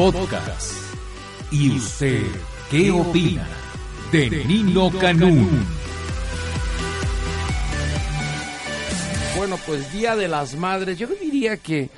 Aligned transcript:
Podcast. 0.00 0.72
¿Y 1.52 1.76
usted 1.76 2.22
qué 2.70 2.90
opina 2.90 3.46
de 4.10 4.30
Nino 4.46 4.90
Canún? 4.98 5.46
Bueno, 9.36 9.58
pues 9.66 9.92
Día 9.92 10.16
de 10.16 10.26
las 10.26 10.56
Madres, 10.56 10.98
yo 10.98 11.06
diría 11.06 11.58
que 11.58 11.90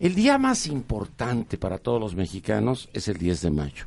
el 0.00 0.14
día 0.14 0.38
más 0.38 0.66
importante 0.68 1.58
para 1.58 1.76
todos 1.76 2.00
los 2.00 2.14
mexicanos 2.14 2.88
es 2.94 3.08
el 3.08 3.18
10 3.18 3.42
de 3.42 3.50
mayo. 3.50 3.84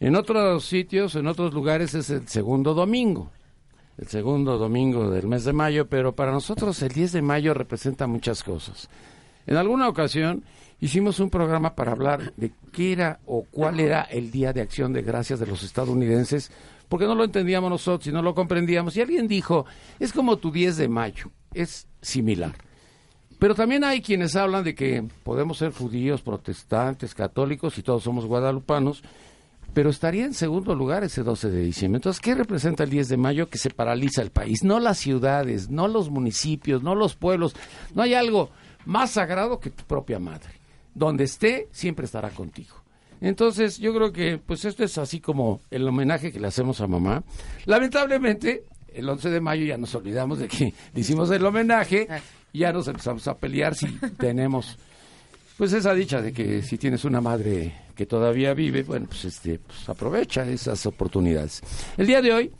En 0.00 0.16
otros 0.16 0.64
sitios, 0.64 1.16
en 1.16 1.26
otros 1.26 1.52
lugares 1.52 1.92
es 1.92 2.08
el 2.08 2.26
segundo 2.28 2.72
domingo, 2.72 3.30
el 3.98 4.08
segundo 4.08 4.56
domingo 4.56 5.10
del 5.10 5.26
mes 5.26 5.44
de 5.44 5.52
mayo, 5.52 5.86
pero 5.86 6.14
para 6.14 6.32
nosotros 6.32 6.80
el 6.80 6.92
10 6.92 7.12
de 7.12 7.20
mayo 7.20 7.52
representa 7.52 8.06
muchas 8.06 8.42
cosas. 8.42 8.88
En 9.46 9.58
alguna 9.58 9.86
ocasión 9.86 10.44
hicimos 10.84 11.18
un 11.18 11.30
programa 11.30 11.74
para 11.74 11.92
hablar 11.92 12.34
de 12.36 12.52
qué 12.70 12.92
era 12.92 13.18
o 13.24 13.44
cuál 13.50 13.80
era 13.80 14.02
el 14.02 14.30
Día 14.30 14.52
de 14.52 14.60
Acción 14.60 14.92
de 14.92 15.00
Gracias 15.00 15.40
de 15.40 15.46
los 15.46 15.62
estadounidenses, 15.62 16.50
porque 16.90 17.06
no 17.06 17.14
lo 17.14 17.24
entendíamos 17.24 17.70
nosotros 17.70 18.06
y 18.08 18.12
no 18.12 18.20
lo 18.20 18.34
comprendíamos. 18.34 18.94
Y 18.94 19.00
alguien 19.00 19.26
dijo, 19.26 19.64
es 19.98 20.12
como 20.12 20.36
tu 20.36 20.52
10 20.52 20.76
de 20.76 20.88
mayo, 20.88 21.30
es 21.54 21.88
similar. 22.02 22.52
Pero 23.38 23.54
también 23.54 23.82
hay 23.82 24.02
quienes 24.02 24.36
hablan 24.36 24.62
de 24.62 24.74
que 24.74 25.02
podemos 25.22 25.56
ser 25.56 25.72
judíos, 25.72 26.20
protestantes, 26.20 27.14
católicos 27.14 27.78
y 27.78 27.82
todos 27.82 28.02
somos 28.02 28.26
guadalupanos, 28.26 29.02
pero 29.72 29.88
estaría 29.88 30.26
en 30.26 30.34
segundo 30.34 30.74
lugar 30.74 31.02
ese 31.02 31.22
12 31.22 31.48
de 31.48 31.62
diciembre. 31.62 31.96
Entonces, 31.96 32.20
¿qué 32.20 32.34
representa 32.34 32.84
el 32.84 32.90
10 32.90 33.08
de 33.08 33.16
mayo 33.16 33.48
que 33.48 33.56
se 33.56 33.70
paraliza 33.70 34.20
el 34.20 34.30
país? 34.30 34.62
No 34.62 34.80
las 34.80 34.98
ciudades, 34.98 35.70
no 35.70 35.88
los 35.88 36.10
municipios, 36.10 36.82
no 36.82 36.94
los 36.94 37.16
pueblos. 37.16 37.56
No 37.94 38.02
hay 38.02 38.12
algo 38.12 38.50
más 38.84 39.12
sagrado 39.12 39.60
que 39.60 39.70
tu 39.70 39.84
propia 39.84 40.18
madre. 40.18 40.63
Donde 40.94 41.24
esté, 41.24 41.68
siempre 41.72 42.06
estará 42.06 42.30
contigo. 42.30 42.76
Entonces, 43.20 43.78
yo 43.78 43.94
creo 43.94 44.12
que 44.12 44.38
pues 44.38 44.64
esto 44.64 44.84
es 44.84 44.98
así 44.98 45.20
como 45.20 45.60
el 45.70 45.86
homenaje 45.88 46.30
que 46.30 46.40
le 46.40 46.46
hacemos 46.46 46.80
a 46.80 46.86
mamá. 46.86 47.22
Lamentablemente, 47.64 48.64
el 48.92 49.08
11 49.08 49.30
de 49.30 49.40
mayo 49.40 49.64
ya 49.64 49.76
nos 49.76 49.94
olvidamos 49.94 50.38
de 50.38 50.48
que 50.48 50.72
le 50.92 51.00
hicimos 51.00 51.30
el 51.30 51.44
homenaje 51.44 52.06
y 52.52 52.60
ya 52.60 52.72
nos 52.72 52.86
empezamos 52.88 53.26
a 53.28 53.36
pelear 53.36 53.74
si 53.74 53.86
tenemos 54.18 54.78
pues 55.56 55.72
esa 55.72 55.94
dicha 55.94 56.20
de 56.20 56.32
que 56.32 56.62
si 56.62 56.78
tienes 56.78 57.04
una 57.04 57.20
madre 57.20 57.72
que 57.94 58.06
todavía 58.06 58.54
vive, 58.54 58.82
bueno, 58.82 59.06
pues 59.06 59.24
este 59.24 59.60
pues 59.60 59.88
aprovecha 59.88 60.44
esas 60.46 60.84
oportunidades. 60.86 61.62
El 61.96 62.06
día 62.06 62.20
de 62.20 62.32
hoy 62.32 62.52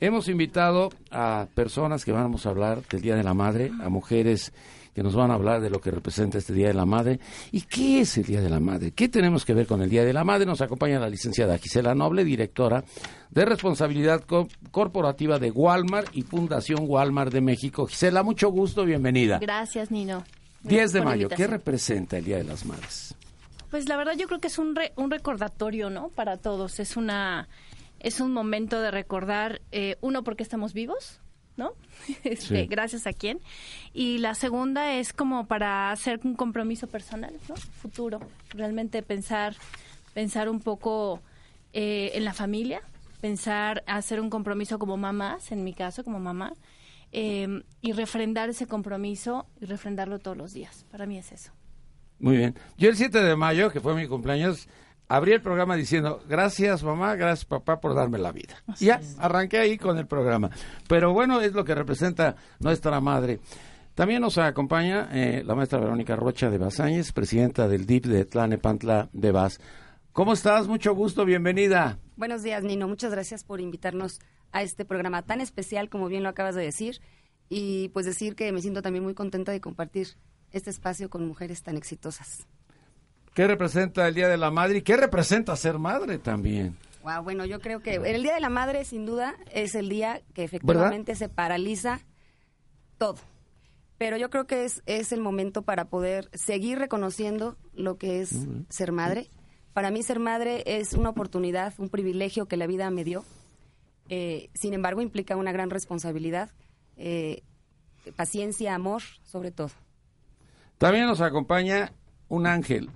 hemos 0.00 0.28
invitado 0.28 0.90
a 1.10 1.48
personas 1.54 2.04
que 2.04 2.12
vamos 2.12 2.46
a 2.46 2.50
hablar 2.50 2.82
del 2.88 3.00
Día 3.00 3.16
de 3.16 3.24
la 3.24 3.34
Madre, 3.34 3.72
a 3.82 3.88
mujeres 3.88 4.52
que 4.96 5.02
nos 5.02 5.14
van 5.14 5.30
a 5.30 5.34
hablar 5.34 5.60
de 5.60 5.68
lo 5.68 5.78
que 5.78 5.90
representa 5.90 6.38
este 6.38 6.54
Día 6.54 6.68
de 6.68 6.72
la 6.72 6.86
Madre. 6.86 7.20
¿Y 7.52 7.60
qué 7.60 8.00
es 8.00 8.16
el 8.16 8.24
Día 8.24 8.40
de 8.40 8.48
la 8.48 8.60
Madre? 8.60 8.92
¿Qué 8.92 9.10
tenemos 9.10 9.44
que 9.44 9.52
ver 9.52 9.66
con 9.66 9.82
el 9.82 9.90
Día 9.90 10.02
de 10.06 10.14
la 10.14 10.24
Madre? 10.24 10.46
Nos 10.46 10.62
acompaña 10.62 10.98
la 10.98 11.10
licenciada 11.10 11.58
Gisela 11.58 11.94
Noble, 11.94 12.24
directora 12.24 12.82
de 13.28 13.44
Responsabilidad 13.44 14.24
Corporativa 14.70 15.38
de 15.38 15.50
Walmart 15.50 16.16
y 16.16 16.22
Fundación 16.22 16.86
Walmart 16.88 17.30
de 17.30 17.42
México. 17.42 17.86
Gisela, 17.86 18.22
mucho 18.22 18.48
gusto, 18.48 18.86
bienvenida. 18.86 19.38
Gracias, 19.38 19.90
Nino. 19.90 20.24
10 20.62 20.92
de 20.94 21.02
mayo, 21.02 21.28
¿qué 21.28 21.46
representa 21.46 22.16
el 22.16 22.24
Día 22.24 22.38
de 22.38 22.44
las 22.44 22.64
Madres? 22.64 23.14
Pues 23.70 23.90
la 23.90 23.98
verdad 23.98 24.14
yo 24.16 24.26
creo 24.28 24.40
que 24.40 24.48
es 24.48 24.58
un, 24.58 24.74
un 24.96 25.10
recordatorio, 25.10 25.90
¿no? 25.90 26.08
Para 26.08 26.38
todos. 26.38 26.80
Es 26.80 26.96
una 26.96 27.48
es 28.00 28.20
un 28.20 28.32
momento 28.32 28.80
de 28.80 28.90
recordar, 28.90 29.60
eh, 29.72 29.96
uno, 30.00 30.24
porque 30.24 30.42
estamos 30.42 30.72
vivos, 30.72 31.20
¿no? 31.56 31.72
Este, 32.24 32.66
Gracias 32.66 33.06
a 33.06 33.12
quién. 33.12 33.40
Y 33.92 34.18
la 34.18 34.34
segunda 34.34 34.94
es 34.94 35.12
como 35.12 35.46
para 35.46 35.90
hacer 35.90 36.20
un 36.24 36.34
compromiso 36.34 36.86
personal, 36.86 37.34
¿no? 37.48 37.56
Futuro. 37.56 38.20
Realmente 38.50 39.02
pensar, 39.02 39.56
pensar 40.14 40.48
un 40.48 40.60
poco 40.60 41.20
eh, 41.72 42.12
en 42.14 42.24
la 42.24 42.32
familia, 42.32 42.80
pensar, 43.20 43.82
hacer 43.86 44.20
un 44.20 44.30
compromiso 44.30 44.78
como 44.78 44.96
mamás, 44.96 45.52
en 45.52 45.64
mi 45.64 45.72
caso, 45.72 46.04
como 46.04 46.20
mamá, 46.20 46.52
eh, 47.12 47.62
y 47.80 47.92
refrendar 47.92 48.48
ese 48.50 48.66
compromiso 48.66 49.46
y 49.60 49.66
refrendarlo 49.66 50.18
todos 50.18 50.36
los 50.36 50.52
días. 50.52 50.84
Para 50.90 51.06
mí 51.06 51.18
es 51.18 51.32
eso. 51.32 51.52
Muy 52.18 52.36
bien. 52.36 52.54
Yo 52.78 52.88
el 52.88 52.96
7 52.96 53.22
de 53.22 53.36
mayo, 53.36 53.70
que 53.70 53.80
fue 53.80 53.94
mi 53.94 54.06
cumpleaños, 54.06 54.68
abrí 55.08 55.32
el 55.32 55.40
programa 55.40 55.76
diciendo, 55.76 56.22
gracias 56.28 56.82
mamá, 56.82 57.14
gracias 57.14 57.44
papá 57.44 57.80
por 57.80 57.94
darme 57.94 58.18
la 58.18 58.32
vida. 58.32 58.56
ya, 58.78 59.00
arranqué 59.18 59.58
ahí 59.58 59.78
con 59.78 59.98
el 59.98 60.06
programa. 60.06 60.50
Pero 60.88 61.12
bueno, 61.12 61.40
es 61.40 61.52
lo 61.52 61.64
que 61.64 61.74
representa 61.74 62.36
nuestra 62.60 63.00
madre. 63.00 63.40
También 63.94 64.20
nos 64.20 64.36
acompaña 64.36 65.08
eh, 65.12 65.42
la 65.44 65.54
maestra 65.54 65.80
Verónica 65.80 66.16
Rocha 66.16 66.50
de 66.50 66.58
Basáñez, 66.58 67.12
presidenta 67.12 67.66
del 67.66 67.86
DIP 67.86 68.06
de 68.06 68.24
Tlanepantla 68.26 69.08
de 69.12 69.32
Bas. 69.32 69.58
¿Cómo 70.12 70.34
estás? 70.34 70.68
Mucho 70.68 70.94
gusto, 70.94 71.24
bienvenida. 71.24 71.98
Buenos 72.16 72.42
días, 72.42 72.62
Nino. 72.62 72.88
Muchas 72.88 73.10
gracias 73.10 73.44
por 73.44 73.60
invitarnos 73.60 74.18
a 74.52 74.62
este 74.62 74.84
programa 74.84 75.22
tan 75.22 75.40
especial, 75.40 75.88
como 75.88 76.08
bien 76.08 76.22
lo 76.22 76.28
acabas 76.28 76.54
de 76.54 76.62
decir. 76.62 77.00
Y 77.48 77.88
pues 77.90 78.04
decir 78.06 78.34
que 78.34 78.52
me 78.52 78.60
siento 78.60 78.82
también 78.82 79.04
muy 79.04 79.14
contenta 79.14 79.52
de 79.52 79.60
compartir 79.60 80.08
este 80.52 80.70
espacio 80.70 81.08
con 81.08 81.26
mujeres 81.26 81.62
tan 81.62 81.76
exitosas. 81.76 82.46
¿Qué 83.36 83.46
representa 83.46 84.08
el 84.08 84.14
Día 84.14 84.28
de 84.28 84.38
la 84.38 84.50
Madre 84.50 84.78
y 84.78 84.82
qué 84.82 84.96
representa 84.96 85.54
ser 85.56 85.78
madre 85.78 86.16
también? 86.16 86.74
Wow, 87.02 87.22
bueno, 87.22 87.44
yo 87.44 87.60
creo 87.60 87.80
que 87.80 87.96
el 87.96 88.22
Día 88.22 88.32
de 88.32 88.40
la 88.40 88.48
Madre, 88.48 88.86
sin 88.86 89.04
duda, 89.04 89.34
es 89.52 89.74
el 89.74 89.90
día 89.90 90.22
que 90.32 90.42
efectivamente 90.42 91.14
se 91.16 91.28
paraliza 91.28 92.00
todo. 92.96 93.16
Pero 93.98 94.16
yo 94.16 94.30
creo 94.30 94.46
que 94.46 94.64
es, 94.64 94.82
es 94.86 95.12
el 95.12 95.20
momento 95.20 95.60
para 95.60 95.84
poder 95.84 96.30
seguir 96.32 96.78
reconociendo 96.78 97.58
lo 97.74 97.98
que 97.98 98.22
es 98.22 98.34
ser 98.70 98.92
madre. 98.92 99.28
Para 99.74 99.90
mí 99.90 100.02
ser 100.02 100.18
madre 100.18 100.62
es 100.64 100.94
una 100.94 101.10
oportunidad, 101.10 101.74
un 101.76 101.90
privilegio 101.90 102.46
que 102.46 102.56
la 102.56 102.66
vida 102.66 102.88
me 102.88 103.04
dio. 103.04 103.22
Eh, 104.08 104.48
sin 104.54 104.72
embargo, 104.72 105.02
implica 105.02 105.36
una 105.36 105.52
gran 105.52 105.68
responsabilidad, 105.68 106.48
eh, 106.96 107.42
paciencia, 108.16 108.74
amor, 108.74 109.02
sobre 109.24 109.50
todo. 109.50 109.72
También 110.78 111.04
nos 111.04 111.20
acompaña 111.20 111.92
un 112.28 112.46
ángel. 112.46 112.90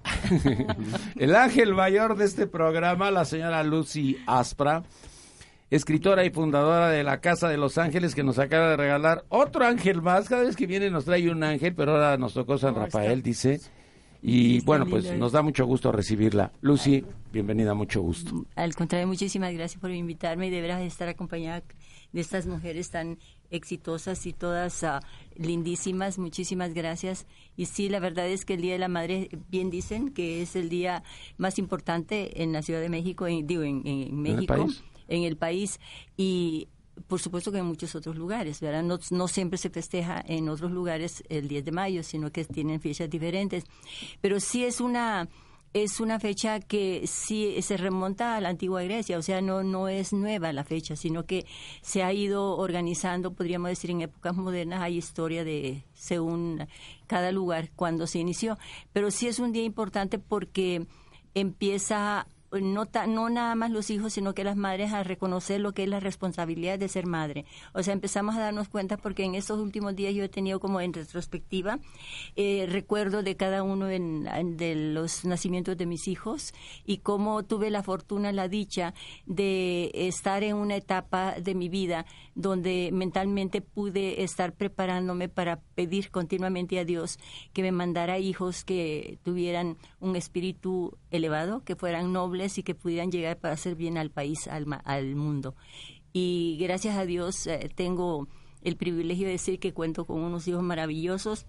el 1.16 1.34
ángel 1.34 1.74
mayor 1.74 2.16
de 2.16 2.24
este 2.24 2.46
programa, 2.46 3.10
la 3.10 3.24
señora 3.24 3.62
Lucy 3.62 4.18
Aspra, 4.26 4.82
escritora 5.70 6.24
y 6.24 6.30
fundadora 6.30 6.88
de 6.88 7.04
la 7.04 7.20
Casa 7.20 7.48
de 7.48 7.56
los 7.56 7.78
Ángeles, 7.78 8.14
que 8.14 8.24
nos 8.24 8.38
acaba 8.38 8.70
de 8.70 8.76
regalar 8.76 9.24
otro 9.28 9.64
ángel 9.64 10.02
más. 10.02 10.28
Cada 10.28 10.42
vez 10.42 10.56
que 10.56 10.66
viene 10.66 10.90
nos 10.90 11.04
trae 11.04 11.30
un 11.30 11.42
ángel, 11.42 11.74
pero 11.74 11.92
ahora 11.92 12.16
nos 12.16 12.34
tocó 12.34 12.58
San 12.58 12.74
Rafael, 12.74 13.22
dice. 13.22 13.60
Y 14.22 14.60
bueno, 14.64 14.86
pues 14.86 15.16
nos 15.16 15.32
da 15.32 15.42
mucho 15.42 15.64
gusto 15.64 15.92
recibirla. 15.92 16.52
Lucy, 16.60 17.04
bienvenida, 17.32 17.72
mucho 17.72 18.02
gusto. 18.02 18.44
Al 18.54 18.74
contrario, 18.74 19.06
muchísimas 19.06 19.54
gracias 19.54 19.80
por 19.80 19.90
invitarme 19.90 20.48
y 20.48 20.50
de 20.50 20.60
veras 20.60 20.82
estar 20.82 21.08
acompañada 21.08 21.62
de 22.12 22.20
estas 22.20 22.46
mujeres 22.46 22.90
tan 22.90 23.18
exitosas 23.50 24.26
y 24.26 24.32
todas 24.32 24.84
ah, 24.84 25.00
lindísimas. 25.34 26.18
Muchísimas 26.18 26.74
gracias. 26.74 27.26
Y 27.56 27.66
sí, 27.66 27.88
la 27.88 28.00
verdad 28.00 28.28
es 28.28 28.44
que 28.44 28.54
el 28.54 28.62
Día 28.62 28.72
de 28.74 28.78
la 28.78 28.88
Madre, 28.88 29.28
bien 29.48 29.70
dicen 29.70 30.12
que 30.12 30.42
es 30.42 30.56
el 30.56 30.68
día 30.68 31.02
más 31.36 31.58
importante 31.58 32.42
en 32.42 32.52
la 32.52 32.62
Ciudad 32.62 32.80
de 32.80 32.88
México, 32.88 33.26
en, 33.26 33.46
digo, 33.46 33.62
en, 33.62 34.20
México, 34.20 34.66
en 35.08 35.22
el 35.24 35.36
país. 35.36 35.80
Y 36.16 36.68
por 37.06 37.20
supuesto 37.20 37.50
que 37.52 37.58
en 37.58 37.66
muchos 37.66 37.94
otros 37.94 38.16
lugares, 38.16 38.60
¿verdad? 38.60 38.82
No, 38.82 38.98
no, 39.10 39.28
siempre 39.28 39.58
se 39.58 39.70
festeja 39.70 40.22
en 40.26 40.48
otros 40.48 40.70
lugares 40.70 41.22
el 41.28 41.48
10 41.48 41.64
de 41.64 41.72
mayo, 41.72 42.02
sino 42.02 42.30
que 42.30 42.44
tienen 42.44 42.80
fechas 42.80 43.08
diferentes. 43.08 43.64
Pero 44.20 44.40
sí 44.40 44.64
es 44.64 44.80
una 44.80 45.28
es 45.72 46.00
una 46.00 46.18
fecha 46.18 46.58
que 46.60 47.06
sí 47.06 47.60
se 47.62 47.76
remonta 47.76 48.36
a 48.36 48.40
la 48.40 48.48
antigua 48.48 48.82
Grecia, 48.82 49.18
o 49.18 49.22
sea, 49.22 49.40
no, 49.40 49.62
no 49.62 49.88
es 49.88 50.12
nueva 50.12 50.52
la 50.52 50.64
fecha, 50.64 50.96
sino 50.96 51.26
que 51.26 51.46
se 51.80 52.02
ha 52.02 52.12
ido 52.12 52.56
organizando, 52.56 53.34
podríamos 53.34 53.70
decir, 53.70 53.90
en 53.90 54.00
épocas 54.00 54.34
modernas 54.34 54.82
hay 54.82 54.96
historia 54.96 55.44
de 55.44 55.84
según 55.92 56.66
cada 57.06 57.30
lugar 57.30 57.70
cuando 57.76 58.06
se 58.06 58.18
inició, 58.18 58.58
pero 58.92 59.10
sí 59.10 59.28
es 59.28 59.38
un 59.38 59.52
día 59.52 59.62
importante 59.62 60.18
porque 60.18 60.86
empieza 61.34 62.26
no, 62.52 62.88
no 63.08 63.30
nada 63.30 63.54
más 63.54 63.70
los 63.70 63.90
hijos, 63.90 64.12
sino 64.12 64.34
que 64.34 64.44
las 64.44 64.56
madres 64.56 64.92
a 64.92 65.02
reconocer 65.02 65.60
lo 65.60 65.72
que 65.72 65.84
es 65.84 65.88
la 65.88 66.00
responsabilidad 66.00 66.78
de 66.78 66.88
ser 66.88 67.06
madre. 67.06 67.44
O 67.72 67.82
sea, 67.82 67.92
empezamos 67.92 68.34
a 68.36 68.40
darnos 68.40 68.68
cuenta 68.68 68.96
porque 68.96 69.24
en 69.24 69.34
estos 69.34 69.60
últimos 69.60 69.94
días 69.94 70.14
yo 70.14 70.24
he 70.24 70.28
tenido 70.28 70.58
como 70.58 70.80
en 70.80 70.92
retrospectiva 70.92 71.78
eh, 72.36 72.66
recuerdo 72.68 73.22
de 73.22 73.36
cada 73.36 73.62
uno 73.62 73.86
de 73.86 74.74
los 74.92 75.24
nacimientos 75.24 75.76
de 75.76 75.86
mis 75.86 76.08
hijos 76.08 76.52
y 76.84 76.98
cómo 76.98 77.44
tuve 77.44 77.70
la 77.70 77.82
fortuna, 77.82 78.32
la 78.32 78.48
dicha 78.48 78.94
de 79.26 79.90
estar 79.94 80.42
en 80.42 80.56
una 80.56 80.76
etapa 80.76 81.34
de 81.40 81.54
mi 81.54 81.68
vida 81.68 82.06
donde 82.34 82.90
mentalmente 82.92 83.60
pude 83.60 84.22
estar 84.22 84.54
preparándome 84.54 85.28
para 85.28 85.60
pedir 85.74 86.10
continuamente 86.10 86.78
a 86.78 86.84
Dios 86.84 87.18
que 87.52 87.62
me 87.62 87.72
mandara 87.72 88.18
hijos 88.18 88.64
que 88.64 89.18
tuvieran 89.22 89.76
un 90.00 90.16
espíritu 90.16 90.96
elevado, 91.10 91.62
que 91.64 91.76
fueran 91.76 92.12
nobles 92.12 92.39
y 92.58 92.62
que 92.62 92.74
pudieran 92.74 93.10
llegar 93.10 93.38
para 93.38 93.54
hacer 93.54 93.74
bien 93.74 93.98
al 93.98 94.10
país, 94.10 94.48
al, 94.48 94.66
al 94.84 95.16
mundo. 95.16 95.54
Y 96.12 96.56
gracias 96.60 96.96
a 96.96 97.06
Dios 97.06 97.46
eh, 97.46 97.70
tengo 97.74 98.28
el 98.62 98.76
privilegio 98.76 99.26
de 99.26 99.32
decir 99.32 99.58
que 99.58 99.72
cuento 99.72 100.04
con 100.04 100.20
unos 100.20 100.46
hijos 100.48 100.62
maravillosos 100.62 101.46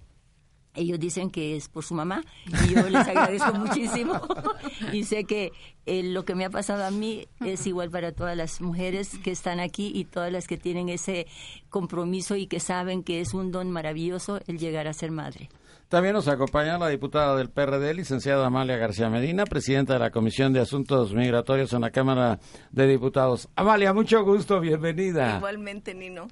ellos 0.75 0.99
dicen 0.99 1.29
que 1.29 1.55
es 1.55 1.67
por 1.67 1.83
su 1.83 1.93
mamá 1.93 2.23
y 2.45 2.73
yo 2.73 2.89
les 2.89 3.07
agradezco 3.07 3.53
muchísimo 3.59 4.21
y 4.93 5.03
sé 5.03 5.25
que 5.25 5.51
eh, 5.85 6.03
lo 6.03 6.25
que 6.25 6.35
me 6.35 6.45
ha 6.45 6.49
pasado 6.49 6.85
a 6.85 6.91
mí 6.91 7.27
es 7.43 7.65
igual 7.67 7.89
para 7.89 8.11
todas 8.11 8.37
las 8.37 8.61
mujeres 8.61 9.17
que 9.23 9.31
están 9.31 9.59
aquí 9.59 9.91
y 9.93 10.05
todas 10.05 10.31
las 10.31 10.47
que 10.47 10.57
tienen 10.57 10.89
ese 10.89 11.27
compromiso 11.69 12.35
y 12.35 12.47
que 12.47 12.59
saben 12.59 13.03
que 13.03 13.19
es 13.21 13.33
un 13.33 13.51
don 13.51 13.71
maravilloso 13.71 14.39
el 14.47 14.57
llegar 14.57 14.87
a 14.87 14.93
ser 14.93 15.11
madre. 15.11 15.49
También 15.91 16.13
nos 16.13 16.29
acompaña 16.29 16.77
la 16.77 16.87
diputada 16.87 17.35
del 17.35 17.49
PRD, 17.49 17.93
licenciada 17.93 18.45
Amalia 18.45 18.77
García 18.77 19.09
Medina, 19.09 19.43
presidenta 19.43 19.91
de 19.91 19.99
la 19.99 20.09
Comisión 20.09 20.53
de 20.53 20.61
Asuntos 20.61 21.13
Migratorios 21.13 21.73
en 21.73 21.81
la 21.81 21.91
Cámara 21.91 22.39
de 22.71 22.87
Diputados. 22.87 23.49
Amalia, 23.57 23.91
mucho 23.93 24.23
gusto, 24.23 24.61
bienvenida. 24.61 25.35
Igualmente, 25.35 25.93
Nino. 25.93 26.29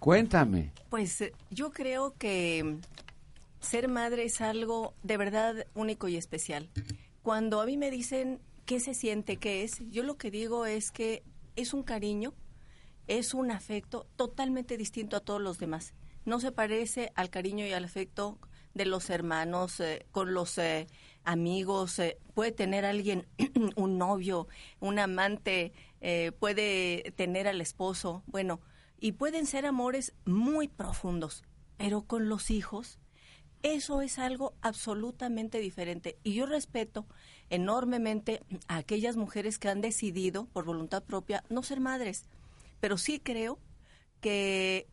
Cuéntame. 0.00 0.72
Pues 0.90 1.20
eh, 1.20 1.32
yo 1.50 1.70
creo 1.70 2.14
que 2.18 2.78
ser 3.60 3.88
madre 3.88 4.24
es 4.24 4.40
algo 4.40 4.94
de 5.02 5.16
verdad 5.16 5.66
único 5.74 6.08
y 6.08 6.16
especial. 6.16 6.70
Cuando 7.22 7.60
a 7.60 7.66
mí 7.66 7.76
me 7.76 7.90
dicen 7.90 8.40
qué 8.64 8.80
se 8.80 8.94
siente, 8.94 9.36
qué 9.36 9.64
es, 9.64 9.82
yo 9.90 10.02
lo 10.02 10.16
que 10.16 10.30
digo 10.30 10.66
es 10.66 10.90
que 10.90 11.22
es 11.56 11.74
un 11.74 11.82
cariño, 11.82 12.34
es 13.06 13.34
un 13.34 13.50
afecto 13.50 14.06
totalmente 14.16 14.76
distinto 14.76 15.16
a 15.16 15.20
todos 15.20 15.40
los 15.40 15.58
demás. 15.58 15.94
No 16.24 16.40
se 16.40 16.52
parece 16.52 17.10
al 17.14 17.30
cariño 17.30 17.66
y 17.66 17.72
al 17.72 17.84
afecto 17.84 18.38
de 18.74 18.86
los 18.86 19.10
hermanos, 19.10 19.80
eh, 19.80 20.06
con 20.12 20.34
los 20.34 20.56
eh, 20.58 20.86
amigos. 21.24 21.98
Eh, 21.98 22.18
puede 22.34 22.52
tener 22.52 22.84
alguien 22.84 23.26
un 23.76 23.98
novio, 23.98 24.46
un 24.80 24.98
amante, 24.98 25.72
puede 26.38 27.12
tener 27.16 27.48
al 27.48 27.60
esposo. 27.60 28.22
Bueno, 28.26 28.60
y 29.00 29.12
pueden 29.12 29.46
ser 29.46 29.66
amores 29.66 30.14
muy 30.24 30.68
profundos, 30.68 31.42
pero 31.76 32.02
con 32.02 32.28
los 32.28 32.50
hijos 32.50 32.98
eso 33.62 34.02
es 34.02 34.18
algo 34.18 34.54
absolutamente 34.60 35.58
diferente. 35.58 36.18
Y 36.22 36.34
yo 36.34 36.46
respeto 36.46 37.06
enormemente 37.50 38.42
a 38.68 38.76
aquellas 38.76 39.16
mujeres 39.16 39.58
que 39.58 39.68
han 39.68 39.80
decidido, 39.80 40.46
por 40.46 40.64
voluntad 40.64 41.02
propia, 41.02 41.44
no 41.48 41.62
ser 41.62 41.80
madres. 41.80 42.26
Pero 42.80 42.98
sí 42.98 43.20
creo 43.20 43.58
que 44.20 44.88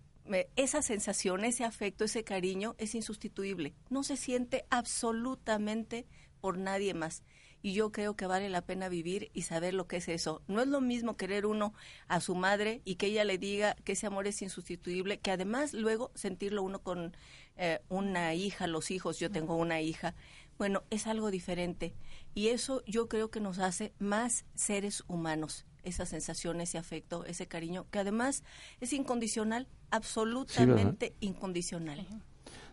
esa 0.55 0.81
sensación, 0.81 1.45
ese 1.45 1.63
afecto, 1.63 2.05
ese 2.05 2.23
cariño 2.23 2.75
es 2.77 2.95
insustituible. 2.95 3.73
No 3.89 4.03
se 4.03 4.17
siente 4.17 4.65
absolutamente 4.69 6.05
por 6.41 6.57
nadie 6.57 6.93
más 6.93 7.23
y 7.65 7.73
yo 7.73 7.91
creo 7.91 8.15
que 8.15 8.27
vale 8.27 8.47
la 8.47 8.61
pena 8.61 8.89
vivir 8.89 9.31
y 9.33 9.41
saber 9.41 9.73
lo 9.73 9.87
que 9.87 9.97
es 9.97 10.07
eso. 10.07 10.43
No 10.47 10.61
es 10.61 10.67
lo 10.67 10.81
mismo 10.81 11.17
querer 11.17 11.47
uno 11.47 11.73
a 12.07 12.21
su 12.21 12.35
madre 12.35 12.83
y 12.85 12.97
que 12.97 13.07
ella 13.07 13.23
le 13.23 13.39
diga 13.39 13.75
que 13.83 13.93
ese 13.93 14.05
amor 14.05 14.27
es 14.27 14.43
insustituible, 14.43 15.17
que 15.17 15.31
además 15.31 15.73
luego 15.73 16.11
sentirlo 16.13 16.61
uno 16.61 16.83
con 16.83 17.17
eh, 17.57 17.79
una 17.89 18.33
hija, 18.33 18.67
los 18.67 18.91
hijos, 18.91 19.19
yo 19.19 19.31
tengo 19.31 19.55
una 19.55 19.81
hija. 19.81 20.13
Bueno, 20.57 20.83
es 20.89 21.07
algo 21.07 21.31
diferente 21.31 21.93
y 22.33 22.47
eso 22.47 22.83
yo 22.85 23.07
creo 23.07 23.29
que 23.29 23.39
nos 23.39 23.59
hace 23.59 23.93
más 23.99 24.45
seres 24.55 25.03
humanos 25.07 25.65
esa 25.83 26.05
sensación, 26.05 26.61
ese 26.61 26.77
afecto, 26.77 27.25
ese 27.25 27.47
cariño, 27.47 27.85
que 27.91 27.99
además 27.99 28.43
es 28.81 28.91
incondicional, 28.93 29.67
absolutamente 29.91 31.13
incondicional. 31.19 32.05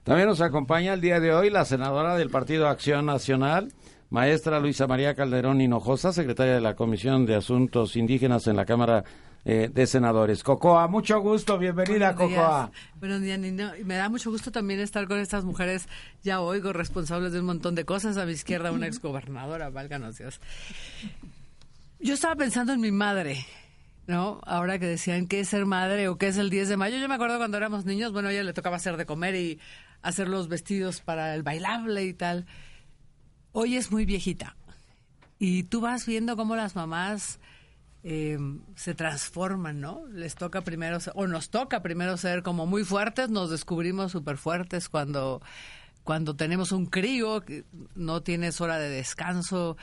También 0.03 0.29
nos 0.29 0.41
acompaña 0.41 0.95
el 0.95 1.01
día 1.01 1.21
de 1.21 1.33
hoy 1.33 1.51
la 1.51 1.65
senadora 1.65 2.17
del 2.17 2.31
Partido 2.31 2.69
Acción 2.69 3.07
Nacional, 3.07 3.73
Maestra 4.11 4.61
Luisa 4.61 4.87
María 4.87 5.15
Calderón 5.15 5.61
Hinojosa, 5.61 6.13
secretaria 6.13 6.55
de 6.55 6.61
la 6.61 6.75
Comisión 6.75 7.25
de 7.25 7.37
Asuntos 7.37 7.97
Indígenas 7.97 8.47
en 8.47 8.57
la 8.57 8.65
Cámara 8.65 9.05
eh, 9.45 9.71
de 9.73 9.87
Senadores. 9.87 10.43
Cocoa, 10.43 10.87
mucho 10.89 11.21
gusto, 11.21 11.59
bienvenida 11.59 12.15
Cocoa. 12.15 12.71
Buenos 13.01 13.21
días, 13.21 13.39
Nino. 13.39 13.73
Me 13.85 13.97
da 13.97 14.09
mucho 14.09 14.31
gusto 14.31 14.51
también 14.51 14.81
estar 14.81 15.07
con 15.09 15.19
estas 15.19 15.45
mujeres, 15.45 15.89
ya 16.23 16.41
oigo, 16.41 16.73
responsables 16.73 17.33
de 17.33 17.41
un 17.41 17.47
montón 17.47 17.75
de 17.75 17.85
cosas. 17.85 18.17
A 18.17 18.27
mi 18.27 18.33
izquierda 18.33 18.73
una 18.73 18.87
exgobernadora, 18.89 19.71
válganos 19.71 20.19
Dios. 20.19 20.41
Yo 22.01 22.15
estaba 22.15 22.35
pensando 22.37 22.73
en 22.73 22.81
mi 22.81 22.93
madre, 22.93 23.45
¿no? 24.07 24.41
Ahora 24.45 24.79
que 24.79 24.87
decían 24.87 25.27
qué 25.27 25.41
es 25.41 25.49
ser 25.49 25.67
madre 25.67 26.09
o 26.09 26.17
qué 26.17 26.29
es 26.29 26.37
el 26.37 26.51
10 26.51 26.69
de 26.69 26.77
mayo. 26.77 26.99
Yo 26.99 27.09
me 27.09 27.15
acuerdo 27.15 27.39
cuando 27.39 27.57
éramos 27.57 27.85
niños, 27.85 28.13
bueno, 28.13 28.29
a 28.29 28.33
ella 28.33 28.43
le 28.43 28.53
tocaba 28.53 28.77
hacer 28.77 28.97
de 28.97 29.07
comer 29.07 29.35
y 29.35 29.61
hacer 30.03 30.29
los 30.29 30.49
vestidos 30.49 31.01
para 31.01 31.35
el 31.35 31.43
bailable 31.43 32.05
y 32.05 32.13
tal 32.13 32.47
hoy 33.53 33.77
es 33.77 33.93
muy 33.93 34.05
viejita. 34.05 34.57
Y 35.39 35.65
tú 35.65 35.81
vas 35.81 36.07
viendo 36.07 36.37
cómo 36.37 36.57
las 36.57 36.75
mamás 36.75 37.39
eh, 38.05 38.39
se 38.75 38.95
transforman, 38.95 39.81
¿no? 39.81 40.07
Les 40.09 40.35
toca 40.35 40.63
primero, 40.63 40.99
o 41.15 41.27
nos 41.27 41.51
toca 41.51 41.83
primero 41.83 42.17
ser 42.17 42.43
como 42.43 42.67
muy 42.67 42.85
fuertes, 42.85 43.31
nos 43.31 43.51
descubrimos 43.51 44.13
súper 44.13 44.39
fuertes 44.39 44.89
cuando, 44.89 45.41
cuando 46.03 46.35
tenemos 46.35 46.73
un 46.73 46.87
crío, 46.87 47.45
no 47.95 48.23
tienes 48.23 48.61
hora 48.61 48.79
de 48.79 48.91
descanso, 48.91 49.77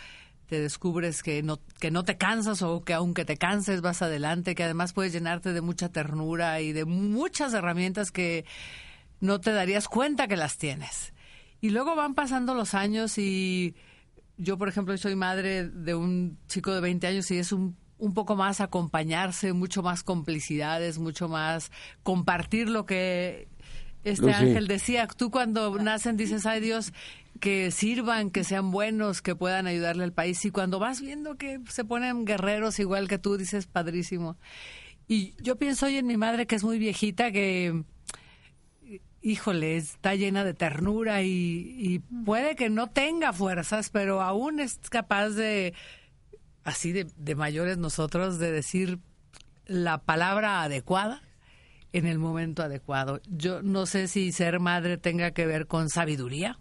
te 0.47 0.59
descubres 0.59 1.23
que 1.23 1.43
no, 1.43 1.59
que 1.79 1.91
no 1.91 2.03
te 2.03 2.17
cansas 2.17 2.61
o 2.61 2.81
que 2.83 2.93
aunque 2.93 3.23
te 3.23 3.37
canses 3.37 3.81
vas 3.81 4.01
adelante, 4.01 4.55
que 4.55 4.63
además 4.63 4.93
puedes 4.93 5.13
llenarte 5.13 5.53
de 5.53 5.61
mucha 5.61 5.89
ternura 5.89 6.59
y 6.59 6.73
de 6.73 6.85
muchas 6.85 7.53
herramientas 7.53 8.11
que 8.11 8.45
no 9.21 9.39
te 9.39 9.53
darías 9.53 9.87
cuenta 9.87 10.27
que 10.27 10.37
las 10.37 10.57
tienes. 10.57 11.13
Y 11.61 11.69
luego 11.69 11.95
van 11.95 12.15
pasando 12.15 12.53
los 12.53 12.73
años 12.73 13.17
y 13.17 13.75
yo, 14.37 14.57
por 14.57 14.69
ejemplo, 14.69 14.97
soy 14.97 15.15
madre 15.15 15.69
de 15.69 15.93
un 15.93 16.39
chico 16.47 16.73
de 16.73 16.81
20 16.81 17.07
años 17.07 17.29
y 17.31 17.37
es 17.37 17.51
un, 17.51 17.77
un 17.99 18.13
poco 18.13 18.35
más 18.35 18.61
acompañarse, 18.61 19.53
mucho 19.53 19.83
más 19.83 20.03
complicidades, 20.03 20.97
mucho 20.97 21.27
más 21.27 21.71
compartir 22.01 22.69
lo 22.69 22.85
que 22.85 23.47
este 24.03 24.31
ángel 24.31 24.67
decía. 24.67 25.07
Tú 25.07 25.29
cuando 25.29 25.77
nacen 25.77 26.17
dices, 26.17 26.45
ay 26.45 26.61
Dios, 26.61 26.93
que 27.39 27.71
sirvan, 27.71 28.31
que 28.31 28.43
sean 28.43 28.71
buenos, 28.71 29.21
que 29.21 29.35
puedan 29.35 29.67
ayudarle 29.67 30.03
al 30.03 30.13
país. 30.13 30.43
Y 30.45 30.51
cuando 30.51 30.79
vas 30.79 31.01
viendo 31.01 31.35
que 31.35 31.59
se 31.69 31.85
ponen 31.85 32.25
guerreros 32.25 32.79
igual 32.79 33.07
que 33.07 33.19
tú, 33.19 33.37
dices, 33.37 33.67
padrísimo. 33.67 34.37
Y 35.07 35.33
yo 35.41 35.57
pienso 35.57 35.87
hoy 35.87 35.97
en 35.97 36.07
mi 36.07 36.17
madre, 36.17 36.47
que 36.47 36.55
es 36.55 36.63
muy 36.63 36.79
viejita, 36.79 37.31
que 37.31 37.83
híjole, 39.21 39.77
está 39.77 40.15
llena 40.15 40.43
de 40.43 40.53
ternura 40.53 41.23
y, 41.23 42.01
puede 42.25 42.55
que 42.55 42.69
no 42.69 42.87
tenga 42.87 43.33
fuerzas, 43.33 43.89
pero 43.89 44.21
aún 44.21 44.59
es 44.59 44.79
capaz 44.89 45.29
de, 45.29 45.73
así 46.63 46.91
de, 46.91 47.07
de 47.15 47.35
mayores 47.35 47.77
nosotros, 47.77 48.39
de 48.39 48.51
decir 48.51 48.99
la 49.65 49.99
palabra 49.99 50.63
adecuada 50.63 51.21
en 51.93 52.05
el 52.05 52.19
momento 52.19 52.63
adecuado. 52.63 53.21
Yo 53.27 53.61
no 53.61 53.85
sé 53.85 54.07
si 54.07 54.31
ser 54.31 54.59
madre 54.59 54.97
tenga 54.97 55.31
que 55.31 55.45
ver 55.45 55.67
con 55.67 55.89
sabiduría. 55.89 56.59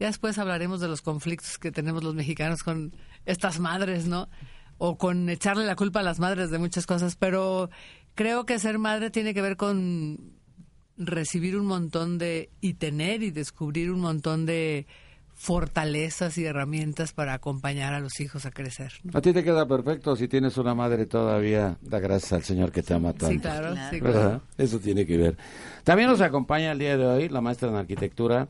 Ya 0.00 0.06
después 0.06 0.38
hablaremos 0.38 0.80
de 0.80 0.88
los 0.88 1.02
conflictos 1.02 1.58
que 1.58 1.72
tenemos 1.72 2.04
los 2.04 2.14
mexicanos 2.14 2.62
con 2.62 2.94
estas 3.26 3.58
madres, 3.58 4.06
¿no? 4.06 4.28
O 4.78 4.96
con 4.96 5.28
echarle 5.28 5.66
la 5.66 5.76
culpa 5.76 6.00
a 6.00 6.04
las 6.04 6.20
madres 6.20 6.50
de 6.50 6.58
muchas 6.58 6.86
cosas, 6.86 7.16
pero 7.16 7.68
creo 8.14 8.46
que 8.46 8.58
ser 8.58 8.78
madre 8.78 9.10
tiene 9.10 9.34
que 9.34 9.42
ver 9.42 9.56
con 9.56 10.38
recibir 10.96 11.56
un 11.56 11.66
montón 11.66 12.18
de 12.18 12.50
y 12.60 12.74
tener 12.74 13.22
y 13.22 13.30
descubrir 13.30 13.90
un 13.90 14.00
montón 14.00 14.46
de 14.46 14.86
fortalezas 15.38 16.36
y 16.36 16.44
herramientas 16.44 17.12
para 17.12 17.32
acompañar 17.32 17.94
a 17.94 18.00
los 18.00 18.18
hijos 18.18 18.44
a 18.44 18.50
crecer. 18.50 18.92
A 19.14 19.20
ti 19.20 19.32
te 19.32 19.44
queda 19.44 19.66
perfecto 19.66 20.16
si 20.16 20.26
tienes 20.26 20.58
una 20.58 20.74
madre 20.74 21.06
todavía, 21.06 21.78
da 21.80 22.00
gracias 22.00 22.32
al 22.32 22.42
Señor 22.42 22.72
que 22.72 22.82
te 22.82 22.92
ama 22.92 23.12
tanto. 23.12 23.28
Sí, 23.28 23.38
claro, 23.38 23.74
sí, 23.88 24.00
claro. 24.00 24.42
Eso 24.58 24.80
tiene 24.80 25.06
que 25.06 25.16
ver. 25.16 25.38
También 25.84 26.10
nos 26.10 26.20
acompaña 26.20 26.72
el 26.72 26.78
día 26.80 26.96
de 26.96 27.06
hoy 27.06 27.28
la 27.28 27.40
maestra 27.40 27.68
en 27.68 27.76
arquitectura 27.76 28.48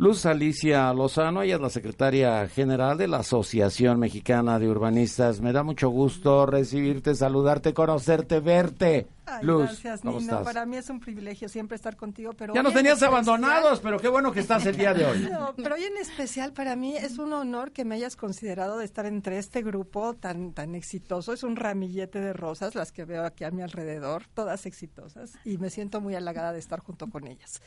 Luz 0.00 0.24
Alicia 0.24 0.90
Lozano, 0.94 1.42
ella 1.42 1.56
es 1.56 1.60
la 1.60 1.68
secretaria 1.68 2.48
general 2.48 2.96
de 2.96 3.06
la 3.06 3.18
Asociación 3.18 3.98
Mexicana 3.98 4.58
de 4.58 4.66
Urbanistas. 4.66 5.42
Me 5.42 5.52
da 5.52 5.62
mucho 5.62 5.90
gusto 5.90 6.46
recibirte, 6.46 7.14
saludarte, 7.14 7.74
conocerte, 7.74 8.40
verte. 8.40 9.08
Luz, 9.42 9.64
gracias, 9.64 10.02
Nino. 10.02 10.42
Para 10.42 10.64
mí 10.64 10.78
es 10.78 10.88
un 10.88 11.00
privilegio 11.00 11.50
siempre 11.50 11.76
estar 11.76 11.96
contigo. 11.96 12.32
Pero 12.32 12.54
ya 12.54 12.62
nos 12.62 12.72
tenías 12.72 13.02
abandonados, 13.02 13.80
pero 13.80 13.98
qué 13.98 14.08
bueno 14.08 14.32
que 14.32 14.40
estás 14.40 14.64
el 14.64 14.76
día 14.78 14.94
de 14.94 15.04
hoy. 15.04 15.28
pero 15.56 15.74
hoy 15.74 15.84
en 15.84 15.98
especial 15.98 16.54
para 16.54 16.76
mí 16.76 16.96
es 16.96 17.18
un 17.18 17.34
honor 17.34 17.70
que 17.70 17.84
me 17.84 17.96
hayas 17.96 18.16
considerado 18.16 18.78
de 18.78 18.86
estar 18.86 19.04
entre 19.04 19.36
este 19.36 19.60
grupo 19.60 20.14
tan, 20.14 20.54
tan 20.54 20.74
exitoso. 20.74 21.34
Es 21.34 21.42
un 21.42 21.56
ramillete 21.56 22.20
de 22.20 22.32
rosas, 22.32 22.74
las 22.74 22.90
que 22.90 23.04
veo 23.04 23.22
aquí 23.22 23.44
a 23.44 23.50
mi 23.50 23.60
alrededor, 23.60 24.24
todas 24.32 24.64
exitosas, 24.64 25.34
y 25.44 25.58
me 25.58 25.68
siento 25.68 26.00
muy 26.00 26.14
halagada 26.14 26.54
de 26.54 26.58
estar 26.58 26.80
junto 26.80 27.06
con 27.08 27.26
ellas. 27.26 27.60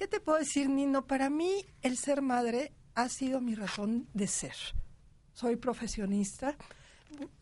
¿Qué 0.00 0.08
te 0.08 0.18
puedo 0.18 0.38
decir, 0.38 0.70
Nino? 0.70 1.06
Para 1.06 1.28
mí 1.28 1.66
el 1.82 1.98
ser 1.98 2.22
madre 2.22 2.72
ha 2.94 3.10
sido 3.10 3.42
mi 3.42 3.54
razón 3.54 4.08
de 4.14 4.28
ser. 4.28 4.54
Soy 5.34 5.56
profesionista, 5.56 6.56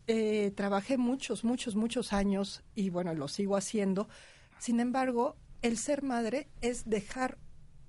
eh, 0.07 0.51
trabajé 0.57 0.97
muchos, 0.97 1.45
muchos, 1.45 1.77
muchos 1.77 2.11
años 2.11 2.65
y 2.75 2.89
bueno, 2.89 3.13
lo 3.13 3.29
sigo 3.29 3.55
haciendo. 3.55 4.09
Sin 4.57 4.81
embargo, 4.81 5.37
el 5.61 5.77
ser 5.77 6.03
madre 6.03 6.49
es 6.59 6.89
dejar 6.89 7.37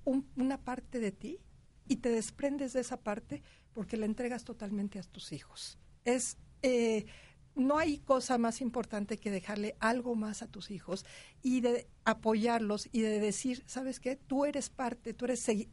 una 0.05 0.57
parte 0.57 1.01
de 1.01 1.11
ti 1.11 1.41
y 1.89 1.97
te 1.97 2.07
desprendes 2.07 2.71
de 2.71 2.79
esa 2.79 2.95
parte 2.95 3.43
porque 3.73 3.97
la 3.97 4.05
entregas 4.05 4.45
totalmente 4.45 4.99
a 4.99 5.03
tus 5.03 5.33
hijos. 5.33 5.79
Es 6.05 6.37
eh, 6.61 7.07
no 7.55 7.77
hay 7.77 7.99
cosa 7.99 8.37
más 8.37 8.61
importante 8.61 9.17
que 9.17 9.31
dejarle 9.31 9.75
algo 9.79 10.15
más 10.15 10.41
a 10.41 10.47
tus 10.47 10.71
hijos 10.71 11.05
y 11.41 11.61
de 11.61 11.87
apoyarlos 12.05 12.89
y 12.91 13.01
de 13.01 13.19
decir, 13.19 13.63
¿sabes 13.65 13.99
qué? 13.99 14.15
Tú 14.15 14.45
eres 14.45 14.69
parte, 14.69 15.13
tú 15.13 15.25
eres 15.25 15.47
eh, 15.49 15.67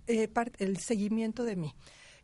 el 0.58 0.78
seguimiento 0.78 1.44
de 1.44 1.56
mí. 1.56 1.75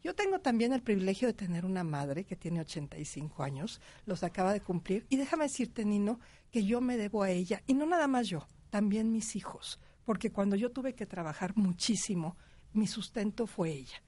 Yo 0.03 0.15
tengo 0.15 0.39
también 0.39 0.75
el 0.75 0.83
privilegio 0.83 1.29
de 1.29 1.35
tener 1.35 1.65
una 1.65 1.83
madre 1.83 2.25
que 2.25 2.37
tiene 2.37 2.61
85 2.61 3.43
años, 3.43 3.81
los 4.05 4.23
acaba 4.23 4.53
de 4.53 4.61
cumplir, 4.61 5.07
y 5.09 5.17
déjame 5.17 5.45
decirte, 5.45 5.87
Nino, 5.87 6.21
que 6.51 6.65
yo 6.65 6.83
me 6.83 6.99
debo 6.99 7.23
a 7.23 7.31
ella, 7.31 7.63
y 7.67 7.73
no 7.73 7.87
nada 7.87 8.07
más 8.07 8.29
yo, 8.29 8.47
también 8.69 9.13
mis 9.13 9.35
hijos, 9.35 9.81
porque 10.05 10.31
cuando 10.31 10.57
yo 10.57 10.71
tuve 10.71 10.95
que 10.95 11.07
trabajar 11.07 11.57
muchísimo, 11.57 12.37
mi 12.75 12.87
sustento 12.87 13.47
fue 13.47 13.71
ella. 13.71 14.03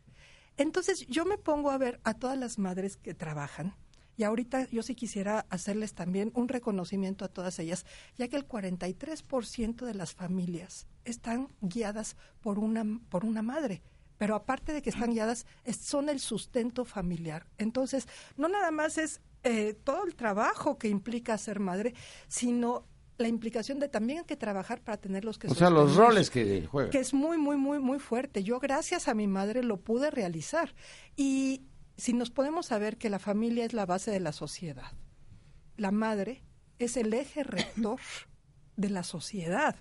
Entonces 0.58 1.06
yo 1.08 1.24
me 1.24 1.38
pongo 1.38 1.70
a 1.70 1.78
ver 1.78 1.98
a 2.04 2.12
todas 2.12 2.36
las 2.36 2.58
madres 2.58 2.98
que 2.98 3.14
trabajan, 3.14 3.74
y 4.16 4.24
ahorita 4.24 4.68
yo 4.70 4.82
sí 4.82 4.94
quisiera 4.94 5.46
hacerles 5.50 5.94
también 5.94 6.32
un 6.34 6.48
reconocimiento 6.48 7.24
a 7.24 7.28
todas 7.28 7.58
ellas, 7.58 7.84
ya 8.16 8.28
que 8.28 8.36
el 8.36 8.48
43% 8.48 9.84
de 9.84 9.94
las 9.94 10.14
familias 10.14 10.86
están 11.04 11.48
guiadas 11.60 12.16
por 12.40 12.58
una, 12.58 12.84
por 13.08 13.24
una 13.24 13.42
madre. 13.42 13.82
Pero 14.18 14.34
aparte 14.34 14.72
de 14.72 14.80
que 14.80 14.90
están 14.90 15.12
guiadas, 15.12 15.46
son 15.78 16.08
el 16.08 16.20
sustento 16.20 16.86
familiar. 16.86 17.46
Entonces, 17.58 18.08
no 18.36 18.48
nada 18.48 18.70
más 18.70 18.96
es 18.96 19.20
eh, 19.44 19.74
todo 19.84 20.04
el 20.06 20.16
trabajo 20.16 20.78
que 20.78 20.88
implica 20.88 21.36
ser 21.36 21.60
madre, 21.60 21.94
sino 22.28 22.86
la 23.18 23.28
implicación 23.28 23.78
de 23.78 23.88
también 23.88 24.20
hay 24.20 24.24
que 24.24 24.36
trabajar 24.36 24.80
para 24.80 24.98
tener 24.98 25.24
los 25.24 25.38
que 25.38 25.48
o 25.48 25.54
sea 25.54 25.70
los 25.70 25.96
roles 25.96 26.28
que 26.28 26.66
juegan 26.66 26.90
que 26.90 26.98
es 26.98 27.14
muy 27.14 27.38
muy 27.38 27.56
muy 27.56 27.78
muy 27.78 27.98
fuerte 27.98 28.44
yo 28.44 28.60
gracias 28.60 29.08
a 29.08 29.14
mi 29.14 29.26
madre 29.26 29.62
lo 29.62 29.78
pude 29.78 30.10
realizar 30.10 30.74
y 31.16 31.62
si 31.96 32.12
nos 32.12 32.30
podemos 32.30 32.66
saber 32.66 32.98
que 32.98 33.10
la 33.10 33.18
familia 33.18 33.64
es 33.64 33.72
la 33.72 33.86
base 33.86 34.10
de 34.10 34.20
la 34.20 34.32
sociedad, 34.32 34.92
la 35.76 35.90
madre 35.90 36.42
es 36.78 36.96
el 36.96 37.12
eje 37.12 37.42
rector 37.42 38.00
de 38.76 38.90
la 38.90 39.02
sociedad. 39.02 39.76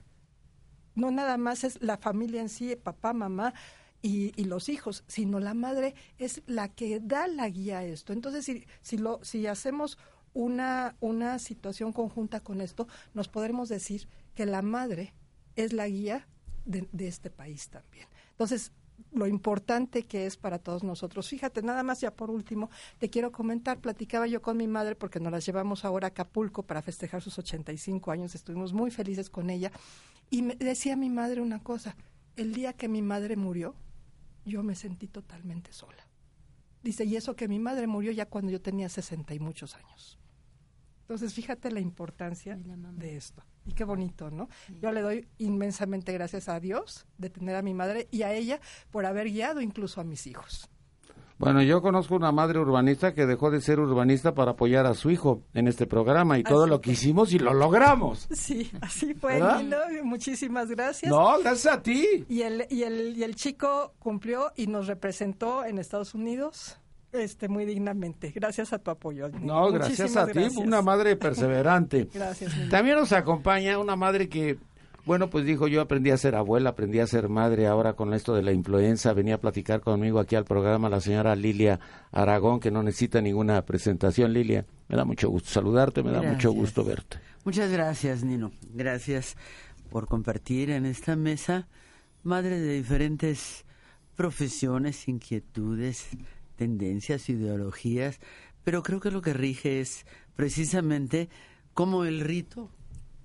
No 0.95 1.11
nada 1.11 1.37
más 1.37 1.63
es 1.63 1.81
la 1.81 1.97
familia 1.97 2.41
en 2.41 2.49
sí, 2.49 2.75
papá, 2.75 3.13
mamá 3.13 3.53
y, 4.01 4.31
los 4.43 4.69
hijos, 4.69 5.03
sino 5.07 5.39
la 5.39 5.53
madre 5.53 5.95
es 6.17 6.43
la 6.45 6.69
que 6.69 6.99
da 6.99 7.27
la 7.27 7.49
guía 7.49 7.79
a 7.79 7.83
esto. 7.83 8.13
Entonces, 8.13 8.45
si, 8.45 8.65
si, 8.81 8.97
lo, 8.97 9.19
si 9.23 9.47
hacemos 9.47 9.97
una, 10.33 10.95
una 10.99 11.39
situación 11.39 11.91
conjunta 11.91 12.39
con 12.39 12.61
esto, 12.61 12.87
nos 13.13 13.27
podremos 13.27 13.67
decir 13.67 14.07
que 14.35 14.45
la 14.45 14.61
madre 14.61 15.13
es 15.55 15.73
la 15.73 15.87
guía 15.87 16.27
de, 16.65 16.87
de 16.91 17.07
este 17.07 17.29
país 17.29 17.69
también. 17.69 18.07
Entonces, 18.31 18.71
lo 19.15 19.27
importante 19.27 20.03
que 20.03 20.25
es 20.25 20.37
para 20.37 20.59
todos 20.59 20.83
nosotros. 20.83 21.27
Fíjate, 21.27 21.61
nada 21.61 21.83
más 21.83 22.01
ya 22.01 22.11
por 22.11 22.29
último, 22.29 22.69
te 22.99 23.09
quiero 23.09 23.31
comentar, 23.31 23.79
platicaba 23.79 24.27
yo 24.27 24.41
con 24.41 24.57
mi 24.57 24.67
madre 24.67 24.95
porque 24.95 25.19
nos 25.19 25.31
las 25.31 25.45
llevamos 25.45 25.85
ahora 25.85 26.07
a 26.07 26.09
Acapulco 26.09 26.63
para 26.63 26.81
festejar 26.81 27.21
sus 27.21 27.37
85 27.39 28.11
años, 28.11 28.35
estuvimos 28.35 28.73
muy 28.73 28.91
felices 28.91 29.29
con 29.29 29.49
ella 29.49 29.71
y 30.29 30.41
me 30.41 30.55
decía 30.55 30.95
mi 30.95 31.09
madre 31.09 31.41
una 31.41 31.63
cosa, 31.63 31.95
el 32.35 32.53
día 32.53 32.73
que 32.73 32.87
mi 32.87 33.01
madre 33.01 33.35
murió, 33.35 33.75
yo 34.45 34.63
me 34.63 34.75
sentí 34.75 35.07
totalmente 35.07 35.71
sola. 35.71 36.07
Dice, 36.83 37.05
y 37.05 37.15
eso 37.15 37.35
que 37.35 37.47
mi 37.47 37.57
madre 37.57 37.87
murió 37.87 38.11
ya 38.11 38.27
cuando 38.27 38.51
yo 38.51 38.61
tenía 38.61 38.89
60 38.89 39.33
y 39.33 39.39
muchos 39.39 39.75
años. 39.75 40.19
Entonces, 41.05 41.35
fíjate 41.35 41.69
la 41.69 41.79
importancia 41.81 42.57
de 42.57 43.15
esto. 43.15 43.43
Y 43.63 43.73
qué 43.73 43.83
bonito, 43.83 44.31
¿no? 44.31 44.49
Yo 44.81 44.91
le 44.91 45.01
doy 45.01 45.27
inmensamente 45.37 46.11
gracias 46.11 46.49
a 46.49 46.59
Dios 46.59 47.05
de 47.19 47.29
tener 47.29 47.55
a 47.55 47.61
mi 47.61 47.75
madre 47.75 48.07
y 48.09 48.23
a 48.23 48.33
ella 48.33 48.59
por 48.89 49.05
haber 49.05 49.27
guiado 49.27 49.61
incluso 49.61 50.01
a 50.01 50.03
mis 50.03 50.25
hijos. 50.25 50.67
Bueno, 51.37 51.61
yo 51.61 51.81
conozco 51.81 52.15
una 52.15 52.31
madre 52.31 52.57
urbanista 52.59 53.13
que 53.13 53.27
dejó 53.27 53.51
de 53.51 53.61
ser 53.61 53.79
urbanista 53.79 54.33
para 54.33 54.51
apoyar 54.51 54.87
a 54.87 54.95
su 54.95 55.11
hijo 55.11 55.43
en 55.53 55.67
este 55.67 55.85
programa 55.85 56.39
y 56.39 56.43
todo 56.43 56.65
lo 56.65 56.81
que 56.81 56.93
hicimos 56.93 57.33
y 57.33 57.39
lo 57.39 57.53
logramos. 57.53 58.27
Sí, 58.31 58.71
así 58.81 59.13
fue, 59.13 59.41
Muchísimas 60.03 60.69
gracias. 60.69 61.11
No, 61.11 61.37
gracias 61.39 61.73
a 61.73 61.83
ti. 61.83 62.25
Y 62.29 62.41
el, 62.41 62.65
y, 62.69 62.83
el, 62.83 63.15
y 63.17 63.23
el 63.23 63.35
chico 63.35 63.93
cumplió 63.99 64.53
y 64.55 64.67
nos 64.67 64.87
representó 64.87 65.65
en 65.65 65.77
Estados 65.77 66.15
Unidos 66.15 66.79
este, 67.17 67.47
muy 67.47 67.65
dignamente. 67.65 68.31
Gracias 68.33 68.73
a 68.73 68.79
tu 68.79 68.91
apoyo. 68.91 69.29
No, 69.41 69.71
gracias 69.71 70.15
a 70.15 70.27
ti, 70.27 70.47
una 70.57 70.81
madre 70.81 71.15
perseverante. 71.15 72.09
gracias. 72.13 72.53
También 72.69 72.97
nos 72.97 73.11
acompaña 73.11 73.79
una 73.79 73.95
madre 73.95 74.29
que, 74.29 74.57
bueno, 75.05 75.29
pues 75.29 75.45
dijo, 75.45 75.67
yo 75.67 75.81
aprendí 75.81 76.11
a 76.11 76.17
ser 76.17 76.35
abuela, 76.35 76.71
aprendí 76.71 76.99
a 76.99 77.07
ser 77.07 77.29
madre, 77.29 77.67
ahora 77.67 77.93
con 77.93 78.13
esto 78.13 78.33
de 78.35 78.43
la 78.43 78.51
influenza, 78.51 79.13
venía 79.13 79.35
a 79.35 79.39
platicar 79.39 79.81
conmigo 79.81 80.19
aquí 80.19 80.35
al 80.35 80.45
programa 80.45 80.89
la 80.89 81.01
señora 81.01 81.35
Lilia 81.35 81.79
Aragón, 82.11 82.59
que 82.59 82.71
no 82.71 82.83
necesita 82.83 83.21
ninguna 83.21 83.61
presentación. 83.65 84.33
Lilia, 84.33 84.65
me 84.87 84.95
da 84.95 85.05
mucho 85.05 85.29
gusto 85.29 85.49
saludarte, 85.49 86.03
me 86.03 86.11
da 86.11 86.21
mucho 86.21 86.51
gusto 86.51 86.83
verte. 86.83 87.17
Muchas 87.43 87.71
gracias, 87.71 88.23
Nino. 88.23 88.51
Gracias 88.73 89.37
por 89.89 90.07
compartir 90.07 90.71
en 90.71 90.85
esta 90.85 91.15
mesa, 91.15 91.67
madre 92.23 92.59
de 92.59 92.73
diferentes 92.73 93.65
profesiones, 94.15 95.07
inquietudes, 95.07 96.07
tendencias, 96.55 97.29
ideologías, 97.29 98.19
pero 98.63 98.83
creo 98.83 98.99
que 98.99 99.11
lo 99.11 99.21
que 99.21 99.33
rige 99.33 99.79
es 99.79 100.05
precisamente 100.35 101.29
cómo 101.73 102.05
el 102.05 102.21
rito 102.21 102.71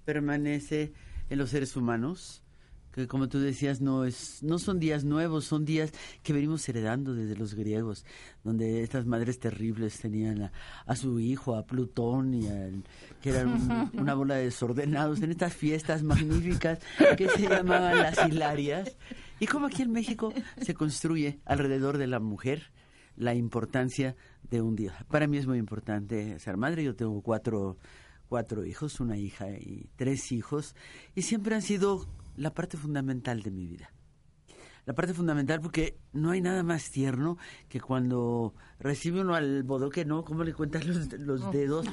permanece 0.05 0.93
en 1.31 1.39
los 1.39 1.51
seres 1.51 1.77
humanos, 1.77 2.43
que 2.93 3.07
como 3.07 3.29
tú 3.29 3.39
decías 3.39 3.81
no 3.81 4.05
es 4.05 4.43
no 4.43 4.59
son 4.59 4.81
días 4.81 5.05
nuevos, 5.05 5.45
son 5.45 5.65
días 5.65 5.93
que 6.23 6.33
venimos 6.33 6.69
heredando 6.69 7.15
desde 7.15 7.37
los 7.37 7.55
griegos, 7.55 8.05
donde 8.43 8.83
estas 8.83 9.07
madres 9.07 9.39
terribles 9.39 9.99
tenían 10.01 10.51
a, 10.87 10.97
su 10.97 11.21
hijo, 11.21 11.55
a 11.55 11.65
Plutón 11.65 12.35
y 12.35 12.49
que 13.23 13.31
eran 13.31 13.91
una 13.95 14.15
bola 14.15 14.35
de 14.35 14.45
desordenados 14.45 15.23
en 15.23 15.31
estas 15.31 15.55
fiestas 15.55 16.03
magníficas 16.03 16.81
que 17.17 17.29
se 17.29 17.43
llamaban 17.43 17.99
las 17.99 18.29
hilarias. 18.29 18.97
Y 19.39 19.47
como 19.47 19.67
aquí 19.67 19.83
en 19.83 19.93
México 19.93 20.35
se 20.61 20.75
construye 20.75 21.39
alrededor 21.45 21.97
de 21.97 22.09
la 22.09 22.19
mujer 22.19 22.73
la 23.21 23.35
importancia 23.35 24.17
de 24.51 24.61
un 24.63 24.75
día. 24.75 24.95
Para 25.09 25.27
mí 25.27 25.37
es 25.37 25.47
muy 25.47 25.59
importante 25.59 26.39
ser 26.39 26.57
madre. 26.57 26.83
Yo 26.83 26.97
tengo 26.97 27.21
cuatro, 27.23 27.77
cuatro 28.29 28.65
hijos, 28.65 28.99
una 28.99 29.17
hija 29.17 29.51
y 29.51 29.89
tres 29.97 30.33
hijos, 30.33 30.75
y 31.15 31.23
siempre 31.23 31.55
han 31.55 31.63
sido 31.63 32.07
la 32.37 32.55
parte 32.55 32.77
fundamental 32.77 33.43
de 33.43 33.51
mi 33.51 33.67
vida 33.67 33.91
la 34.87 34.95
parte 34.95 35.15
fundamental 35.15 35.61
porque 35.61 35.97
no 36.13 36.31
hay 36.31 36.41
nada 36.41 36.63
más 36.63 36.91
tierno 36.91 37.39
que 37.69 37.81
cuando 37.81 38.55
recibe 38.79 39.21
uno 39.21 39.35
al 39.35 39.63
bodoque, 39.63 40.05
¿no? 40.05 40.25
¿Cómo 40.25 40.43
le 40.43 40.55
cuentas 40.55 40.87
los, 40.87 41.09
dedos? 41.53 41.87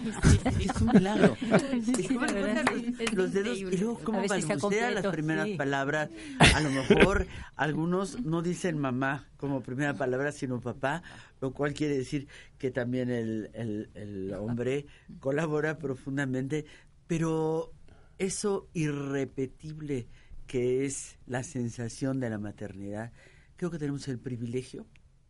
Es 0.59 0.81
un 0.81 0.87
milagro. 0.93 1.35
los, 3.13 3.33
dedos 3.33 3.57
y 3.57 3.77
luego 3.77 3.99
cómo 3.99 4.25
balbucea 4.27 4.91
las 4.91 5.07
primeras 5.07 5.49
palabras. 5.57 6.09
A 6.55 6.61
lo 6.61 6.69
mejor 6.69 7.27
algunos 7.55 8.21
no 8.23 8.41
dicen 8.41 8.77
mamá 8.77 9.27
como 9.37 9.61
primera 9.61 9.93
palabra, 9.93 10.31
sino 10.31 10.61
papá, 10.61 11.03
lo 11.41 11.51
cual 11.51 11.73
quiere 11.73 11.97
decir 11.97 12.27
que 12.57 12.71
también 12.71 13.09
el, 13.09 13.49
el, 13.53 13.89
el 13.93 14.33
hombre 14.33 14.85
colabora 15.19 15.77
profundamente, 15.77 16.65
pero 17.05 17.73
eso 18.17 18.67
irrepetible 18.73 20.07
que 20.47 20.85
es 20.85 21.17
la 21.25 21.43
sensación 21.43 22.19
de 22.19 22.29
la 22.29 22.39
maternidad, 22.39 23.11
creo 23.57 23.69
que 23.69 23.79
tenemos 23.79 24.07
el 24.07 24.19
privilegio, 24.19 24.87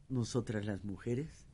nosotras 0.09 0.65
las 0.65 0.83
mujeres, 0.86 1.47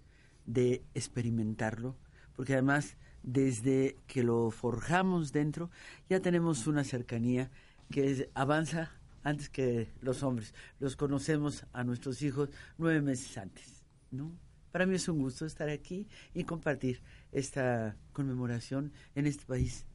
de 0.45 0.83
experimentarlo, 0.93 1.97
porque 2.35 2.53
además 2.53 2.97
desde 3.23 3.97
que 4.05 4.23
lo 4.23 4.51
forjamos 4.51 5.31
dentro, 5.31 5.71
ya 6.09 6.19
tenemos 6.19 6.67
una 6.67 6.83
cercanía 6.83 7.49
que 7.89 8.29
avanza 8.33 8.91
antes 9.23 9.49
que 9.49 9.87
los 10.01 10.23
hombres. 10.23 10.53
Los 10.79 10.97
conocemos 10.97 11.65
a 11.71 11.85
nuestros 11.85 12.21
hijos 12.21 12.49
nueve 12.77 13.01
meses 13.01 13.37
antes, 13.37 13.83
¿no? 14.11 14.33
Para 14.71 14.85
mí 14.85 14.95
es 14.95 15.07
un 15.07 15.19
gusto 15.19 15.45
estar 15.45 15.69
aquí 15.69 16.07
y 16.33 16.43
compartir 16.43 17.01
esta 17.31 17.95
conmemoración 18.11 18.91
en 19.15 19.27
este 19.27 19.45
país 19.45 19.85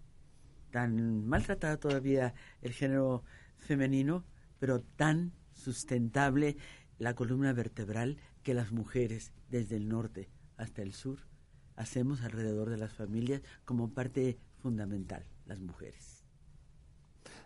tan 0.70 1.26
maltratado 1.26 1.78
todavía 1.78 2.34
el 2.62 2.72
género 2.72 3.25
femenino, 3.58 4.24
pero 4.58 4.80
tan 4.80 5.32
sustentable 5.52 6.56
la 6.98 7.14
columna 7.14 7.52
vertebral 7.52 8.18
que 8.42 8.54
las 8.54 8.72
mujeres 8.72 9.32
desde 9.50 9.76
el 9.76 9.88
norte 9.88 10.30
hasta 10.56 10.82
el 10.82 10.92
sur 10.92 11.18
hacemos 11.76 12.22
alrededor 12.22 12.70
de 12.70 12.76
las 12.76 12.92
familias 12.92 13.42
como 13.64 13.94
parte 13.94 14.38
fundamental, 14.56 15.24
las 15.46 15.60
mujeres. 15.60 16.24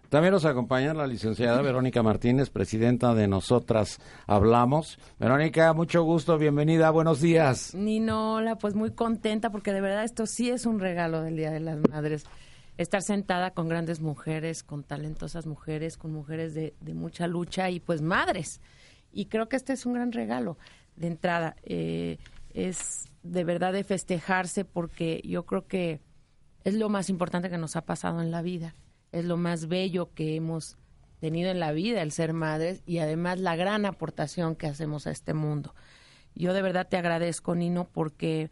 También 0.08 0.32
nos 0.32 0.44
acompaña 0.44 0.92
la 0.92 1.06
licenciada 1.06 1.62
Verónica 1.62 2.02
Martínez, 2.02 2.50
presidenta 2.50 3.14
de 3.14 3.28
Nosotras 3.28 3.98
Hablamos. 4.26 4.98
Verónica, 5.18 5.72
mucho 5.72 6.02
gusto, 6.02 6.36
bienvenida, 6.36 6.90
buenos 6.90 7.22
días. 7.22 7.74
Nino, 7.74 8.34
hola, 8.34 8.56
pues 8.56 8.74
muy 8.74 8.90
contenta 8.90 9.50
porque 9.50 9.72
de 9.72 9.80
verdad 9.80 10.04
esto 10.04 10.26
sí 10.26 10.50
es 10.50 10.66
un 10.66 10.80
regalo 10.80 11.22
del 11.22 11.36
Día 11.36 11.50
de 11.50 11.60
las 11.60 11.78
Madres 11.88 12.24
estar 12.78 13.02
sentada 13.02 13.52
con 13.52 13.68
grandes 13.68 14.00
mujeres, 14.00 14.62
con 14.62 14.84
talentosas 14.84 15.46
mujeres, 15.46 15.96
con 15.96 16.12
mujeres 16.12 16.54
de, 16.54 16.74
mucha 16.94 17.26
lucha 17.26 17.70
y 17.70 17.80
pues 17.80 18.02
madres. 18.02 18.60
Y 19.12 19.26
creo 19.26 19.48
que 19.48 19.56
este 19.56 19.72
es 19.74 19.84
un 19.86 19.94
gran 19.94 20.12
regalo 20.12 20.58
de 20.96 21.06
entrada. 21.08 21.56
Eh, 21.62 22.18
es 22.54 23.10
de 23.22 23.44
verdad 23.44 23.72
de 23.72 23.84
festejarse 23.84 24.64
porque 24.64 25.20
yo 25.24 25.44
creo 25.44 25.66
que 25.66 26.00
es 26.64 26.74
lo 26.74 26.88
más 26.88 27.08
importante 27.08 27.50
que 27.50 27.58
nos 27.58 27.76
ha 27.76 27.84
pasado 27.84 28.20
en 28.20 28.30
la 28.30 28.42
vida, 28.42 28.74
es 29.10 29.24
lo 29.24 29.36
más 29.36 29.66
bello 29.68 30.12
que 30.14 30.36
hemos 30.36 30.76
tenido 31.18 31.50
en 31.50 31.60
la 31.60 31.72
vida 31.72 32.02
el 32.02 32.12
ser 32.12 32.32
madres 32.32 32.82
y 32.86 32.98
además 32.98 33.38
la 33.38 33.56
gran 33.56 33.86
aportación 33.86 34.56
que 34.56 34.66
hacemos 34.66 35.06
a 35.06 35.10
este 35.10 35.34
mundo. 35.34 35.74
Yo 36.34 36.52
de 36.52 36.62
verdad 36.62 36.88
te 36.88 36.96
agradezco, 36.96 37.54
Nino, 37.54 37.88
porque 37.88 38.50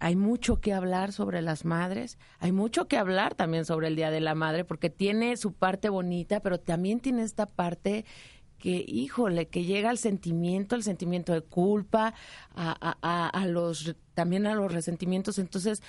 hay 0.00 0.16
mucho 0.16 0.60
que 0.60 0.72
hablar 0.72 1.12
sobre 1.12 1.42
las 1.42 1.64
madres, 1.66 2.18
hay 2.38 2.52
mucho 2.52 2.88
que 2.88 2.96
hablar 2.96 3.34
también 3.34 3.66
sobre 3.66 3.88
el 3.88 3.96
Día 3.96 4.10
de 4.10 4.20
la 4.20 4.34
Madre, 4.34 4.64
porque 4.64 4.88
tiene 4.88 5.36
su 5.36 5.52
parte 5.52 5.90
bonita, 5.90 6.40
pero 6.40 6.58
también 6.58 7.00
tiene 7.00 7.22
esta 7.22 7.46
parte 7.46 8.06
que, 8.58 8.82
híjole, 8.88 9.48
que 9.48 9.64
llega 9.64 9.90
al 9.90 9.98
sentimiento, 9.98 10.74
el 10.74 10.82
sentimiento 10.82 11.34
de 11.34 11.42
culpa, 11.42 12.14
a, 12.54 13.46
los, 13.46 13.94
también 14.14 14.46
a 14.46 14.54
los 14.54 14.72
resentimientos, 14.72 15.38
entonces 15.38 15.82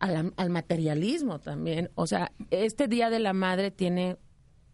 al, 0.00 0.34
al 0.36 0.50
materialismo 0.50 1.38
también. 1.38 1.90
O 1.94 2.06
sea, 2.06 2.32
este 2.50 2.88
Día 2.88 3.08
de 3.08 3.20
la 3.20 3.32
Madre 3.32 3.70
tiene 3.70 4.18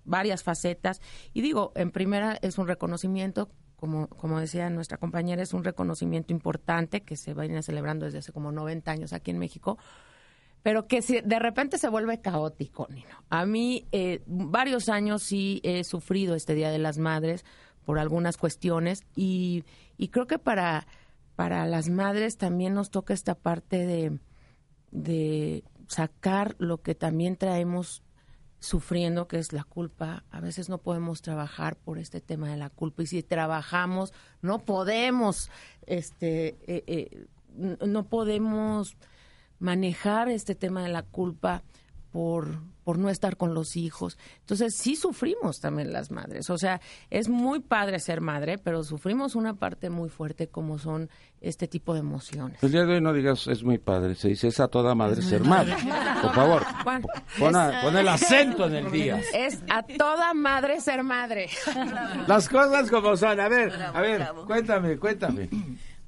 varias 0.05 0.43
facetas 0.43 1.01
y 1.33 1.41
digo, 1.41 1.73
en 1.77 1.93
primera 1.93 2.37
es 2.43 2.59
un 2.59 2.67
reconocimiento 2.67 3.49
como, 3.83 4.07
como 4.07 4.39
decía 4.39 4.71
nuestra 4.71 4.97
compañera, 4.97 5.43
es 5.43 5.53
un 5.53 5.65
reconocimiento 5.65 6.33
importante 6.33 7.01
que 7.01 7.17
se 7.17 7.35
viene 7.35 7.65
celebrando 7.65 8.05
desde 8.05 8.19
hace 8.19 8.31
como 8.31 8.53
90 8.53 8.89
años 8.89 9.13
aquí 9.13 9.33
en 9.33 9.41
México, 9.41 9.77
pero 10.63 10.87
que 10.87 11.03
si 11.03 11.21
de 11.21 11.41
repente 11.41 11.79
se 11.79 11.89
vuelve 11.89 12.21
caótico, 12.21 12.87
Nino. 12.89 13.25
A 13.29 13.45
mí, 13.45 13.89
eh, 13.91 14.23
varios 14.27 14.89
años 14.89 15.25
sí 15.25 15.61
he 15.65 15.83
sufrido 15.83 16.37
este 16.37 16.55
Día 16.55 16.71
de 16.71 16.79
las 16.79 16.99
Madres 16.99 17.45
por 17.85 17.99
algunas 17.99 18.37
cuestiones 18.37 19.03
y, 19.17 19.65
y 19.99 20.11
creo 20.11 20.29
que 20.29 20.39
para, 20.39 20.87
para 21.35 21.67
las 21.67 21.89
madres 21.89 22.37
también 22.37 22.75
nos 22.75 22.89
toca 22.89 23.15
esta 23.15 23.35
parte 23.35 23.85
de, 23.85 24.21
de 24.93 25.65
sacar 25.89 26.55
lo 26.59 26.83
que 26.83 26.95
también 26.95 27.35
traemos 27.35 28.05
sufriendo, 28.63 29.27
que 29.27 29.39
es 29.39 29.53
la 29.53 29.65
culpa. 29.65 30.25
A 30.31 30.41
veces 30.41 30.69
no 30.69 30.79
podemos 30.79 31.21
trabajar 31.21 31.77
por 31.77 31.99
este 31.99 32.21
tema 32.21 32.49
de 32.49 32.57
la 32.57 32.71
culpa 32.71 33.03
y 33.03 33.07
si 33.07 33.23
trabajamos 33.23 34.15
no 34.41 34.61
podemos, 34.61 35.51
este, 35.87 36.57
eh, 36.67 36.85
eh, 36.87 37.27
no 37.85 38.05
podemos 38.05 38.97
manejar 39.59 40.29
este 40.29 40.55
tema 40.55 40.83
de 40.83 40.91
la 40.91 41.03
culpa 41.03 41.65
por, 42.13 42.61
por 42.85 42.99
no 42.99 43.09
estar 43.09 43.37
con 43.37 43.55
los 43.55 43.77
hijos. 43.77 44.19
Entonces 44.41 44.77
sí 44.77 44.97
sufrimos 44.97 45.61
también 45.61 45.93
las 45.93 46.11
madres. 46.11 46.51
O 46.51 46.59
sea, 46.59 46.81
es 47.11 47.29
muy 47.29 47.61
padre 47.61 47.99
ser 47.99 48.21
madre, 48.21 48.59
pero 48.59 48.85
sufrimos 48.85 49.35
una 49.35 49.55
parte 49.55 49.89
muy 49.89 50.11
fuerte 50.11 50.49
como 50.49 50.79
son 50.79 51.09
este 51.41 51.67
tipo 51.67 51.95
de 51.95 52.01
emociones. 52.01 52.63
El 52.63 52.71
día 52.71 52.85
de 52.85 52.95
hoy 52.95 53.01
no 53.01 53.13
digas 53.13 53.47
es 53.47 53.65
muy 53.65 53.79
padre, 53.79 54.15
se 54.15 54.29
dice 54.29 54.49
es 54.49 54.61
a 54.61 54.69
toda 54.69 54.95
madre 54.95 55.23
ser 55.23 55.43
madre. 55.43 55.75
Por 56.21 56.35
favor, 56.35 56.63
pon, 57.39 57.97
el 57.97 58.09
acento 58.09 58.67
en 58.67 58.75
el 58.75 58.93
día. 58.93 59.21
Es 59.35 59.63
a 59.71 59.83
toda 59.83 60.35
madre 60.35 60.81
ser 60.81 61.03
madre. 61.03 61.49
Las 62.29 62.49
cosas 62.49 62.91
como 62.91 63.17
son. 63.17 63.41
A 63.41 63.49
ver, 63.49 63.73
a 63.73 64.01
ver, 64.01 64.29
cuéntame, 64.47 64.99
cuéntame. 64.99 65.49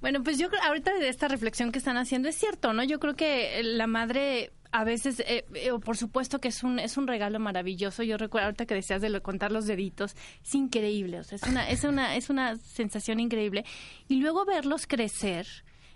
Bueno, 0.03 0.23
pues 0.23 0.37
yo 0.37 0.51
creo, 0.51 0.61
ahorita 0.65 0.93
de 0.99 1.09
esta 1.09 1.29
reflexión 1.29 1.73
que 1.73 1.79
están 1.79 1.97
haciendo 1.97 2.29
es 2.29 2.37
cierto, 2.37 2.75
¿no? 2.75 2.85
Yo 2.85 3.01
creo 3.01 3.17
que 3.17 3.63
la 3.63 3.87
madre 3.87 4.53
a 4.75 4.83
veces, 4.83 5.21
eh, 5.21 5.45
eh, 5.55 5.71
por 5.85 5.97
supuesto 5.97 6.41
que 6.41 6.49
es 6.49 6.65
un, 6.65 6.81
es 6.81 6.97
un 6.97 7.07
regalo 7.07 7.39
maravilloso. 7.39 8.03
Yo 8.03 8.17
recuerdo 8.17 8.47
ahorita 8.47 8.67
que 8.67 8.75
decías 8.75 9.01
de 9.01 9.21
contar 9.21 9.53
los 9.53 9.67
deditos, 9.67 10.17
es 10.43 10.53
increíble, 10.53 11.21
o 11.21 11.23
sea, 11.23 11.37
es 11.37 11.45
una, 11.45 11.71
es 11.71 11.85
una, 11.85 12.17
es 12.17 12.29
una 12.29 12.57
sensación 12.57 13.21
increíble. 13.21 13.65
Y 14.09 14.17
luego 14.17 14.45
verlos 14.45 14.89
crecer. 14.89 15.47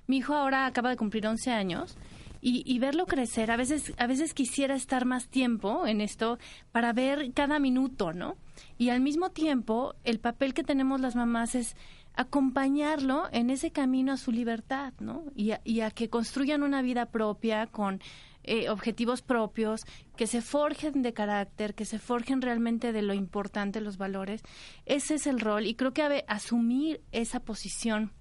Mi 0.07 0.19
hijo 0.19 0.33
ahora 0.33 0.65
acaba 0.65 0.91
de 0.91 0.97
cumplir 0.97 1.27
11 1.27 1.51
años. 1.51 1.99
Y, 2.41 2.63
y, 2.73 2.79
verlo 2.79 3.07
crecer. 3.07 3.51
A 3.51 3.57
veces, 3.57 3.93
a 3.99 4.07
veces 4.07 4.33
quisiera 4.33 4.77
estar 4.77 5.05
más 5.07 5.27
tiempo 5.27 5.89
en 5.89 6.01
esto 6.01 6.39
para 6.71 6.93
ver 6.93 7.33
cada 7.35 7.59
minuto, 7.59 8.13
¿no? 8.13 8.37
Y 8.79 8.91
al 8.91 9.01
mismo 9.01 9.31
tiempo, 9.31 9.97
el 10.05 10.21
papel 10.21 10.55
que 10.55 10.63
tenemos 10.63 11.01
las 11.01 11.17
mamás 11.17 11.57
es 11.57 11.75
acompañarlo 12.19 13.29
en 13.31 13.49
ese 13.49 13.71
camino 13.71 14.13
a 14.13 14.17
su 14.17 14.33
libertad, 14.33 14.93
¿no? 14.99 15.23
Y 15.37 15.53
a, 15.81 15.91
que 15.93 16.11
construyan 16.11 16.65
una 16.65 16.83
vida 16.83 17.07
propia 17.07 17.69
con 17.69 18.01
eh, 18.49 18.71
objetivos 18.71 19.23
propios, 19.23 19.83
que 20.17 20.27
se 20.27 20.41
forjen 20.41 21.03
de 21.03 21.13
carácter, 21.13 21.75
que 21.75 21.85
se 21.85 21.99
forjen 21.99 22.41
realmente 22.41 22.93
de 22.93 23.03
lo 23.03 23.15
importante, 23.15 23.81
los 23.81 23.99
valores. 23.99 24.43
Ese 24.87 25.15
es 25.15 25.27
el 25.27 25.41
rol 25.41 25.67
y 25.67 25.75
creo 25.75 25.93
que 25.93 26.25
asumir 26.27 27.03
esa 27.13 27.41
posición 27.41 28.13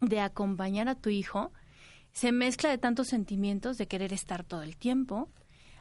de 0.00 0.20
acompañar 0.20 0.88
a 0.88 0.94
tu 0.94 1.10
hijo 1.10 1.52
se 2.12 2.32
mezcla 2.32 2.70
de 2.70 2.78
tantos 2.78 3.08
sentimientos 3.08 3.78
de 3.78 3.86
querer 3.86 4.12
estar 4.12 4.44
todo 4.44 4.62
el 4.62 4.76
tiempo, 4.76 5.30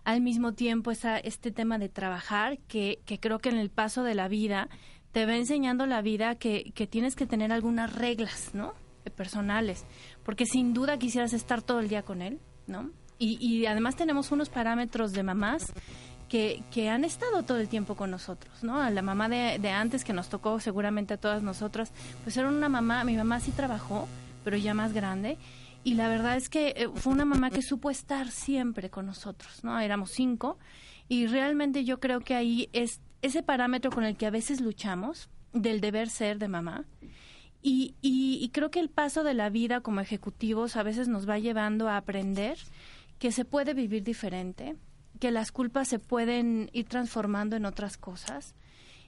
al 0.04 0.21
mismo 0.21 0.54
tiempo 0.54 0.91
esa, 0.91 1.17
este 1.17 1.51
tema 1.51 1.77
de 1.77 1.89
trabajar 1.89 2.60
que, 2.67 2.99
que 3.06 3.19
creo 3.19 3.39
que 3.39 3.49
en 3.49 3.58
el 3.58 3.69
paso 3.69 4.04
de 4.04 4.15
la 4.15 4.27
vida 4.27 4.69
te 5.12 5.25
va 5.25 5.36
enseñando 5.36 5.86
la 5.86 6.01
vida 6.01 6.36
que, 6.36 6.71
que 6.75 6.88
tienes 6.88 7.15
que 7.15 7.25
tener 7.25 7.51
algunas 7.51 7.93
reglas, 7.93 8.51
¿no? 8.54 8.73
Personales, 9.15 9.86
porque 10.23 10.45
sin 10.45 10.73
duda 10.73 10.99
quisieras 10.99 11.34
estar 11.34 11.63
todo 11.63 11.80
el 11.80 11.89
día 11.89 12.04
con 12.04 12.21
él, 12.21 12.39
¿no? 12.67 12.91
Y, 13.19 13.38
y 13.45 13.65
además 13.65 13.95
tenemos 13.95 14.32
unos 14.32 14.49
parámetros 14.49 15.12
de 15.12 15.23
mamás 15.23 15.73
que, 16.29 16.63
que, 16.71 16.89
han 16.89 17.03
estado 17.03 17.43
todo 17.43 17.60
el 17.60 17.67
tiempo 17.67 17.95
con 17.95 18.12
nosotros, 18.12 18.63
¿no? 18.63 18.88
La 18.89 19.01
mamá 19.01 19.27
de, 19.27 19.69
antes 19.69 20.05
que 20.05 20.13
nos 20.13 20.29
tocó 20.29 20.60
seguramente 20.60 21.15
a 21.15 21.17
todas 21.17 21.43
nosotras, 21.43 21.91
pues 22.23 22.38
era 22.38 22.47
una 22.47 22.69
mamá, 22.69 23.03
mi 23.03 23.17
mamá 23.17 23.39
sí 23.39 23.51
trabajó, 23.51 24.08
pero 24.43 24.55
ya 24.55 24.73
más 24.73 24.93
grande, 24.93 25.38
y 25.84 25.95
la 25.95 26.08
verdad 26.08 26.38
es 26.38 26.47
que 26.47 26.73
eh, 26.77 26.89
fue 26.93 27.13
una 27.13 27.25
mamá 27.25 27.49
que 27.49 27.62
supo 27.62 27.89
estar 27.89 28.29
siempre 28.29 28.89
con 28.89 29.08
nosotros, 29.08 29.63
¿no? 29.63 29.79
Éramos 29.79 30.12
cinco, 30.12 30.58
y 31.10 31.25
realmente 31.27 31.84
yo 31.84 31.99
creo 31.99 32.21
que 32.21 32.36
ahí 32.36 32.69
es 32.71 33.01
ese 33.21 33.43
parámetro 33.43 33.91
con 33.91 34.03
el 34.03 34.15
que 34.15 34.27
a 34.27 34.32
veces 34.32 34.62
luchamos, 34.62 35.29
del 35.51 35.82
deber 35.82 36.10
ser 36.10 36.38
de 36.38 36.47
mamá. 36.47 36.86
Y, 37.62 37.95
y, 38.01 38.47
creo 38.53 38.71
que 38.71 38.79
el 38.79 38.89
paso 38.89 39.25
de 39.25 39.34
la 39.34 39.49
vida 39.49 39.82
como 39.82 39.99
ejecutivos 39.99 40.77
a 40.77 40.84
veces 40.84 41.10
nos 41.10 41.27
va 41.27 41.39
llevando 41.39 41.89
a 41.89 41.97
aprender 41.97 42.58
que 43.19 43.32
se 43.32 43.45
puede 43.45 43.73
vivir 43.73 44.03
diferente, 44.03 44.75
que 45.19 45.32
las 45.32 45.51
culpas 45.51 45.88
se 45.88 45.99
pueden 45.99 46.69
ir 46.73 46.86
transformando 46.88 47.55
en 47.55 47.65
otras 47.65 47.97
cosas 47.97 48.55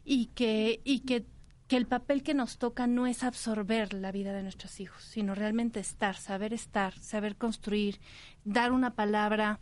y 0.04 0.28
que, 0.28 0.82
y 0.84 1.00
que, 1.00 1.26
que 1.68 1.78
el 1.78 1.88
papel 1.88 2.22
que 2.22 2.34
nos 2.34 2.58
toca 2.58 2.86
no 2.86 3.08
es 3.08 3.24
absorber 3.24 3.94
la 3.94 4.12
vida 4.12 4.34
de 4.34 4.44
nuestros 4.44 4.80
hijos, 4.82 5.02
sino 5.04 5.34
realmente 5.34 5.80
estar, 5.80 6.18
saber 6.18 6.54
estar, 6.54 6.98
saber 7.00 7.38
construir, 7.38 8.00
dar 8.44 8.74
una 8.74 8.94
palabra 8.94 9.60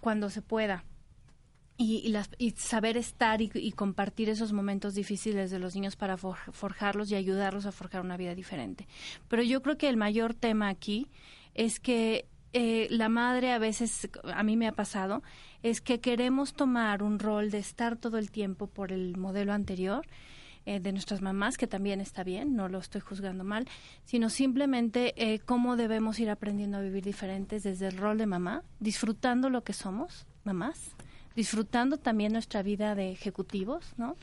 cuando 0.00 0.30
se 0.30 0.40
pueda 0.40 0.84
y, 1.76 2.14
y, 2.38 2.50
saber 2.52 2.96
estar 2.96 3.42
y, 3.42 3.72
compartir 3.72 4.28
esos 4.28 4.52
momentos 4.52 4.94
difíciles 4.94 5.50
de 5.50 5.58
los 5.58 5.74
niños 5.74 5.96
para 5.96 6.16
forjarlos 6.16 7.10
y 7.10 7.16
ayudarlos 7.16 7.66
a 7.66 7.72
forjar 7.72 8.02
una 8.02 8.16
vida 8.16 8.34
diferente. 8.34 8.86
Pero 9.28 9.42
yo 9.42 9.62
creo 9.62 9.76
que 9.76 9.88
el 9.88 9.96
mayor 9.96 10.34
tema 10.34 10.68
aquí 10.68 11.08
es 11.54 11.80
que 11.80 12.26
eh, 12.52 12.86
la 12.90 13.08
madre 13.08 13.52
a 13.52 13.58
veces, 13.58 14.08
a 14.24 14.42
mí 14.42 14.56
me 14.56 14.68
ha 14.68 14.72
pasado, 14.72 15.22
es 15.62 15.80
que 15.80 16.00
queremos 16.00 16.54
tomar 16.54 17.02
un 17.02 17.18
rol 17.18 17.50
de 17.50 17.58
estar 17.58 17.96
todo 17.96 18.18
el 18.18 18.30
tiempo 18.30 18.66
por 18.66 18.92
el 18.92 19.16
modelo 19.16 19.52
anterior 19.52 20.06
eh, 20.64 20.78
de 20.78 20.92
nuestras 20.92 21.22
mamás, 21.22 21.58
que 21.58 21.66
también 21.66 22.00
está 22.00 22.22
bien, 22.22 22.54
no 22.54 22.68
lo 22.68 22.78
estoy 22.78 23.00
juzgando 23.00 23.42
mal, 23.42 23.66
sino 24.04 24.30
simplemente 24.30 25.12
eh, 25.16 25.40
cómo 25.40 25.76
debemos 25.76 26.20
ir 26.20 26.30
aprendiendo 26.30 26.78
a 26.78 26.80
vivir 26.80 27.02
diferentes 27.02 27.64
desde 27.64 27.88
el 27.88 27.96
rol 27.96 28.16
de 28.16 28.26
mamá, 28.26 28.62
disfrutando 28.78 29.50
lo 29.50 29.64
que 29.64 29.72
somos, 29.72 30.24
mamás, 30.44 30.94
disfrutando 31.34 31.96
también 31.96 32.32
nuestra 32.32 32.62
vida 32.62 32.94
de 32.94 33.10
ejecutivos, 33.10 33.92
¿no? 33.96 34.16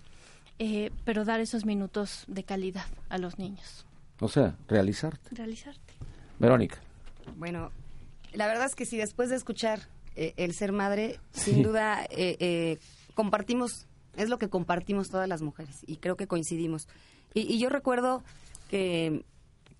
Eh, 0.60 0.92
pero 1.04 1.26
dar 1.26 1.42
esos 1.42 1.65
minutos 1.65 2.24
de 2.28 2.46
calidad 2.46 2.86
a 3.10 3.18
los 3.18 3.38
niños. 3.38 3.86
O 4.22 4.30
sea, 4.30 4.56
realizarte. 4.70 5.36
Realizarte. 5.36 5.94
Verónica. 6.39 6.78
Bueno, 7.36 7.72
la 8.34 8.48
verdad 8.48 8.65
es 8.65 8.76
que 8.76 8.86
si 8.86 8.98
después 8.98 9.30
de 9.30 9.36
escuchar 9.36 9.82
eh, 10.15 10.34
el 10.38 10.54
ser 10.54 10.72
madre, 10.72 11.20
sin 11.32 11.63
duda 11.63 12.06
eh, 12.10 12.78
compartimos, 13.13 13.88
es 14.15 14.30
lo 14.30 14.38
que 14.38 14.50
compartimos 14.50 15.10
todas 15.10 15.28
las 15.28 15.42
mujeres 15.42 15.84
y 15.88 15.98
creo 15.98 16.15
que 16.15 16.28
coincidimos. 16.28 16.88
y 17.34 17.60
yo 17.60 17.70
recuerdo 17.70 18.24
que 18.70 19.24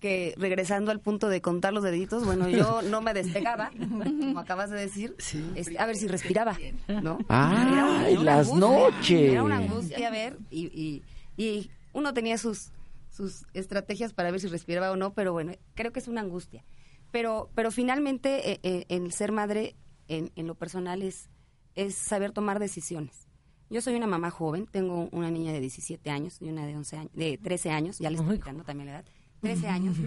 que 0.00 0.34
regresando 0.38 0.90
al 0.90 0.98
punto 0.98 1.28
de 1.28 1.40
contar 1.40 1.72
los 1.72 1.84
deditos, 1.84 2.24
bueno, 2.24 2.48
yo 2.48 2.82
no 2.90 3.00
me 3.02 3.14
despegaba, 3.14 3.70
como 3.70 4.40
acabas 4.40 4.70
de 4.70 4.80
decir, 4.80 5.14
este, 5.54 5.78
a 5.78 5.86
ver 5.86 5.96
si 5.96 6.08
respiraba, 6.08 6.56
¿no? 6.88 7.18
Ah, 7.28 8.08
las 8.22 8.52
noches. 8.52 9.32
Era 9.32 9.42
una 9.42 9.58
angustia, 9.58 10.08
a 10.08 10.10
ver, 10.10 10.38
y, 10.50 11.02
y, 11.36 11.70
uno 11.92 12.14
tenía 12.14 12.38
sus, 12.38 12.70
sus 13.10 13.44
estrategias 13.52 14.12
para 14.12 14.30
ver 14.30 14.40
si 14.40 14.46
respiraba 14.48 14.90
o 14.90 14.96
no, 14.96 15.12
pero 15.12 15.32
bueno, 15.32 15.52
creo 15.74 15.92
que 15.92 15.98
es 15.98 16.08
una 16.08 16.20
angustia. 16.20 16.64
Pero, 17.10 17.50
pero 17.54 17.70
finalmente, 17.70 18.52
eh, 18.52 18.60
eh, 18.62 18.86
el 18.88 19.12
ser 19.12 19.32
madre, 19.32 19.76
en, 20.08 20.32
en 20.36 20.46
lo 20.46 20.54
personal, 20.54 21.02
es, 21.02 21.28
es 21.74 21.94
saber 21.94 22.32
tomar 22.32 22.58
decisiones. 22.58 23.26
Yo 23.68 23.80
soy 23.80 23.94
una 23.94 24.06
mamá 24.08 24.30
joven, 24.30 24.66
tengo 24.66 25.08
una 25.12 25.30
niña 25.30 25.52
de 25.52 25.60
17 25.60 26.10
años 26.10 26.38
y 26.40 26.48
una 26.48 26.66
de 26.66 26.76
11 26.76 26.96
años, 26.96 27.12
de 27.14 27.38
13 27.38 27.70
años, 27.70 27.98
ya 27.98 28.10
le 28.10 28.16
estoy 28.16 28.38
quitando 28.38 28.64
también 28.64 28.88
la 28.88 28.96
edad. 28.96 29.04
13 29.40 29.68
años. 29.68 29.96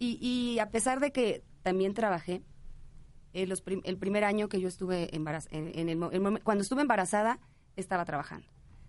Y, 0.00 0.16
y 0.24 0.60
a 0.60 0.70
pesar 0.70 1.00
de 1.00 1.10
que 1.10 1.42
también 1.64 1.92
trabajé, 1.92 2.44
eh, 3.32 3.48
el 3.84 3.98
primer 3.98 4.24
año 4.24 4.48
que 4.48 4.60
yo 4.60 4.68
estuve 4.68 5.14
embarazada, 5.14 5.56
en, 5.56 5.88
el, 5.88 5.98
cuando 6.42 6.62
estuve 6.62 6.82
embarazada, 6.82 7.40
estaba 7.76 8.04
trabajando. 8.04 8.46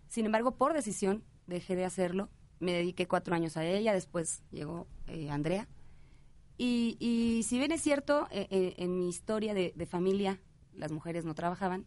Sin 0.08 0.26
embargo, 0.26 0.56
por 0.56 0.74
decisión, 0.74 1.24
dejé 1.48 1.76
de 1.76 1.86
hacerlo. 1.86 2.30
Me 2.60 2.74
dediqué 2.74 3.08
cuatro 3.08 3.36
años 3.36 3.58
a 3.58 3.66
ella, 3.66 3.94
después 3.94 4.44
llegó 4.52 4.88
eh, 5.08 5.30
Andrea. 5.30 5.68
Y, 6.62 7.42
si 7.48 7.58
bien 7.58 7.72
es 7.72 7.82
cierto, 7.82 8.28
eh, 8.32 8.76
en 8.78 9.00
mi 9.00 9.08
historia 9.08 9.54
de, 9.54 9.86
familia, 9.86 10.42
las 10.74 10.92
mujeres 10.92 11.24
no 11.24 11.34
trabajaban, 11.34 11.86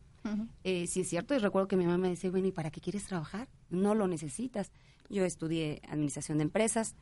sí 0.64 1.00
es 1.00 1.08
cierto, 1.08 1.34
y 1.34 1.38
recuerdo 1.38 1.68
que 1.68 1.76
mi 1.76 1.84
mamá 1.84 1.98
me 1.98 2.08
decía, 2.08 2.30
bueno, 2.30 2.46
¿y 2.46 2.52
para 2.52 2.70
qué 2.70 2.80
quieres 2.80 3.04
trabajar? 3.04 3.48
No 3.68 3.94
lo 3.94 4.08
necesitas. 4.08 4.72
Yo 5.10 5.24
estudié 5.26 5.82
administración 5.88 6.38
de 6.38 6.44
empresas. 6.44 6.96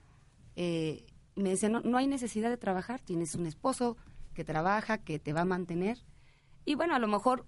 me 0.56 1.50
decía, 1.50 1.68
no, 1.68 1.80
no 1.80 1.96
hay 1.96 2.08
necesidad 2.08 2.50
de 2.50 2.56
trabajar, 2.56 3.00
tienes 3.00 3.36
un 3.36 3.46
esposo, 3.46 3.96
que 4.34 4.44
trabaja, 4.44 4.98
que 4.98 5.18
te 5.18 5.32
va 5.32 5.42
a 5.42 5.44
mantener. 5.44 5.98
Y 6.64 6.74
bueno, 6.74 6.94
a 6.94 6.98
lo 6.98 7.08
mejor 7.08 7.46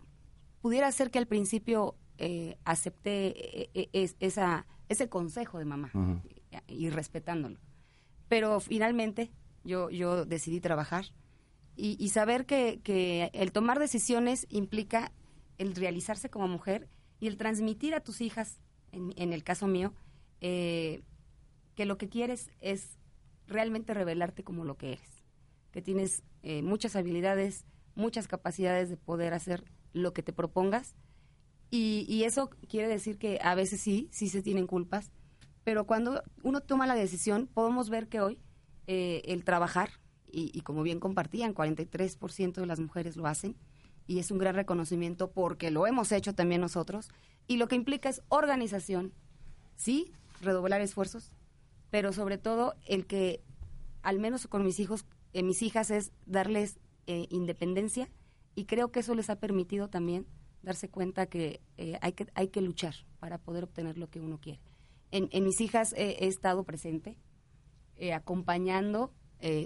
pudiera 0.61 0.91
ser 0.93 1.11
que 1.11 1.19
al 1.19 1.27
principio 1.27 1.97
eh, 2.19 2.59
acepté 2.65 3.63
eh, 3.63 3.89
eh, 3.93 4.11
esa, 4.21 4.67
ese 4.89 5.09
consejo 5.09 5.59
de 5.59 5.65
mamá 5.65 5.91
y 6.69 6.91
respetándolo. 6.91 7.59
Pero 8.29 8.61
finalmente 8.61 9.33
yo, 9.65 9.91
yo 9.91 10.25
decidí 10.25 10.61
trabajar 10.61 11.07
y, 11.75 12.09
saber 12.11 12.45
que, 12.45 12.81
que, 12.83 13.31
el 13.33 13.51
tomar 13.51 13.79
decisiones 13.79 14.47
implica 14.51 15.11
el 15.57 15.75
realizarse 15.75 16.29
como 16.29 16.47
mujer 16.47 16.89
y 17.19 17.29
el 17.29 17.39
transmitir 17.39 17.95
a 17.95 18.01
tus 18.01 18.21
hijas, 18.21 18.61
en, 18.93 19.33
el 19.33 19.43
caso 19.43 19.67
mío, 19.67 19.95
que 20.41 21.03
lo 21.87 21.97
que 21.97 22.09
quieres 22.09 22.51
es 22.61 22.99
realmente 23.47 23.95
revelarte 23.95 24.45
como 24.45 24.65
lo 24.65 24.77
que 24.77 24.95
eres, 24.95 25.25
que 25.71 25.83
tienes 25.83 26.23
eh, 26.43 26.63
muchas 26.63 26.97
habilidades, 26.97 27.65
muchas 27.95 28.29
capacidades 28.29 28.91
de 28.91 28.97
poder 28.97 29.35
hacer 29.35 29.65
lo 29.93 30.13
que 30.13 30.23
te 30.23 30.33
propongas. 30.33 30.95
Y, 31.71 32.25
eso 32.25 32.51
quiere 32.69 32.87
decir 32.87 33.17
que 33.17 33.39
a 33.43 33.55
veces 33.55 33.81
sí, 33.81 34.09
sí 34.13 34.29
se 34.29 34.43
tienen 34.43 34.67
culpas, 34.67 35.11
pero 35.65 35.87
cuando 35.87 36.23
uno 36.43 36.61
toma 36.61 36.87
la 36.87 36.95
decisión, 36.95 37.47
podemos 37.47 37.89
ver 37.89 38.09
que 38.09 38.21
hoy 38.21 38.39
eh, 38.87 39.23
el 39.27 39.45
trabajar, 39.45 39.91
y, 40.35 40.63
como 40.63 40.83
bien 40.83 40.99
compartían, 40.99 41.55
43% 41.55 42.55
de 42.55 42.67
las 42.67 42.81
mujeres 42.81 43.17
lo 43.17 43.27
hacen, 43.27 43.55
y 44.07 44.19
es 44.19 44.31
un 44.31 44.39
gran 44.39 44.55
reconocimiento 44.55 45.31
porque 45.31 45.71
lo 45.71 45.87
hemos 45.87 46.11
hecho 46.11 46.35
también 46.35 46.63
nosotros, 46.63 47.11
y 47.47 47.59
lo 47.59 47.69
que 47.69 47.77
implica 47.77 48.09
es 48.09 48.23
organización, 48.29 49.13
sí, 49.77 50.11
redoblar 50.41 50.81
esfuerzos, 50.81 51.33
pero 51.91 52.15
sobre 52.15 52.39
todo 52.39 52.75
el 52.87 53.07
que, 53.07 53.43
al 54.03 54.19
menos 54.19 54.47
con 54.47 54.65
mis 54.65 54.81
hijos, 54.81 55.05
eh, 55.35 55.43
mis 55.43 55.63
hijas 55.63 55.91
es 55.91 56.13
darles 56.27 56.79
eh, 57.07 57.27
independencia 57.31 58.09
y 58.55 58.65
creo 58.65 58.91
que 58.91 59.01
eso 59.01 59.15
les 59.15 59.31
ha 59.31 59.37
permitido 59.37 59.89
también 59.89 60.27
darse 60.63 60.89
cuenta 60.89 61.27
que, 61.27 61.61
eh, 61.77 61.99
hay 62.01 62.13
que 62.13 62.29
hay 62.35 62.49
que 62.49 62.63
luchar 62.63 62.95
para 63.19 63.39
poder 63.39 63.65
obtener 63.65 63.99
lo 63.99 64.09
que 64.09 64.21
uno 64.21 64.39
quiere. 64.41 64.61
En, 65.11 65.29
en 65.33 65.45
mis 65.45 65.61
hijas 65.61 65.93
he 65.95 66.27
estado 66.27 66.65
presente, 66.65 67.19
acompañando, 68.15 69.13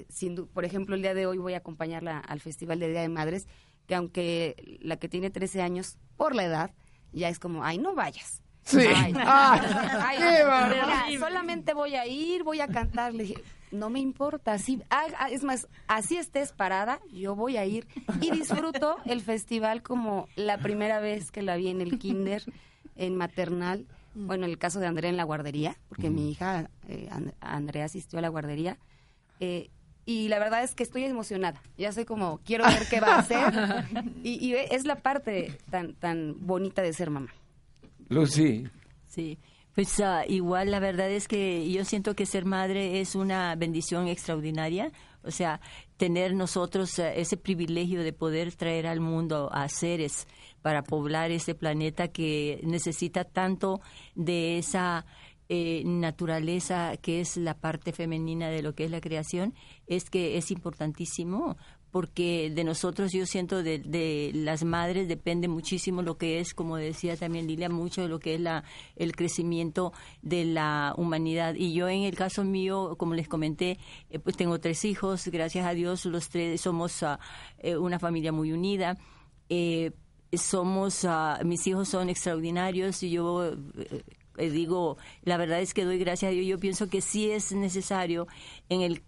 sin, 0.08 0.46
por 0.46 0.64
ejemplo, 0.64 0.94
el 0.94 1.02
día 1.02 1.14
de 1.14 1.26
hoy 1.26 1.38
voy 1.38 1.54
a 1.54 1.58
acompañarla 1.58 2.18
al 2.18 2.40
Festival 2.40 2.80
de 2.80 2.88
Día 2.88 3.02
de 3.02 3.08
Madres, 3.08 3.46
que 3.86 3.94
aunque 3.94 4.78
la 4.80 4.96
que 4.96 5.08
tiene 5.08 5.30
13 5.30 5.62
años, 5.62 5.98
por 6.16 6.34
la 6.34 6.44
edad, 6.44 6.70
ya 7.12 7.28
es 7.28 7.38
como, 7.38 7.64
ay, 7.64 7.78
no 7.78 7.94
vayas. 7.94 8.42
Sí. 8.64 8.78
solamente 11.18 11.72
voy 11.72 11.94
a 11.94 12.06
ir, 12.06 12.42
voy 12.42 12.60
a 12.60 12.66
cantar. 12.66 13.14
Le 13.14 13.22
dije, 13.24 13.42
no 13.70 13.90
me 13.90 14.00
importa, 14.00 14.54
así, 14.54 14.82
es 15.30 15.44
más, 15.44 15.68
así 15.86 16.16
estés 16.16 16.52
parada, 16.52 17.00
yo 17.12 17.36
voy 17.36 17.56
a 17.56 17.64
ir 17.64 17.86
y 18.20 18.32
disfruto 18.32 18.96
el 19.04 19.22
festival 19.22 19.82
como 19.82 20.28
la 20.34 20.58
primera 20.58 20.98
vez 21.00 21.30
que 21.30 21.42
la 21.42 21.56
vi 21.56 21.68
en 21.68 21.80
el 21.80 21.98
kinder, 21.98 22.42
en 22.96 23.16
maternal, 23.16 23.86
bueno, 24.16 24.44
en 24.46 24.50
el 24.50 24.58
caso 24.58 24.80
de 24.80 24.86
Andrea 24.86 25.10
en 25.10 25.16
la 25.16 25.24
guardería, 25.24 25.76
porque 25.88 26.10
mi 26.10 26.30
hija 26.30 26.70
eh, 26.88 27.08
Andrea 27.40 27.84
asistió 27.84 28.18
a 28.18 28.22
la 28.22 28.28
guardería, 28.28 28.78
eh, 29.40 29.70
y 30.04 30.28
la 30.28 30.38
verdad 30.38 30.62
es 30.62 30.74
que 30.74 30.82
estoy 30.82 31.04
emocionada, 31.04 31.60
ya 31.76 31.92
sé 31.92 32.06
como, 32.06 32.38
quiero 32.44 32.64
ver 32.64 32.82
qué 32.88 33.00
va 33.00 33.16
a 33.16 33.18
hacer, 33.18 33.84
y, 34.22 34.44
y 34.44 34.54
es 34.54 34.84
la 34.84 34.96
parte 34.96 35.58
tan, 35.70 35.94
tan 35.94 36.36
bonita 36.38 36.82
de 36.82 36.92
ser 36.92 37.10
mamá. 37.10 37.32
Lucy. 38.08 38.68
Sí. 39.06 39.38
Pues 39.76 40.00
ah, 40.00 40.24
igual 40.26 40.70
la 40.70 40.80
verdad 40.80 41.10
es 41.10 41.28
que 41.28 41.70
yo 41.70 41.84
siento 41.84 42.14
que 42.16 42.24
ser 42.24 42.46
madre 42.46 43.00
es 43.00 43.14
una 43.14 43.54
bendición 43.56 44.08
extraordinaria, 44.08 44.90
o 45.22 45.30
sea, 45.30 45.60
tener 45.98 46.34
nosotros 46.34 46.98
ah, 46.98 47.12
ese 47.12 47.36
privilegio 47.36 48.02
de 48.02 48.14
poder 48.14 48.54
traer 48.54 48.86
al 48.86 49.00
mundo 49.00 49.50
a 49.52 49.68
seres 49.68 50.26
para 50.66 50.82
poblar 50.82 51.30
este 51.30 51.54
planeta 51.54 52.08
que 52.08 52.58
necesita 52.64 53.22
tanto 53.22 53.80
de 54.16 54.58
esa 54.58 55.06
eh, 55.48 55.84
naturaleza 55.86 56.96
que 56.96 57.20
es 57.20 57.36
la 57.36 57.54
parte 57.54 57.92
femenina 57.92 58.48
de 58.48 58.62
lo 58.62 58.74
que 58.74 58.84
es 58.84 58.90
la 58.90 59.00
creación, 59.00 59.54
es 59.86 60.10
que 60.10 60.36
es 60.36 60.50
importantísimo 60.50 61.56
porque 61.92 62.50
de 62.52 62.64
nosotros 62.64 63.12
yo 63.12 63.26
siento 63.26 63.62
de, 63.62 64.32
las 64.34 64.64
madres 64.64 65.06
depende 65.06 65.46
muchísimo 65.46 66.02
lo 66.02 66.18
que 66.18 66.40
es, 66.40 66.52
como 66.52 66.78
decía 66.78 67.16
también 67.16 67.46
Lilia, 67.46 67.68
mucho 67.68 68.02
de 68.02 68.08
lo 68.08 68.18
que 68.18 68.34
es 68.34 68.40
la, 68.40 68.64
el 68.96 69.14
crecimiento 69.14 69.92
de 70.20 70.46
la 70.46 70.94
humanidad. 70.96 71.54
Y 71.54 71.74
yo 71.74 71.88
en 71.88 72.02
el 72.02 72.16
caso 72.16 72.42
mío, 72.42 72.96
como 72.98 73.14
les 73.14 73.28
comenté, 73.28 73.78
eh, 74.10 74.18
pues 74.18 74.36
tengo 74.36 74.58
tres 74.58 74.84
hijos, 74.84 75.28
gracias 75.28 75.64
a 75.64 75.74
Dios 75.74 76.06
los 76.06 76.28
tres 76.28 76.60
somos 76.60 77.04
ah, 77.04 77.20
eh, 77.58 77.76
una 77.76 78.00
familia 78.00 78.32
muy 78.32 78.50
unida. 78.50 78.98
Somos, 80.32 81.04
ah, 81.04 81.40
mis 81.44 81.66
hijos 81.66 81.88
son 81.88 82.08
extraordinarios 82.08 83.02
y 83.02 83.10
yo 83.10 83.56
digo, 84.36 84.98
la 85.22 85.36
verdad 85.36 85.60
es 85.60 85.72
que 85.72 85.84
doy 85.84 85.98
gracias 85.98 86.30
a 86.30 86.32
Dios. 86.32 86.46
Yo 86.46 86.58
pienso 86.58 86.88
que 86.88 87.00
sí 87.00 87.30
es 87.30 87.52
necesario 87.52 88.26
en 88.68 88.82
el 88.82 89.02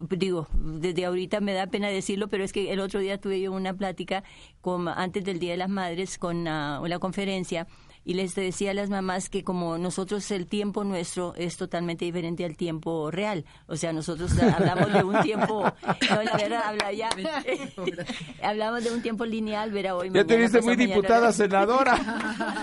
digo, 0.00 0.48
desde 0.54 1.04
ahorita 1.04 1.40
me 1.40 1.52
da 1.52 1.66
pena 1.66 1.88
decirlo, 1.88 2.28
pero 2.28 2.44
es 2.44 2.52
que 2.52 2.72
el 2.72 2.80
otro 2.80 3.00
día 3.00 3.20
tuve 3.20 3.40
yo 3.40 3.52
una 3.52 3.74
plática 3.74 4.24
con, 4.60 4.88
antes 4.88 5.24
del 5.24 5.38
Día 5.38 5.52
de 5.52 5.58
las 5.58 5.68
Madres 5.68 6.18
con 6.18 6.48
uh, 6.48 6.82
una 6.82 6.98
conferencia 6.98 7.66
y 8.10 8.14
les 8.14 8.34
decía 8.34 8.72
a 8.72 8.74
las 8.74 8.90
mamás 8.90 9.30
que 9.30 9.44
como 9.44 9.78
nosotros 9.78 10.28
el 10.32 10.48
tiempo 10.48 10.82
nuestro 10.82 11.32
es 11.36 11.56
totalmente 11.56 12.04
diferente 12.04 12.44
al 12.44 12.56
tiempo 12.56 13.08
real. 13.12 13.44
O 13.68 13.76
sea, 13.76 13.92
nosotros 13.92 14.36
hablamos 14.42 14.92
de 14.92 15.04
un 15.04 15.20
tiempo, 15.20 15.62
no, 16.10 16.22
la 16.24 16.36
verdad, 16.36 16.62
habla 16.66 16.92
ya, 16.92 17.08
hablamos 18.42 18.82
de 18.82 18.90
un 18.90 19.00
tiempo 19.00 19.24
lineal, 19.24 19.70
verá 19.70 19.94
hoy. 19.94 20.10
Ya 20.12 20.24
te 20.24 20.36
viste 20.36 20.60
muy 20.60 20.74
diputada 20.74 21.30
senadora. 21.30 21.96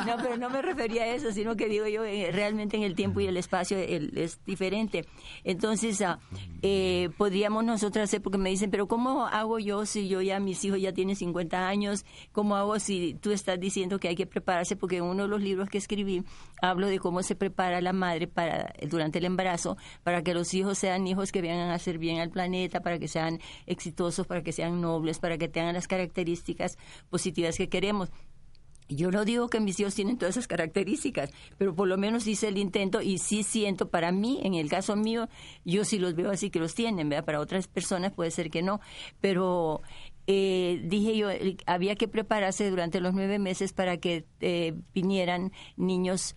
no, 0.05 0.17
pero 0.21 0.35
no 0.35 0.49
me 0.49 0.61
refería 0.61 1.03
a 1.03 1.07
eso, 1.15 1.31
sino 1.31 1.55
que 1.55 1.69
digo 1.69 1.87
yo, 1.87 2.03
eh, 2.03 2.29
realmente 2.33 2.75
en 2.75 2.83
el 2.83 2.93
tiempo 2.93 3.21
y 3.21 3.27
el 3.27 3.37
espacio 3.37 3.77
es 3.77 4.43
diferente. 4.45 5.05
Entonces, 5.45 6.01
ah, 6.01 6.19
eh, 6.61 7.09
podríamos 7.17 7.63
nosotros 7.63 8.03
hacer, 8.03 8.21
porque 8.21 8.37
me 8.37 8.49
dicen, 8.49 8.69
pero 8.69 8.89
¿cómo 8.89 9.27
hago 9.27 9.59
yo 9.59 9.85
si 9.85 10.09
yo 10.09 10.21
ya, 10.21 10.41
mis 10.41 10.65
hijos 10.65 10.81
ya 10.81 10.91
tienen 10.91 11.15
50 11.15 11.69
años? 11.69 12.03
¿Cómo 12.33 12.57
hago 12.57 12.79
si 12.79 13.13
tú 13.21 13.31
estás 13.31 13.57
diciendo 13.57 13.97
que 13.97 14.09
hay 14.09 14.15
que 14.17 14.25
prepararse? 14.25 14.75
Porque 14.75 15.01
uno 15.01 15.36
libros 15.41 15.69
que 15.69 15.77
escribí 15.77 16.23
hablo 16.61 16.87
de 16.87 16.99
cómo 16.99 17.23
se 17.23 17.35
prepara 17.35 17.81
la 17.81 17.93
madre 17.93 18.27
para 18.27 18.73
durante 18.89 19.19
el 19.19 19.25
embarazo 19.25 19.77
para 20.03 20.23
que 20.23 20.33
los 20.33 20.53
hijos 20.53 20.77
sean 20.77 21.07
hijos 21.07 21.31
que 21.31 21.41
vengan 21.41 21.69
a 21.69 21.75
hacer 21.75 21.97
bien 21.97 22.19
al 22.19 22.29
planeta, 22.29 22.81
para 22.81 22.99
que 22.99 23.07
sean 23.07 23.39
exitosos, 23.65 24.27
para 24.27 24.43
que 24.43 24.51
sean 24.51 24.81
nobles, 24.81 25.19
para 25.19 25.37
que 25.37 25.47
tengan 25.47 25.75
las 25.75 25.87
características 25.87 26.77
positivas 27.09 27.57
que 27.57 27.69
queremos. 27.69 28.09
Yo 28.89 29.11
no 29.11 29.25
digo 29.25 29.49
que 29.49 29.59
mis 29.59 29.79
hijos 29.81 29.95
tienen 29.95 30.17
todas 30.17 30.35
esas 30.35 30.47
características, 30.47 31.31
pero 31.57 31.75
por 31.75 31.89
lo 31.89 31.97
menos 31.97 32.25
hice 32.25 32.47
el 32.47 32.57
intento 32.57 33.01
y 33.01 33.17
sí 33.17 33.43
siento 33.43 33.89
para 33.89 34.13
mí, 34.13 34.39
en 34.43 34.53
el 34.53 34.69
caso 34.69 34.95
mío, 34.95 35.27
yo 35.65 35.83
sí 35.83 35.99
los 35.99 36.15
veo 36.15 36.31
así 36.31 36.49
que 36.49 36.59
los 36.59 36.73
tienen, 36.73 37.09
¿verdad? 37.09 37.25
Para 37.25 37.41
otras 37.41 37.67
personas 37.67 38.13
puede 38.13 38.31
ser 38.31 38.49
que 38.49 38.61
no, 38.61 38.79
pero 39.19 39.81
eh, 40.27 40.81
dije 40.83 41.17
yo, 41.17 41.29
había 41.65 41.95
que 41.95 42.07
prepararse 42.07 42.69
durante 42.69 42.99
los 42.99 43.13
nueve 43.13 43.39
meses 43.39 43.73
para 43.73 43.97
que 43.97 44.25
eh, 44.41 44.73
vinieran 44.93 45.51
niños 45.77 46.35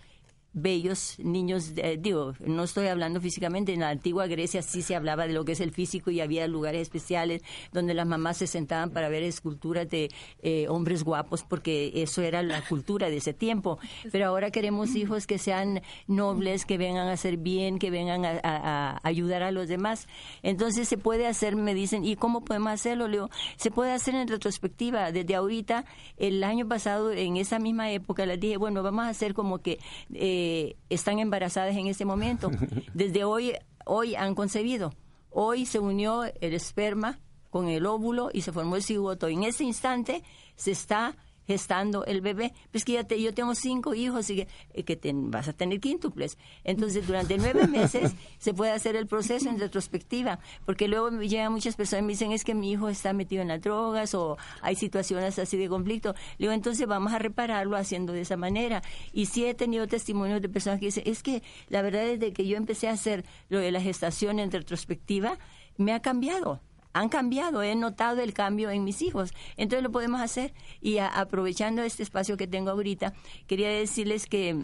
bellos 0.52 1.18
niños, 1.18 1.74
digo, 1.98 2.34
no 2.40 2.64
estoy 2.64 2.88
hablando 2.88 3.20
físicamente, 3.20 3.72
en 3.72 3.80
la 3.80 3.90
antigua 3.90 4.26
Grecia 4.26 4.62
sí 4.62 4.82
se 4.82 4.96
hablaba 4.96 5.26
de 5.26 5.32
lo 5.32 5.44
que 5.44 5.52
es 5.52 5.60
el 5.60 5.70
físico 5.70 6.10
y 6.10 6.20
había 6.20 6.46
lugares 6.48 6.82
especiales 6.82 7.42
donde 7.72 7.94
las 7.94 8.06
mamás 8.06 8.38
se 8.38 8.46
sentaban 8.46 8.90
para 8.90 9.08
ver 9.08 9.22
esculturas 9.22 9.88
de 9.88 10.10
eh, 10.42 10.66
hombres 10.68 11.04
guapos 11.04 11.44
porque 11.44 11.92
eso 11.94 12.22
era 12.22 12.42
la 12.42 12.62
cultura 12.62 13.10
de 13.10 13.18
ese 13.18 13.32
tiempo. 13.32 13.78
Pero 14.10 14.26
ahora 14.26 14.50
queremos 14.50 14.96
hijos 14.96 15.26
que 15.26 15.38
sean 15.38 15.82
nobles, 16.06 16.64
que 16.64 16.78
vengan 16.78 17.08
a 17.08 17.12
hacer 17.12 17.36
bien, 17.36 17.78
que 17.78 17.90
vengan 17.90 18.24
a, 18.24 19.00
ayudar 19.02 19.42
a 19.42 19.52
los 19.52 19.68
demás. 19.68 20.08
Entonces 20.42 20.88
se 20.88 20.98
puede 20.98 21.26
hacer, 21.26 21.54
me 21.56 21.74
dicen, 21.74 22.04
¿y 22.04 22.16
cómo 22.16 22.44
podemos 22.44 22.72
hacerlo? 22.72 23.08
Leo, 23.08 23.30
se 23.56 23.70
puede 23.70 23.92
hacer 23.92 24.14
en 24.14 24.26
retrospectiva. 24.26 25.12
Desde 25.12 25.34
ahorita, 25.34 25.84
el 26.16 26.42
año 26.42 26.66
pasado, 26.66 27.12
en 27.12 27.36
esa 27.36 27.58
misma 27.58 27.90
época, 27.92 28.26
les 28.26 28.40
dije, 28.40 28.56
bueno, 28.56 28.82
vamos 28.82 29.04
a 29.04 29.08
hacer 29.08 29.34
como 29.34 29.58
que... 29.58 29.78
Eh, 30.14 30.39
están 30.88 31.18
embarazadas 31.18 31.76
en 31.76 31.86
ese 31.86 32.04
momento. 32.04 32.50
Desde 32.94 33.24
hoy, 33.24 33.52
hoy 33.84 34.14
han 34.14 34.34
concebido. 34.34 34.94
Hoy 35.30 35.66
se 35.66 35.78
unió 35.78 36.24
el 36.24 36.54
esperma 36.54 37.20
con 37.50 37.68
el 37.68 37.86
óvulo 37.86 38.30
y 38.32 38.42
se 38.42 38.52
formó 38.52 38.76
el 38.76 38.82
cigoto. 38.82 39.28
En 39.28 39.44
ese 39.44 39.64
instante 39.64 40.22
se 40.56 40.70
está 40.72 41.16
gestando 41.50 42.04
el 42.04 42.20
bebé. 42.20 42.52
Pues 42.70 42.84
que 42.84 42.92
ya 42.92 43.02
te, 43.02 43.20
yo 43.20 43.34
tengo 43.34 43.56
cinco 43.56 43.92
hijos 43.92 44.30
y 44.30 44.46
que, 44.74 44.84
que 44.84 45.12
vas 45.14 45.48
a 45.48 45.52
tener 45.52 45.80
quíntuples. 45.80 46.38
Entonces, 46.62 47.04
durante 47.08 47.36
nueve 47.38 47.66
meses 47.78 48.14
se 48.38 48.54
puede 48.54 48.70
hacer 48.70 48.94
el 48.94 49.08
proceso 49.08 49.48
en 49.48 49.58
retrospectiva, 49.58 50.38
porque 50.64 50.86
luego 50.86 51.10
llegan 51.10 51.52
muchas 51.52 51.74
personas 51.74 52.04
y 52.04 52.06
me 52.06 52.12
dicen, 52.12 52.30
es 52.30 52.44
que 52.44 52.54
mi 52.54 52.70
hijo 52.70 52.88
está 52.88 53.12
metido 53.12 53.42
en 53.42 53.48
las 53.48 53.60
drogas 53.60 54.14
o 54.14 54.38
hay 54.62 54.76
situaciones 54.76 55.40
así 55.40 55.56
de 55.56 55.68
conflicto. 55.68 56.14
Le 56.38 56.44
digo, 56.44 56.52
entonces 56.52 56.86
vamos 56.86 57.12
a 57.12 57.18
repararlo 57.18 57.76
haciendo 57.76 58.12
de 58.12 58.20
esa 58.20 58.36
manera. 58.36 58.80
Y 59.12 59.26
sí 59.26 59.44
he 59.44 59.54
tenido 59.54 59.88
testimonios 59.88 60.40
de 60.40 60.48
personas 60.48 60.78
que 60.78 60.86
dicen, 60.86 61.02
es 61.04 61.24
que 61.24 61.42
la 61.68 61.82
verdad 61.82 62.04
es 62.04 62.20
de 62.20 62.32
que 62.32 62.46
yo 62.46 62.56
empecé 62.56 62.86
a 62.88 62.92
hacer 62.92 63.24
lo 63.48 63.58
de 63.58 63.72
la 63.72 63.80
gestación 63.80 64.38
en 64.38 64.52
retrospectiva, 64.52 65.36
me 65.78 65.92
ha 65.92 66.00
cambiado 66.00 66.60
han 66.92 67.08
cambiado, 67.08 67.62
he 67.62 67.74
notado 67.74 68.20
el 68.20 68.32
cambio 68.32 68.70
en 68.70 68.84
mis 68.84 69.02
hijos. 69.02 69.32
Entonces 69.56 69.82
lo 69.82 69.90
podemos 69.90 70.20
hacer 70.20 70.52
y 70.80 70.98
aprovechando 70.98 71.82
este 71.82 72.02
espacio 72.02 72.36
que 72.36 72.46
tengo 72.46 72.70
ahorita, 72.70 73.12
quería 73.46 73.70
decirles 73.70 74.26
que 74.26 74.56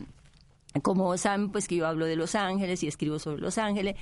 como 0.82 1.16
saben, 1.16 1.50
pues 1.50 1.68
que 1.68 1.76
yo 1.76 1.86
hablo 1.86 2.06
de 2.06 2.16
Los 2.16 2.34
Ángeles 2.34 2.82
y 2.82 2.88
escribo 2.88 3.18
sobre 3.18 3.40
Los 3.40 3.56
Ángeles. 3.58 3.96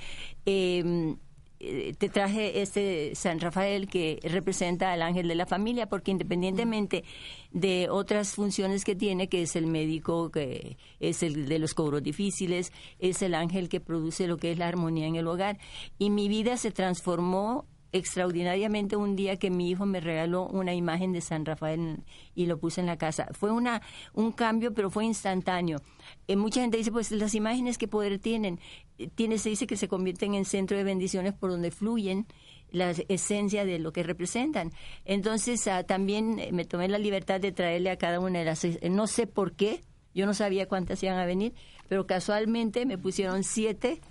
Em, 0.45 1.17
eh, 1.59 1.93
te 1.97 2.09
traje 2.09 2.61
este 2.61 3.15
San 3.15 3.39
Rafael 3.39 3.87
que 3.87 4.19
representa 4.23 4.91
al 4.91 5.01
ángel 5.01 5.27
de 5.27 5.35
la 5.35 5.45
familia, 5.45 5.87
porque 5.87 6.11
independientemente 6.11 7.05
de 7.51 7.87
otras 7.89 8.35
funciones 8.35 8.83
que 8.83 8.95
tiene, 8.95 9.29
que 9.29 9.43
es 9.43 9.55
el 9.55 9.67
médico, 9.67 10.29
que 10.31 10.77
es 10.99 11.23
el 11.23 11.47
de 11.47 11.59
los 11.59 11.73
cobros 11.73 12.03
difíciles, 12.03 12.73
es 12.99 13.21
el 13.21 13.33
ángel 13.33 13.69
que 13.69 13.79
produce 13.79 14.27
lo 14.27 14.37
que 14.37 14.51
es 14.51 14.57
la 14.57 14.67
armonía 14.67 15.07
en 15.07 15.15
el 15.15 15.27
hogar. 15.27 15.57
Y 15.97 16.09
mi 16.09 16.27
vida 16.27 16.57
se 16.57 16.71
transformó 16.71 17.65
extraordinariamente 17.95 18.97
un 18.97 19.15
día 19.15 19.37
que 19.37 19.49
mi 19.49 19.69
hijo 19.69 19.85
me 19.85 20.01
regaló 20.01 20.47
una 20.47 20.73
imagen 20.73 21.13
de 21.13 21.21
San 21.21 21.45
Rafael 21.45 22.03
y 22.35 22.45
lo 22.45 22.59
puse 22.59 22.81
en 22.81 22.87
la 22.87 22.97
casa. 22.97 23.29
Fue 23.31 23.51
una 23.51 23.81
un 24.13 24.33
cambio, 24.33 24.73
pero 24.73 24.89
fue 24.89 25.05
instantáneo. 25.05 25.81
Eh, 26.27 26.35
mucha 26.35 26.59
gente 26.59 26.77
dice, 26.77 26.91
pues 26.91 27.11
las 27.11 27.33
imágenes 27.35 27.77
qué 27.77 27.87
poder 27.87 28.19
tienen. 28.19 28.59
Eh, 28.97 29.07
tiene, 29.07 29.37
se 29.37 29.49
dice 29.49 29.65
que 29.65 29.77
se 29.77 29.87
convierten 29.87 30.33
en 30.33 30.43
centro 30.43 30.77
de 30.77 30.83
bendiciones 30.83 31.33
por 31.33 31.51
donde 31.51 31.71
fluyen 31.71 32.27
la 32.69 32.91
esencia 33.07 33.63
de 33.63 33.79
lo 33.79 33.93
que 33.93 34.03
representan. 34.03 34.73
Entonces, 35.05 35.65
ah, 35.67 35.83
también 35.83 36.37
eh, 36.39 36.51
me 36.51 36.65
tomé 36.65 36.89
la 36.89 36.97
libertad 36.97 37.39
de 37.39 37.53
traerle 37.53 37.91
a 37.91 37.97
cada 37.97 38.19
una 38.19 38.39
de 38.39 38.45
las... 38.45 38.67
no 38.89 39.07
sé 39.07 39.25
por 39.25 39.53
qué, 39.53 39.81
yo 40.13 40.25
no 40.25 40.33
sabía 40.33 40.67
cuántas 40.67 41.01
iban 41.01 41.17
a 41.17 41.25
venir, 41.25 41.53
pero 41.87 42.05
casualmente 42.05 42.85
me 42.85 42.97
pusieron 42.97 43.45
siete 43.45 44.01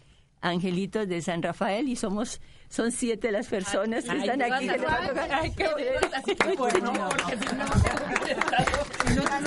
angelitos 0.41 1.07
de 1.07 1.21
San 1.21 1.43
Rafael 1.43 1.89
y 1.89 1.97
somos 1.97 2.41
son 2.75 2.91
siete 2.91 3.31
las 3.31 3.47
personas 3.47 4.05
que 4.05 4.19
están 4.19 4.43
aquí. 4.43 4.69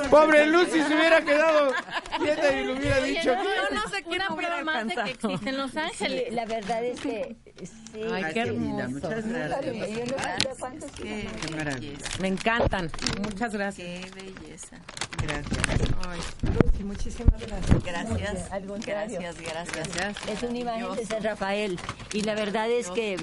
Pobre 0.10 0.46
Lucy 0.48 0.82
se 0.82 0.96
hubiera 0.96 1.22
quedado 1.22 1.74
quieta 2.20 2.54
y 2.54 2.66
lo 2.66 2.74
hubiera 2.74 3.00
dicho. 3.02 3.34
Yo 3.34 3.76
no 3.76 3.90
sé 3.90 4.04
qué 4.04 4.20
prueba 4.36 4.64
más 4.64 4.88
de 4.88 4.96
que 4.96 5.12
existen 5.12 5.58
Los 5.58 5.76
Ángeles. 5.76 6.34
la 6.34 6.46
verdad 6.46 6.84
es 6.84 7.00
que 7.00 7.36
sí. 7.64 8.02
Ay, 8.12 8.26
qué 8.34 8.40
hermoso. 8.42 8.90
Muchas 8.90 9.28
gracias. 9.28 10.92
Qué 10.96 11.56
maravilla. 11.56 11.98
Me 12.20 12.28
encantan. 12.28 12.92
Muchas 13.22 13.54
gracias. 13.54 13.88
Qué 13.88 14.12
belleza. 14.16 14.78
Gracias. 15.24 15.92
Ay, 16.08 16.20
Lucy, 16.54 16.84
muchísimas 16.84 17.42
gracias. 17.42 17.84
Gracias. 17.84 18.50
Gracias, 18.86 19.38
gracias. 19.42 20.16
Es 20.30 20.44
una 20.44 20.60
imagen 20.60 20.96
de 20.96 21.06
San 21.06 21.24
Rafael 21.24 21.80
y 22.14 22.22
la 22.22 22.36
verdad 22.36 22.70
es 22.70 22.90
que 22.92 23.18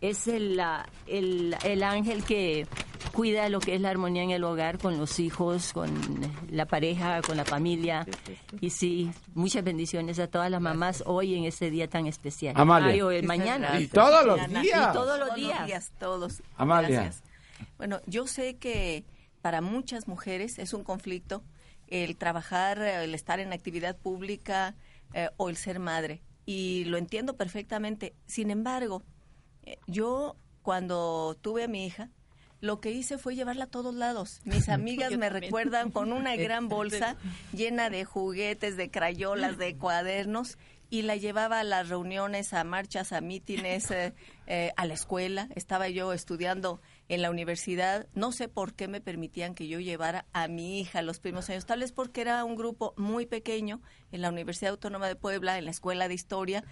es 0.00 0.26
el, 0.28 0.60
el, 1.06 1.56
el 1.64 1.82
ángel 1.82 2.24
que 2.24 2.66
cuida 3.12 3.48
lo 3.48 3.60
que 3.60 3.74
es 3.74 3.80
la 3.80 3.90
armonía 3.90 4.22
en 4.22 4.30
el 4.30 4.44
hogar 4.44 4.78
con 4.78 4.98
los 4.98 5.18
hijos, 5.18 5.72
con 5.72 5.90
la 6.50 6.66
pareja, 6.66 7.22
con 7.22 7.36
la 7.36 7.44
familia. 7.44 8.06
Y 8.60 8.70
sí, 8.70 9.10
muchas 9.34 9.64
bendiciones 9.64 10.18
a 10.18 10.26
todas 10.26 10.50
las 10.50 10.60
mamás 10.60 11.02
hoy 11.06 11.34
en 11.34 11.44
este 11.44 11.70
día 11.70 11.88
tan 11.88 12.06
especial. 12.06 12.54
Amalia. 12.56 13.06
Ay, 13.08 13.22
mañana. 13.22 13.80
Y 13.80 13.88
todos 13.88 14.24
los 14.24 14.48
días. 14.48 14.90
Y 14.90 14.92
todos 14.92 15.18
los 15.18 15.34
días. 15.34 15.92
todos. 15.98 16.42
Amalia. 16.56 17.02
Gracias. 17.02 17.22
Bueno, 17.78 18.00
yo 18.06 18.26
sé 18.26 18.56
que 18.56 19.04
para 19.40 19.60
muchas 19.60 20.08
mujeres 20.08 20.58
es 20.58 20.72
un 20.72 20.84
conflicto 20.84 21.42
el 21.88 22.16
trabajar, 22.16 22.78
el 22.80 23.14
estar 23.14 23.38
en 23.38 23.52
actividad 23.52 23.96
pública 23.98 24.74
eh, 25.12 25.28
o 25.36 25.50
el 25.50 25.56
ser 25.56 25.78
madre. 25.78 26.22
Y 26.46 26.84
lo 26.86 26.96
entiendo 26.96 27.36
perfectamente. 27.36 28.14
Sin 28.26 28.50
embargo, 28.50 29.02
eh, 29.62 29.78
yo 29.86 30.36
cuando 30.62 31.36
tuve 31.40 31.64
a 31.64 31.68
mi 31.68 31.86
hija, 31.86 32.08
lo 32.62 32.80
que 32.80 32.92
hice 32.92 33.18
fue 33.18 33.34
llevarla 33.34 33.64
a 33.64 33.70
todos 33.70 33.94
lados. 33.94 34.40
Mis 34.44 34.68
amigas 34.70 35.14
me 35.18 35.28
recuerdan 35.28 35.90
con 35.90 36.12
una 36.12 36.36
gran 36.36 36.68
bolsa 36.68 37.16
llena 37.52 37.90
de 37.90 38.04
juguetes, 38.06 38.78
de 38.78 38.90
crayolas, 38.90 39.58
de 39.58 39.76
cuadernos 39.76 40.56
y 40.88 41.02
la 41.02 41.16
llevaba 41.16 41.60
a 41.60 41.64
las 41.64 41.88
reuniones, 41.88 42.52
a 42.52 42.64
marchas, 42.64 43.12
a 43.12 43.22
mítines, 43.22 43.90
eh, 43.90 44.12
eh, 44.46 44.72
a 44.76 44.84
la 44.84 44.92
escuela. 44.92 45.48
Estaba 45.54 45.88
yo 45.88 46.12
estudiando 46.12 46.82
en 47.08 47.22
la 47.22 47.30
universidad, 47.30 48.06
no 48.14 48.30
sé 48.30 48.46
por 48.48 48.74
qué 48.74 48.88
me 48.88 49.00
permitían 49.00 49.54
que 49.54 49.68
yo 49.68 49.80
llevara 49.80 50.26
a 50.34 50.48
mi 50.48 50.78
hija 50.80 51.00
los 51.00 51.18
primeros 51.18 51.48
años, 51.48 51.64
tal 51.64 51.80
vez 51.80 51.92
porque 51.92 52.20
era 52.20 52.44
un 52.44 52.56
grupo 52.56 52.92
muy 52.98 53.24
pequeño 53.24 53.80
en 54.12 54.20
la 54.20 54.28
Universidad 54.28 54.72
Autónoma 54.72 55.08
de 55.08 55.16
Puebla, 55.16 55.56
en 55.56 55.64
la 55.64 55.70
Escuela 55.70 56.08
de 56.08 56.14
Historia, 56.14 56.62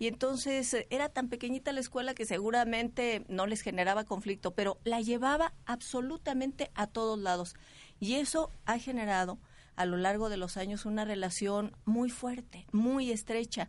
y 0.00 0.06
entonces 0.06 0.72
eh, 0.72 0.86
era 0.88 1.10
tan 1.10 1.28
pequeñita 1.28 1.72
la 1.72 1.80
escuela 1.80 2.14
que 2.14 2.24
seguramente 2.24 3.22
no 3.28 3.46
les 3.46 3.60
generaba 3.60 4.04
conflicto, 4.04 4.52
pero 4.52 4.78
la 4.82 5.02
llevaba 5.02 5.52
absolutamente 5.66 6.70
a 6.74 6.86
todos 6.86 7.18
lados. 7.18 7.54
Y 8.00 8.14
eso 8.14 8.50
ha 8.64 8.78
generado 8.78 9.38
a 9.76 9.84
lo 9.84 9.98
largo 9.98 10.30
de 10.30 10.38
los 10.38 10.56
años 10.56 10.86
una 10.86 11.04
relación 11.04 11.76
muy 11.84 12.08
fuerte, 12.08 12.66
muy 12.72 13.12
estrecha. 13.12 13.68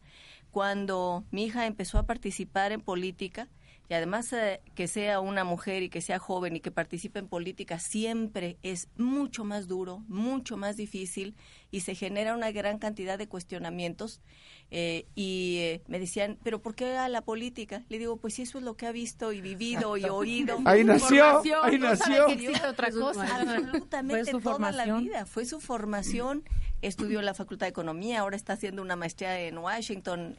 Cuando 0.52 1.26
mi 1.32 1.44
hija 1.44 1.65
empezó 1.65 1.98
a 1.98 2.06
participar 2.06 2.72
en 2.72 2.80
política, 2.80 3.50
y 3.91 3.93
además 3.93 4.32
eh, 4.32 4.62
que 4.73 4.88
sea 4.88 5.19
una 5.19 5.43
mujer 5.43 5.84
y 5.84 5.89
que 5.89 5.99
sea 5.99 6.17
joven 6.17 6.56
y 6.56 6.62
que 6.62 6.71
participe 6.71 7.19
en 7.19 7.27
política 7.27 7.77
siempre 7.77 8.58
es 8.63 8.88
mucho 8.95 9.43
más 9.43 9.67
duro, 9.67 10.01
mucho 10.08 10.56
más 10.56 10.77
difícil 10.77 11.36
y 11.71 11.82
se 11.82 11.93
genera 11.93 12.34
una 12.34 12.54
gran 12.54 12.80
cantidad 12.80 13.17
de 13.17 13.27
cuestionamientos. 13.27 14.21
Eh, 14.69 15.08
y 15.13 15.58
eh, 15.60 15.82
me 15.88 15.99
decían, 15.99 16.38
¿pero 16.41 16.62
por 16.62 16.73
qué 16.73 16.95
a 16.95 17.10
la 17.10 17.21
política? 17.23 17.84
Le 17.89 17.99
digo, 17.99 18.15
pues 18.15 18.39
eso 18.39 18.60
es 18.60 18.63
lo 18.63 18.77
que 18.77 18.88
ha 18.88 18.93
visto 18.93 19.34
y 19.34 19.41
vivido 19.41 19.97
y 19.97 20.06
oído. 20.06 20.60
Ahí 20.63 20.86
nació, 20.86 21.41
ahí 21.62 21.77
nació. 21.77 22.27
otra 22.69 22.91
cosa. 22.91 23.27
Absolutamente 23.41 24.32
toda 24.39 24.71
la 24.71 24.99
vida. 24.99 25.25
Fue 25.25 25.43
su 25.43 25.60
formación. 25.60 26.45
Estudió 26.82 27.19
en 27.19 27.25
la 27.25 27.34
Facultad 27.34 27.65
de 27.65 27.71
Economía, 27.71 28.21
ahora 28.21 28.38
está 28.38 28.54
haciendo 28.54 28.82
una 28.82 28.95
maestría 28.95 29.38
en 29.41 29.58
Washington. 29.58 30.38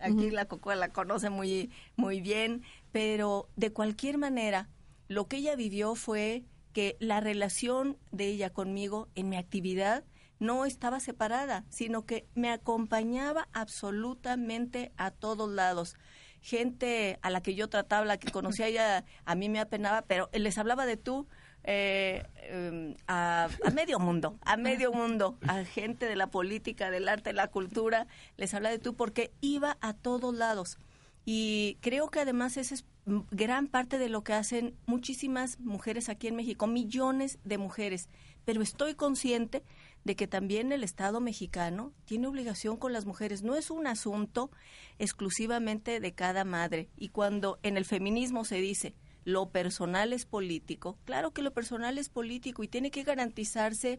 aquí 0.00 0.30
la 0.30 0.44
Cocoa 0.44 0.76
la 0.76 0.90
conoce 0.90 1.28
muy, 1.28 1.70
muy 1.96 2.20
bien 2.20 2.62
pero 2.94 3.48
de 3.56 3.72
cualquier 3.72 4.18
manera, 4.18 4.68
lo 5.08 5.26
que 5.26 5.38
ella 5.38 5.56
vivió 5.56 5.96
fue 5.96 6.44
que 6.72 6.96
la 7.00 7.18
relación 7.18 7.98
de 8.12 8.28
ella 8.28 8.50
conmigo 8.50 9.08
en 9.16 9.28
mi 9.28 9.36
actividad 9.36 10.04
no 10.38 10.64
estaba 10.64 11.00
separada, 11.00 11.64
sino 11.70 12.06
que 12.06 12.28
me 12.36 12.52
acompañaba 12.52 13.48
absolutamente 13.52 14.92
a 14.96 15.10
todos 15.10 15.50
lados. 15.50 15.96
Gente 16.40 17.18
a 17.22 17.30
la 17.30 17.42
que 17.42 17.56
yo 17.56 17.68
trataba, 17.68 18.04
la 18.04 18.18
que 18.18 18.30
conocía 18.30 18.68
ella, 18.68 19.04
a 19.24 19.34
mí 19.34 19.48
me 19.48 19.58
apenaba, 19.58 20.02
pero 20.02 20.30
les 20.32 20.56
hablaba 20.56 20.86
de 20.86 20.96
tú, 20.96 21.26
eh, 21.64 22.22
em, 22.42 22.94
a, 23.08 23.48
a, 23.64 23.70
medio 23.70 23.98
mundo, 23.98 24.38
a 24.42 24.56
medio 24.56 24.92
mundo, 24.92 25.36
a 25.48 25.64
gente 25.64 26.06
de 26.06 26.14
la 26.14 26.28
política, 26.28 26.92
del 26.92 27.08
arte, 27.08 27.30
de 27.30 27.34
la 27.34 27.48
cultura, 27.48 28.06
les 28.36 28.54
hablaba 28.54 28.72
de 28.72 28.78
tú 28.78 28.94
porque 28.94 29.32
iba 29.40 29.78
a 29.80 29.94
todos 29.94 30.32
lados. 30.32 30.78
Y 31.24 31.78
creo 31.80 32.10
que 32.10 32.20
además 32.20 32.56
esa 32.56 32.74
es 32.74 32.84
gran 33.30 33.66
parte 33.66 33.98
de 33.98 34.08
lo 34.08 34.24
que 34.24 34.32
hacen 34.32 34.74
muchísimas 34.86 35.58
mujeres 35.60 36.08
aquí 36.08 36.28
en 36.28 36.36
México, 36.36 36.66
millones 36.66 37.38
de 37.44 37.58
mujeres. 37.58 38.08
Pero 38.44 38.62
estoy 38.62 38.94
consciente 38.94 39.62
de 40.04 40.16
que 40.16 40.26
también 40.26 40.72
el 40.72 40.84
Estado 40.84 41.20
mexicano 41.20 41.92
tiene 42.04 42.26
obligación 42.26 42.76
con 42.76 42.92
las 42.92 43.06
mujeres. 43.06 43.42
No 43.42 43.56
es 43.56 43.70
un 43.70 43.86
asunto 43.86 44.50
exclusivamente 44.98 46.00
de 46.00 46.12
cada 46.12 46.44
madre. 46.44 46.88
Y 46.96 47.08
cuando 47.08 47.58
en 47.62 47.76
el 47.76 47.84
feminismo 47.84 48.44
se 48.44 48.56
dice 48.56 48.94
lo 49.24 49.48
personal 49.48 50.12
es 50.12 50.26
político, 50.26 50.98
claro 51.06 51.32
que 51.32 51.40
lo 51.40 51.52
personal 51.52 51.96
es 51.96 52.10
político 52.10 52.62
y 52.62 52.68
tiene 52.68 52.90
que 52.90 53.04
garantizarse 53.04 53.98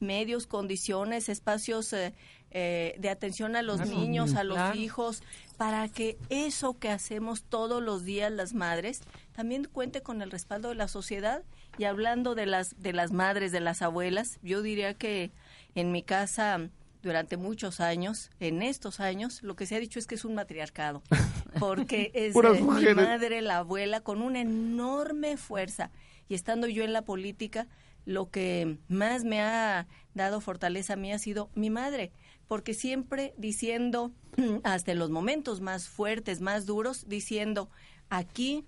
medios, 0.00 0.48
condiciones, 0.48 1.28
espacios 1.28 1.92
eh, 1.92 2.12
eh, 2.50 2.96
de 2.98 3.08
atención 3.08 3.54
a 3.54 3.62
los 3.62 3.88
niños, 3.88 4.34
a 4.34 4.42
los 4.42 4.74
hijos, 4.74 5.22
para 5.54 5.88
que 5.88 6.18
eso 6.28 6.78
que 6.78 6.90
hacemos 6.90 7.42
todos 7.42 7.82
los 7.82 8.04
días 8.04 8.30
las 8.30 8.54
madres 8.54 9.00
también 9.32 9.64
cuente 9.64 10.02
con 10.02 10.22
el 10.22 10.30
respaldo 10.30 10.68
de 10.68 10.74
la 10.74 10.88
sociedad. 10.88 11.42
Y 11.78 11.84
hablando 11.84 12.34
de 12.34 12.46
las, 12.46 12.80
de 12.80 12.92
las 12.92 13.12
madres, 13.12 13.50
de 13.50 13.60
las 13.60 13.82
abuelas, 13.82 14.38
yo 14.42 14.62
diría 14.62 14.94
que 14.94 15.32
en 15.74 15.90
mi 15.90 16.02
casa 16.02 16.70
durante 17.02 17.36
muchos 17.36 17.80
años, 17.80 18.30
en 18.40 18.62
estos 18.62 18.98
años, 18.98 19.42
lo 19.42 19.56
que 19.56 19.66
se 19.66 19.76
ha 19.76 19.80
dicho 19.80 19.98
es 19.98 20.06
que 20.06 20.14
es 20.14 20.24
un 20.24 20.34
matriarcado, 20.34 21.02
porque 21.60 22.10
es 22.14 22.34
mi 22.34 22.94
madre, 22.94 23.42
la 23.42 23.58
abuela, 23.58 24.00
con 24.00 24.22
una 24.22 24.40
enorme 24.40 25.36
fuerza. 25.36 25.90
Y 26.28 26.34
estando 26.34 26.66
yo 26.66 26.82
en 26.82 26.92
la 26.92 27.02
política, 27.02 27.68
lo 28.06 28.30
que 28.30 28.78
más 28.88 29.24
me 29.24 29.40
ha 29.40 29.86
dado 30.14 30.40
fortaleza 30.40 30.94
a 30.94 30.96
mí 30.96 31.12
ha 31.12 31.18
sido 31.18 31.50
mi 31.54 31.70
madre, 31.70 32.10
porque 32.48 32.74
siempre 32.74 33.34
diciendo, 33.36 34.12
hasta 34.64 34.92
en 34.92 34.98
los 34.98 35.10
momentos 35.10 35.60
más 35.60 35.88
fuertes, 35.88 36.40
más 36.40 36.66
duros, 36.66 37.08
diciendo, 37.08 37.70
aquí 38.10 38.64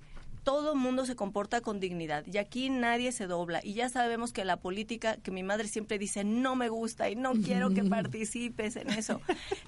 todo 0.47 0.75
el 0.75 0.79
mundo 0.79 1.07
se 1.07 1.17
comporta 1.17 1.61
con 1.61 1.81
dignidad 1.81 2.25
y 2.25 2.39
aquí 2.39 2.71
nadie 2.71 3.11
se 3.11 3.27
dobla. 3.27 3.61
Y 3.65 3.75
ya 3.75 3.89
sabemos 3.89 4.33
que 4.33 4.45
la 4.45 4.59
política, 4.59 5.17
que 5.17 5.33
mi 5.33 5.43
madre 5.43 5.67
siempre 5.67 5.99
dice, 5.99 6.23
no 6.23 6.55
me 6.55 6.69
gusta 6.69 7.11
y 7.11 7.17
no 7.17 7.33
quiero 7.33 7.71
que 7.71 7.83
participes 7.99 8.77
en 8.77 8.91
eso, 8.91 9.21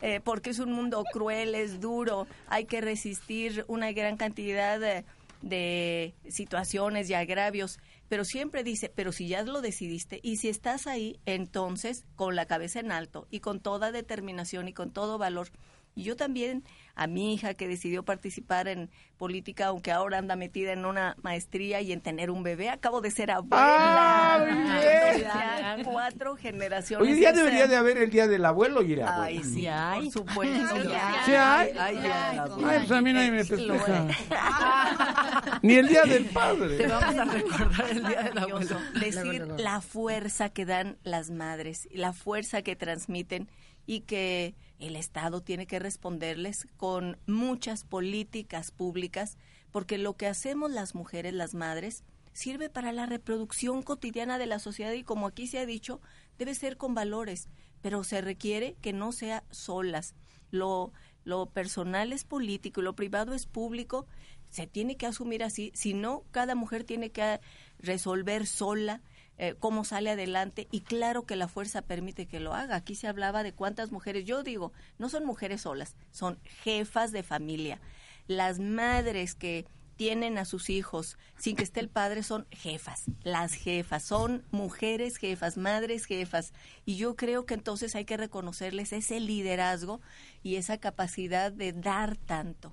eh, 0.03 0.21
porque 0.23 0.51
es 0.51 0.61
un 0.61 0.73
mundo 0.73 1.05
cruel, 1.13 1.57
es 1.57 1.81
duro, 1.81 2.29
hay 2.47 2.67
que 2.67 2.81
resistir 2.81 3.65
una 3.67 3.91
gran 3.91 4.17
cantidad 4.17 4.79
de, 4.79 5.05
de 5.43 6.15
situaciones 6.29 7.11
y 7.11 7.15
agravios. 7.15 7.81
Pero 8.09 8.25
siempre 8.25 8.65
dice, 8.65 8.91
pero 8.95 9.13
si 9.13 9.29
ya 9.29 9.43
lo 9.43 9.61
decidiste 9.61 10.21
y 10.23 10.37
si 10.37 10.49
estás 10.49 10.87
ahí, 10.87 11.21
entonces 11.27 12.05
con 12.17 12.37
la 12.37 12.47
cabeza 12.47 12.81
en 12.81 12.93
alto 12.93 13.27
y 13.31 13.41
con 13.41 13.61
toda 13.61 13.93
determinación 13.93 14.69
y 14.69 14.73
con 14.73 14.93
todo 14.93 15.19
valor. 15.19 15.49
Y 15.95 16.05
yo 16.05 16.17
también 16.17 16.65
a 16.99 17.07
mi 17.07 17.33
hija 17.33 17.55
que 17.55 17.69
decidió 17.69 18.03
participar 18.03 18.67
en 18.67 18.91
política, 19.19 19.67
aunque 19.67 19.93
ahora 19.93 20.19
anda 20.19 20.35
metida 20.35 20.73
en 20.73 20.85
una 20.85 21.15
maestría 21.23 21.81
y 21.81 21.93
en 21.93 22.01
tener 22.01 22.29
un 22.29 22.43
bebé. 22.43 22.71
Acabo 22.71 23.01
de 23.01 23.13
ser 23.13 23.31
abuela. 23.31 23.57
¡Ah, 23.57 25.77
cuatro 25.85 26.35
generaciones. 26.35 27.09
Hoy 27.09 27.15
día 27.15 27.33
debería 27.33 27.69
de 27.69 27.77
haber 27.77 27.99
el 27.99 28.11
día 28.11 28.27
del 28.27 28.45
abuelo 28.45 28.83
y 28.83 28.97
la 28.97 29.23
Ay, 29.23 29.45
sí, 29.45 29.69
hay. 29.69 30.11
por 30.11 30.27
supuesto. 30.27 30.77
¿Sí 31.25 31.33
hay? 31.33 31.71
Ay, 31.79 32.41
pues 32.57 32.91
a 32.91 33.01
mí 33.01 33.13
nadie 33.13 33.31
me 33.31 33.45
festeja. 33.45 34.09
Ni 35.63 35.75
el 35.75 35.87
día 35.87 36.03
del 36.03 36.25
padre. 36.25 36.79
Te 36.79 36.87
vamos 36.89 37.17
a 37.17 37.25
recordar 37.25 37.91
el 37.91 38.09
día 38.09 38.23
del 38.25 38.39
abuelo. 38.39 38.77
Decir 38.99 39.47
la 39.57 39.81
fuerza 39.81 40.49
que 40.49 40.67
dan 40.67 40.99
las 41.05 41.31
madres, 41.31 41.89
la 41.93 42.13
fuerza 42.13 42.63
que 42.63 42.75
transmiten 42.75 43.49
y 43.87 44.01
que 44.01 44.57
el 44.79 44.97
Estado 44.97 45.43
tiene 45.43 45.67
que 45.67 45.79
responderles 45.79 46.67
con 46.77 47.19
muchas 47.27 47.85
políticas 47.85 48.71
públicas, 48.71 49.37
porque 49.71 49.99
lo 49.99 50.17
que 50.17 50.27
hacemos 50.27 50.71
las 50.71 50.95
mujeres, 50.95 51.35
las 51.35 51.55
madres, 51.55 52.05
sirve 52.33 52.71
para 52.71 52.93
la 52.93 53.07
reproducción 53.07 53.83
cotidiana 53.83 54.39
de 54.39 54.47
la 54.47 54.59
sociedad 54.59 54.93
y 54.93 55.03
como 55.03 55.27
aquí 55.27 55.47
se 55.47 55.59
ha 55.59 55.67
dicho, 55.67 56.01
debe 56.39 56.55
ser 56.55 56.77
con 56.77 56.95
valores, 56.95 57.49
pero 57.83 58.05
se 58.05 58.21
requiere 58.21 58.77
que 58.81 58.93
no 58.93 59.13
sea 59.13 59.45
solas. 59.51 60.15
Lo, 60.51 60.93
lo 61.25 61.47
personal 61.47 62.13
es 62.13 62.25
político 62.25 62.81
y 62.81 62.85
lo 62.85 62.95
privado 62.95 63.35
es 63.35 63.47
público, 63.47 64.07
se 64.51 64.67
tiene 64.67 64.97
que 64.97 65.07
asumir 65.07 65.43
así, 65.43 65.73
si 65.75 65.95
no, 65.95 66.25
cada 66.31 66.55
mujer 66.55 66.85
tiene 66.85 67.11
que 67.11 67.41
resolver 67.79 68.47
sola 68.47 69.03
eh, 69.39 69.55
cómo 69.59 69.85
sale 69.85 70.11
adelante 70.11 70.67
y 70.73 70.81
claro 70.81 71.25
que 71.25 71.37
la 71.37 71.47
fuerza 71.47 71.83
permite 71.83 72.27
que 72.27 72.41
lo 72.41 72.55
haga. 72.55 72.77
Aquí 72.77 72.97
se 72.97 73.07
hablaba 73.07 73.43
de 73.45 73.53
cuántas 73.53 73.93
mujeres, 73.93 74.25
yo 74.25 74.43
digo, 74.43 74.73
no 74.99 75.09
son 75.09 75.25
mujeres 75.25 75.61
solas, 75.63 75.97
son 76.11 76.41
jefas 76.43 77.13
de 77.13 77.23
familia. 77.23 77.81
Las 78.27 78.59
madres 78.59 79.37
que 79.37 79.65
tienen 79.99 80.39
a 80.39 80.45
sus 80.45 80.71
hijos 80.71 81.19
sin 81.37 81.57
que 81.57 81.63
esté 81.63 81.81
el 81.81 81.89
padre 81.89 82.23
son 82.23 82.47
jefas, 82.51 83.05
las 83.23 83.53
jefas, 83.53 84.05
son 84.05 84.45
mujeres 84.51 85.17
jefas, 85.17 85.57
madres 85.57 86.07
jefas. 86.07 86.53
Y 86.85 86.97
yo 86.97 87.17
creo 87.17 87.47
que 87.47 87.55
entonces 87.55 87.95
hay 87.95 88.05
que 88.05 88.17
reconocerles 88.17 88.93
ese 88.93 89.21
liderazgo 89.21 90.01
y 90.43 90.57
esa 90.57 90.79
capacidad 90.79 91.53
de 91.53 91.73
dar 91.73 92.17
tanto. 92.17 92.73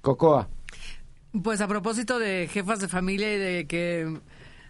Cocoa. 0.00 0.48
Pues 1.42 1.60
a 1.60 1.68
propósito 1.68 2.18
de 2.18 2.48
jefas 2.50 2.80
de 2.80 2.88
familia 2.88 3.34
y 3.34 3.38
de 3.38 3.66
que 3.66 4.20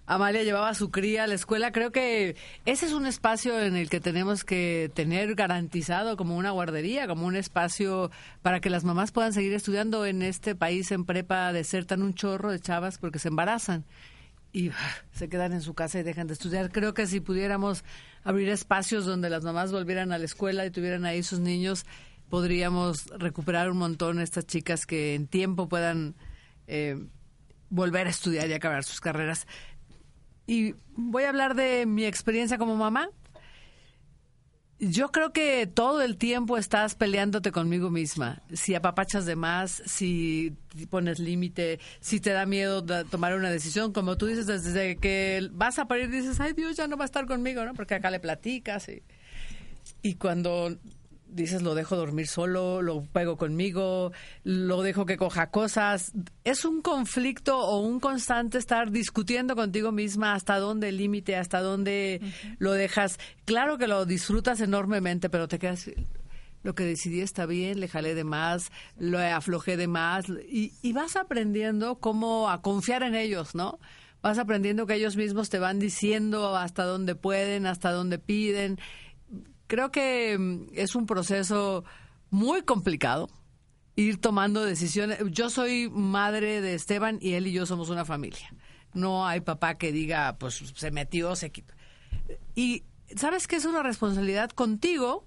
Amalia 0.06 0.42
llevaba 0.42 0.68
a 0.68 0.74
su 0.74 0.90
cría 0.90 1.24
a 1.24 1.26
la 1.26 1.34
escuela. 1.34 1.72
Creo 1.72 1.90
que 1.90 2.36
ese 2.66 2.86
es 2.86 2.92
un 2.92 3.06
espacio 3.06 3.58
en 3.60 3.74
el 3.74 3.88
que 3.88 4.00
tenemos 4.00 4.44
que 4.44 4.90
tener 4.94 5.34
garantizado 5.34 6.16
como 6.16 6.36
una 6.36 6.50
guardería, 6.50 7.06
como 7.06 7.26
un 7.26 7.36
espacio 7.36 8.10
para 8.42 8.60
que 8.60 8.68
las 8.68 8.84
mamás 8.84 9.12
puedan 9.12 9.32
seguir 9.32 9.54
estudiando 9.54 10.04
en 10.04 10.22
este 10.22 10.54
país 10.54 10.92
en 10.92 11.04
prepa, 11.06 11.52
de 11.52 11.64
ser 11.64 11.86
tan 11.86 12.02
un 12.02 12.12
chorro 12.12 12.50
de 12.50 12.60
chavas 12.60 12.98
porque 12.98 13.18
se 13.18 13.28
embarazan 13.28 13.84
y 14.52 14.70
se 15.12 15.28
quedan 15.28 15.52
en 15.52 15.62
su 15.62 15.74
casa 15.74 15.98
y 15.98 16.02
dejan 16.02 16.26
de 16.26 16.34
estudiar. 16.34 16.70
Creo 16.70 16.92
que 16.92 17.06
si 17.06 17.20
pudiéramos 17.20 17.84
abrir 18.22 18.50
espacios 18.50 19.06
donde 19.06 19.30
las 19.30 19.42
mamás 19.42 19.72
volvieran 19.72 20.12
a 20.12 20.18
la 20.18 20.24
escuela 20.26 20.66
y 20.66 20.70
tuvieran 20.70 21.06
ahí 21.06 21.22
sus 21.22 21.40
niños, 21.40 21.86
podríamos 22.28 23.06
recuperar 23.18 23.70
un 23.70 23.78
montón 23.78 24.20
estas 24.20 24.46
chicas 24.46 24.86
que 24.86 25.14
en 25.14 25.26
tiempo 25.26 25.68
puedan 25.68 26.14
eh, 26.66 27.06
volver 27.70 28.06
a 28.06 28.10
estudiar 28.10 28.48
y 28.48 28.52
acabar 28.52 28.84
sus 28.84 29.00
carreras. 29.00 29.46
Y 30.46 30.74
voy 30.96 31.24
a 31.24 31.30
hablar 31.30 31.54
de 31.54 31.86
mi 31.86 32.04
experiencia 32.04 32.58
como 32.58 32.76
mamá. 32.76 33.08
Yo 34.80 35.12
creo 35.12 35.32
que 35.32 35.66
todo 35.66 36.02
el 36.02 36.16
tiempo 36.16 36.58
estás 36.58 36.94
peleándote 36.94 37.52
conmigo 37.52 37.90
misma. 37.90 38.42
Si 38.52 38.74
apapachas 38.74 39.24
de 39.24 39.36
más, 39.36 39.82
si 39.86 40.52
pones 40.90 41.20
límite, 41.20 41.78
si 42.00 42.20
te 42.20 42.30
da 42.30 42.44
miedo 42.44 42.84
tomar 43.04 43.34
una 43.34 43.50
decisión, 43.50 43.92
como 43.92 44.16
tú 44.16 44.26
dices, 44.26 44.46
desde 44.46 44.96
que 44.96 45.48
vas 45.52 45.78
a 45.78 45.86
parir 45.86 46.10
dices, 46.10 46.40
ay 46.40 46.52
Dios, 46.52 46.76
ya 46.76 46.88
no 46.88 46.96
va 46.96 47.04
a 47.04 47.06
estar 47.06 47.26
conmigo, 47.26 47.64
¿no? 47.64 47.72
Porque 47.74 47.94
acá 47.94 48.10
le 48.10 48.20
platicas. 48.20 48.88
Y, 48.88 49.02
y 50.02 50.16
cuando 50.16 50.76
dices 51.34 51.62
lo 51.62 51.74
dejo 51.74 51.96
dormir 51.96 52.28
solo, 52.28 52.80
lo 52.80 53.02
pego 53.04 53.36
conmigo, 53.36 54.12
lo 54.44 54.82
dejo 54.82 55.04
que 55.04 55.16
coja 55.16 55.50
cosas. 55.50 56.12
Es 56.44 56.64
un 56.64 56.80
conflicto 56.80 57.58
o 57.58 57.80
un 57.80 58.00
constante 58.00 58.58
estar 58.58 58.90
discutiendo 58.90 59.56
contigo 59.56 59.92
misma 59.92 60.34
hasta 60.34 60.58
dónde 60.58 60.88
el 60.88 60.96
límite, 60.96 61.36
hasta 61.36 61.60
dónde 61.60 62.20
lo 62.58 62.72
dejas. 62.72 63.18
Claro 63.44 63.78
que 63.78 63.88
lo 63.88 64.06
disfrutas 64.06 64.60
enormemente, 64.60 65.28
pero 65.28 65.48
te 65.48 65.58
quedas 65.58 65.90
lo 66.62 66.74
que 66.74 66.84
decidí 66.84 67.20
está 67.20 67.44
bien, 67.44 67.78
le 67.78 67.88
jalé 67.88 68.14
de 68.14 68.24
más, 68.24 68.72
lo 68.96 69.18
aflojé 69.18 69.76
de 69.76 69.86
más 69.86 70.24
y, 70.48 70.72
y 70.80 70.92
vas 70.94 71.16
aprendiendo 71.16 71.96
cómo 71.96 72.48
a 72.48 72.62
confiar 72.62 73.02
en 73.02 73.14
ellos, 73.14 73.54
¿no? 73.54 73.78
Vas 74.22 74.38
aprendiendo 74.38 74.86
que 74.86 74.94
ellos 74.94 75.16
mismos 75.16 75.50
te 75.50 75.58
van 75.58 75.78
diciendo 75.78 76.56
hasta 76.56 76.84
dónde 76.84 77.14
pueden, 77.14 77.66
hasta 77.66 77.92
dónde 77.92 78.18
piden 78.18 78.78
creo 79.74 79.90
que 79.90 80.38
mm, 80.38 80.66
es 80.74 80.94
un 80.94 81.06
proceso 81.06 81.84
muy 82.30 82.62
complicado 82.62 83.28
ir 83.96 84.20
tomando 84.20 84.64
decisiones. 84.64 85.18
Yo 85.30 85.50
soy 85.50 85.90
madre 85.90 86.60
de 86.60 86.74
Esteban 86.74 87.18
y 87.20 87.32
él 87.32 87.48
y 87.48 87.52
yo 87.52 87.66
somos 87.66 87.90
una 87.90 88.04
familia. 88.04 88.54
No 88.92 89.26
hay 89.26 89.40
papá 89.40 89.74
que 89.76 89.90
diga, 89.90 90.36
pues 90.38 90.62
se 90.76 90.90
metió, 90.92 91.34
se 91.34 91.50
quitó. 91.50 91.74
Y 92.54 92.84
sabes 93.16 93.48
que 93.48 93.56
es 93.56 93.64
una 93.64 93.82
responsabilidad 93.82 94.50
contigo 94.50 95.26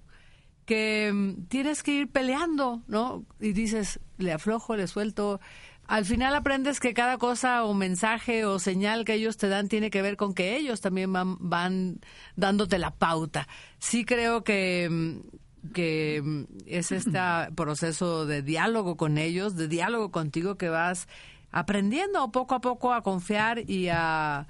que 0.66 1.12
mm, 1.14 1.48
tienes 1.48 1.84
que 1.84 1.92
ir 1.92 2.10
peleando, 2.10 2.84
¿no? 2.88 3.26
Y 3.42 3.52
dices, 3.52 4.00
le 4.18 4.32
aflojo, 4.32 4.78
le 4.78 4.88
suelto, 4.88 5.42
al 5.88 6.06
final 6.06 6.36
aprendes 6.36 6.80
que 6.80 6.94
cada 6.94 7.18
cosa 7.18 7.64
o 7.64 7.74
mensaje 7.74 8.46
o 8.46 8.60
señal 8.60 9.06
que 9.06 9.14
ellos 9.14 9.38
te 9.38 9.48
dan 9.48 9.70
tiene 9.70 9.90
que 9.90 10.02
ver 10.02 10.18
con 10.18 10.34
que 10.34 10.58
ellos 10.58 10.82
también 10.82 11.14
van, 11.14 12.00
dándote 12.36 12.78
la 12.78 12.92
pauta. 12.92 13.48
Sí 13.80 14.04
creo 14.04 14.44
que, 14.44 14.90
mm, 14.90 15.72
que 15.74 16.22
mm, 16.24 16.44
es 16.66 16.92
este 16.92 17.20
proceso 17.56 18.26
de 18.26 18.42
diálogo 18.42 18.98
con 18.98 19.18
ellos, 19.18 19.56
de 19.56 19.70
diálogo 19.70 20.12
contigo 20.12 20.58
que 20.58 20.70
vas 20.70 21.08
aprendiendo 21.52 22.32
poco 22.32 22.56
a 22.56 22.62
poco 22.62 22.94
a 22.94 23.02
confiar 23.02 23.70
y 23.70 23.88
a 23.88 24.48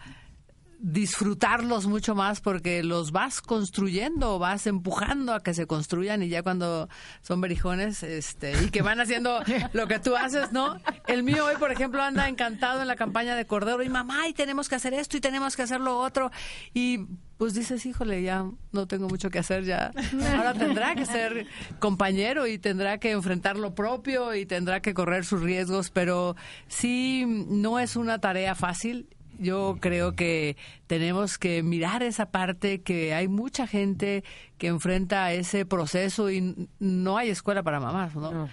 disfrutarlos 0.79 1.87
mucho 1.87 2.13
más 2.13 2.39
porque 2.41 2.83
los 2.83 3.11
vas 3.11 3.41
construyendo, 3.41 4.37
vas 4.37 4.67
empujando 4.67 5.33
a 5.33 5.41
que 5.41 5.53
se 5.53 5.65
construyan 5.65 6.21
y 6.21 6.29
ya 6.29 6.43
cuando 6.43 6.87
son 7.21 7.41
berijones 7.41 8.03
este 8.03 8.53
y 8.63 8.69
que 8.69 8.81
van 8.81 8.99
haciendo 8.99 9.39
lo 9.73 9.87
que 9.87 9.99
tú 9.99 10.15
haces, 10.15 10.51
¿no? 10.51 10.79
El 11.07 11.23
mío 11.23 11.45
hoy, 11.45 11.55
por 11.57 11.71
ejemplo, 11.71 12.01
anda 12.01 12.27
encantado 12.29 12.81
en 12.81 12.87
la 12.87 12.95
campaña 12.95 13.35
de 13.35 13.45
Cordero 13.45 13.81
y 13.81 13.89
mamá, 13.89 14.27
y 14.27 14.33
tenemos 14.33 14.69
que 14.69 14.75
hacer 14.75 14.93
esto 14.93 15.17
y 15.17 15.21
tenemos 15.21 15.55
que 15.55 15.63
hacer 15.63 15.81
lo 15.81 15.97
otro 15.97 16.31
y 16.73 17.07
pues 17.37 17.53
dices, 17.53 17.85
híjole, 17.85 18.23
ya 18.23 18.45
no 18.71 18.87
tengo 18.87 19.07
mucho 19.07 19.29
que 19.29 19.37
hacer 19.39 19.63
ya. 19.63 19.91
Ahora 20.35 20.53
tendrá 20.53 20.95
que 20.95 21.05
ser 21.05 21.45
compañero 21.79 22.47
y 22.47 22.57
tendrá 22.57 22.97
que 22.97 23.11
enfrentar 23.11 23.57
lo 23.57 23.75
propio 23.75 24.33
y 24.33 24.47
tendrá 24.47 24.81
que 24.81 24.95
correr 24.95 25.23
sus 25.23 25.41
riesgos, 25.41 25.91
pero 25.91 26.35
sí 26.67 27.25
no 27.27 27.79
es 27.79 27.95
una 27.95 28.19
tarea 28.19 28.55
fácil 28.55 29.07
yo 29.39 29.77
creo 29.79 30.15
que 30.15 30.57
tenemos 30.87 31.37
que 31.37 31.63
mirar 31.63 32.03
esa 32.03 32.31
parte 32.31 32.81
que 32.81 33.13
hay 33.13 33.27
mucha 33.27 33.67
gente 33.67 34.23
que 34.57 34.67
enfrenta 34.67 35.31
ese 35.33 35.65
proceso 35.65 36.31
y 36.31 36.67
no 36.79 37.17
hay 37.17 37.29
escuela 37.29 37.61
para 37.61 37.79
mamás, 37.79 38.15
¿no? 38.15 38.49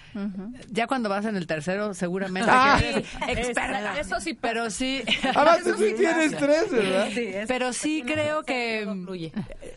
Ya 0.71 0.87
cuando 0.87 1.09
vas 1.09 1.25
en 1.25 1.37
el 1.37 1.47
tercero, 1.47 1.95
seguramente 1.95 2.51
ah, 2.53 2.79
experta. 3.29 3.99
Eso 3.99 4.21
sí, 4.21 4.35
pero 4.35 4.71
sí. 4.71 5.03
Ahora 5.35 5.59
tú 5.63 5.75
sí 5.79 5.95
tienes 5.97 6.37
tres, 6.37 6.71
¿verdad? 6.71 7.45
pero 7.49 7.73
sí 7.73 8.03
creo 8.05 8.43
que 8.43 8.87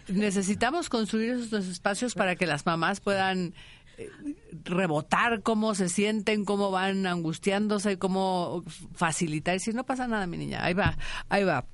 necesitamos 0.07 0.89
construir 0.89 1.31
esos 1.31 1.67
espacios 1.67 2.15
para 2.15 2.35
que 2.35 2.45
las 2.45 2.65
mamás 2.65 2.99
puedan 2.99 3.53
rebotar 4.63 5.41
cómo 5.41 5.75
se 5.75 5.89
sienten, 5.89 6.45
cómo 6.45 6.71
van 6.71 7.05
angustiándose, 7.05 7.97
cómo 7.97 8.63
facilitar. 8.93 9.55
Y 9.55 9.59
si 9.59 9.73
no 9.73 9.85
pasa 9.85 10.07
nada, 10.07 10.27
mi 10.27 10.37
niña, 10.37 10.63
ahí 10.63 10.73
va, 10.73 10.97
ahí 11.29 11.43
va. 11.43 11.65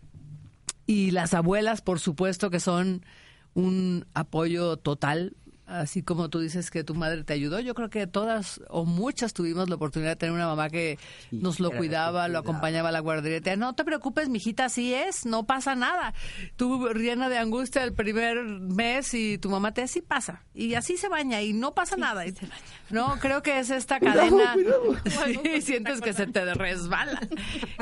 Y 0.85 1.11
las 1.11 1.33
abuelas, 1.33 1.81
por 1.81 1.99
supuesto, 1.99 2.49
que 2.49 2.59
son 2.59 3.05
un 3.53 4.05
apoyo 4.13 4.77
total 4.77 5.35
así 5.65 6.03
como 6.03 6.29
tú 6.29 6.39
dices 6.39 6.71
que 6.71 6.83
tu 6.83 6.93
madre 6.93 7.23
te 7.23 7.33
ayudó, 7.33 7.59
yo 7.59 7.73
creo 7.73 7.89
que 7.89 8.07
todas 8.07 8.61
o 8.69 8.85
muchas 8.85 9.33
tuvimos 9.33 9.69
la 9.69 9.75
oportunidad 9.75 10.11
de 10.11 10.15
tener 10.17 10.35
una 10.35 10.47
mamá 10.47 10.69
que 10.69 10.99
nos 11.31 11.59
lo 11.59 11.71
cuidaba, 11.71 12.27
lo 12.27 12.39
acompañaba 12.39 12.89
a 12.89 12.91
la 12.91 12.99
guardería. 12.99 13.55
No 13.55 13.73
te 13.73 13.83
preocupes, 13.83 14.29
mijita, 14.29 14.65
así 14.65 14.93
es, 14.93 15.25
no 15.25 15.45
pasa 15.45 15.75
nada. 15.75 16.13
Tú 16.55 16.87
llena 16.89 17.29
de 17.29 17.37
angustia 17.37 17.83
el 17.83 17.93
primer 17.93 18.43
mes 18.43 19.13
y 19.13 19.37
tu 19.37 19.49
mamá 19.49 19.73
te 19.73 19.81
dice, 19.81 19.93
sí 19.93 20.01
pasa. 20.01 20.43
Y 20.53 20.73
así 20.75 20.97
se 20.97 21.09
baña 21.09 21.41
y 21.41 21.53
no 21.53 21.73
pasa 21.73 21.95
nada. 21.95 22.23
No, 22.89 23.17
creo 23.19 23.41
que 23.41 23.59
es 23.59 23.69
esta 23.69 23.99
cadena. 23.99 24.55
Sí, 25.43 25.61
sientes 25.61 26.01
que 26.01 26.13
se 26.13 26.27
te 26.27 26.53
resbala. 26.53 27.19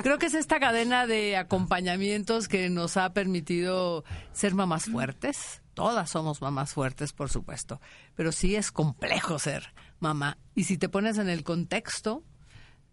Creo 0.03 0.17
que 0.17 0.27
es 0.27 0.33
esta 0.33 0.59
cadena 0.59 1.07
de 1.07 1.37
acompañamientos 1.37 2.47
que 2.47 2.69
nos 2.69 2.97
ha 2.97 3.13
permitido 3.13 4.03
ser 4.33 4.53
mamás 4.53 4.85
fuertes 4.85 5.60
Todas 5.73 6.09
somos 6.09 6.41
mamás 6.41 6.73
fuertes, 6.73 7.13
por 7.13 7.29
supuesto, 7.29 7.79
pero 8.15 8.31
sí 8.31 8.55
es 8.55 8.71
complejo 8.71 9.39
ser 9.39 9.73
mamá. 9.99 10.37
Y 10.55 10.65
si 10.65 10.77
te 10.77 10.89
pones 10.89 11.17
en 11.17 11.29
el 11.29 11.43
contexto, 11.43 12.23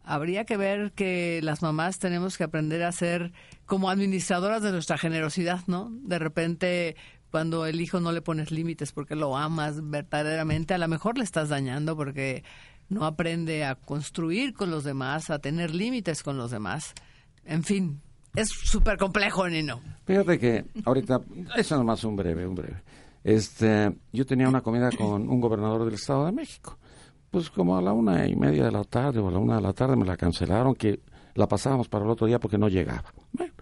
habría 0.04 0.44
que 0.44 0.56
ver 0.56 0.92
que 0.92 1.40
las 1.42 1.60
mamás 1.60 1.98
tenemos 1.98 2.38
que 2.38 2.44
aprender 2.44 2.82
a 2.82 2.92
ser 2.92 3.32
como 3.66 3.90
administradoras 3.90 4.62
de 4.62 4.72
nuestra 4.72 4.96
generosidad, 4.96 5.60
¿no? 5.66 5.90
De 5.90 6.18
repente, 6.18 6.96
cuando 7.30 7.66
el 7.66 7.80
hijo 7.80 8.00
no 8.00 8.12
le 8.12 8.22
pones 8.22 8.50
límites 8.50 8.92
porque 8.92 9.16
lo 9.16 9.36
amas 9.36 9.76
verdaderamente, 9.82 10.74
a 10.74 10.78
lo 10.78 10.88
mejor 10.88 11.18
le 11.18 11.24
estás 11.24 11.48
dañando 11.48 11.96
porque 11.96 12.42
no 12.88 13.04
aprende 13.04 13.64
a 13.64 13.74
construir 13.74 14.54
con 14.54 14.70
los 14.70 14.84
demás, 14.84 15.30
a 15.30 15.40
tener 15.40 15.74
límites 15.74 16.22
con 16.22 16.38
los 16.38 16.50
demás. 16.50 16.94
En 17.44 17.64
fin, 17.64 18.00
es 18.34 18.48
súper 18.48 18.96
complejo, 18.96 19.48
Nino. 19.48 19.80
Fíjate 20.04 20.38
que 20.38 20.64
ahorita, 20.84 21.20
eso 21.56 21.76
nomás 21.76 22.04
un 22.04 22.16
breve, 22.16 22.46
un 22.46 22.54
breve. 22.54 22.82
Este, 23.24 23.92
yo 24.12 24.24
tenía 24.24 24.48
una 24.48 24.60
comida 24.60 24.90
con 24.90 25.28
un 25.28 25.40
gobernador 25.40 25.84
del 25.84 25.94
Estado 25.94 26.26
de 26.26 26.32
México. 26.32 26.78
Pues 27.30 27.50
como 27.50 27.76
a 27.76 27.82
la 27.82 27.92
una 27.92 28.26
y 28.26 28.36
media 28.36 28.64
de 28.64 28.70
la 28.70 28.84
tarde 28.84 29.20
o 29.20 29.28
a 29.28 29.30
la 29.30 29.38
una 29.38 29.56
de 29.56 29.62
la 29.62 29.72
tarde 29.72 29.96
me 29.96 30.06
la 30.06 30.16
cancelaron, 30.16 30.74
que 30.74 31.00
la 31.34 31.46
pasábamos 31.46 31.88
para 31.88 32.04
el 32.04 32.10
otro 32.10 32.26
día 32.26 32.38
porque 32.38 32.56
no 32.56 32.68
llegaba. 32.68 33.12
Bueno, 33.32 33.52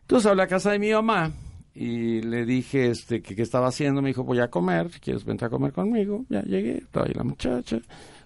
entonces 0.00 0.30
hablé 0.30 0.44
a 0.44 0.46
casa 0.46 0.70
de 0.70 0.78
mi 0.78 0.90
mamá 0.90 1.30
y 1.74 2.22
le 2.22 2.46
dije 2.46 2.88
este 2.88 3.20
que 3.20 3.36
qué 3.36 3.42
estaba 3.42 3.68
haciendo. 3.68 4.00
Me 4.00 4.08
dijo, 4.08 4.24
voy 4.24 4.40
a 4.40 4.48
comer, 4.48 4.90
¿quieres 5.00 5.24
venir 5.24 5.44
a 5.44 5.50
comer 5.50 5.72
conmigo? 5.72 6.24
Ya 6.30 6.42
llegué, 6.42 6.78
estaba 6.78 7.06
ahí 7.06 7.12
la 7.12 7.24
muchacha, 7.24 7.78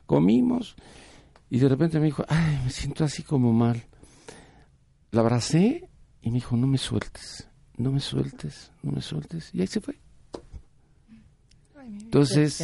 comimos. 0.07 0.77
Y 1.51 1.59
de 1.59 1.69
repente 1.69 1.99
me 1.99 2.07
dijo, 2.07 2.25
ay, 2.29 2.61
me 2.65 2.71
siento 2.71 3.05
así 3.05 3.23
como 3.25 3.53
mal 3.53 3.83
la 5.13 5.21
abracé 5.21 5.89
y 6.23 6.31
me 6.31 6.37
dijo, 6.37 6.57
no 6.57 6.67
me 6.67 6.79
sueltes, 6.79 7.47
no 7.77 7.93
me 7.93 8.01
sueltes, 8.01 8.73
no 8.83 8.93
me 8.93 9.03
sueltes. 9.03 9.51
Y 9.53 9.61
ahí 9.61 9.67
se 9.67 9.81
fue. 9.81 10.01
Entonces, 11.85 12.63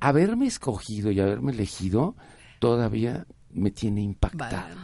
haberme 0.00 0.46
escogido 0.46 1.10
y 1.10 1.20
haberme 1.20 1.52
elegido 1.52 2.16
todavía 2.58 3.26
me 3.52 3.70
tiene 3.70 4.02
impactado. 4.02 4.76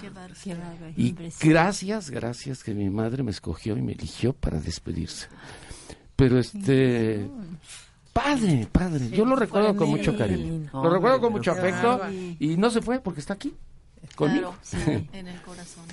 y 0.97 1.15
gracias, 1.41 2.11
gracias 2.11 2.63
que 2.63 2.75
mi 2.75 2.89
madre 2.89 3.23
me 3.23 3.31
escogió 3.33 3.77
y 3.77 3.83
me 3.83 3.93
eligió 3.93 4.33
para 4.33 4.61
despedirse. 4.61 5.29
Pero 6.15 6.39
este... 6.39 7.29
Padre, 8.13 8.67
padre. 8.73 9.11
Yo 9.11 9.27
lo 9.27 9.37
recuerdo 9.37 9.77
con 9.77 9.91
mucho 9.91 10.17
cariño. 10.17 10.71
Lo 10.73 10.89
recuerdo 10.89 11.21
con 11.21 11.33
mucho 11.33 11.51
afecto 11.51 12.01
y 12.11 12.57
no 12.57 12.71
se 12.71 12.81
fue 12.81 13.01
porque 13.01 13.21
está 13.21 13.35
aquí 13.35 13.55
conmigo. 14.15 14.55
en 15.13 15.29
el 15.29 15.43
corazón. 15.43 15.85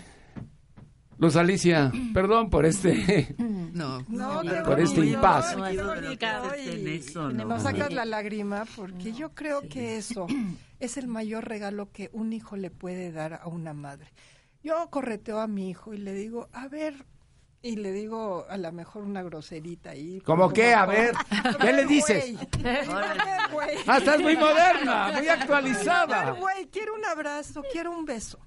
Luz 1.24 1.38
Alicia, 1.38 1.90
perdón 2.14 2.50
por 2.50 2.66
este 2.66 3.34
no, 3.38 4.04
por 4.66 4.78
este 4.78 5.06
impasse. 5.06 5.56
Nos 7.16 7.64
sacas 7.64 7.94
la 7.94 8.04
lágrima 8.04 8.66
porque 8.76 9.14
yo 9.14 9.34
creo 9.34 9.62
que 9.70 9.96
eso 9.96 10.28
es 10.82 10.98
el 10.98 11.08
mayor 11.08 11.48
regalo 11.48 11.90
que 11.94 12.10
un 12.12 12.34
hijo 12.34 12.58
le 12.58 12.72
puede 12.72 13.14
dar 13.14 13.36
a 13.42 13.48
una 13.48 13.74
madre. 13.74 14.12
Yo 14.64 14.90
correteo 14.90 15.40
a 15.40 15.48
mi 15.48 15.70
hijo 15.70 15.94
y 15.94 15.98
le 16.00 16.12
digo, 16.12 16.50
a 16.52 16.68
ver, 16.68 17.06
y 17.62 17.78
le 17.78 17.94
digo 17.94 18.46
a 18.50 18.58
lo 18.58 18.74
mejor 18.74 19.04
una 19.04 19.24
groserita 19.24 19.92
ahí. 19.92 20.20
¿Cómo 20.26 20.52
qué? 20.52 20.74
A 20.74 20.86
ver, 20.86 21.16
¿qué 21.62 21.72
le 21.72 21.86
dices? 21.86 22.36
ah, 23.88 23.98
estás 23.98 24.20
muy 24.20 24.36
moderna, 24.36 25.14
muy 25.16 25.30
actualizada. 25.30 26.32
Güey, 26.32 26.68
quiero 26.68 26.96
un 26.96 27.06
abrazo, 27.06 27.64
quiero 27.72 27.98
un 27.98 28.04
beso. 28.04 28.40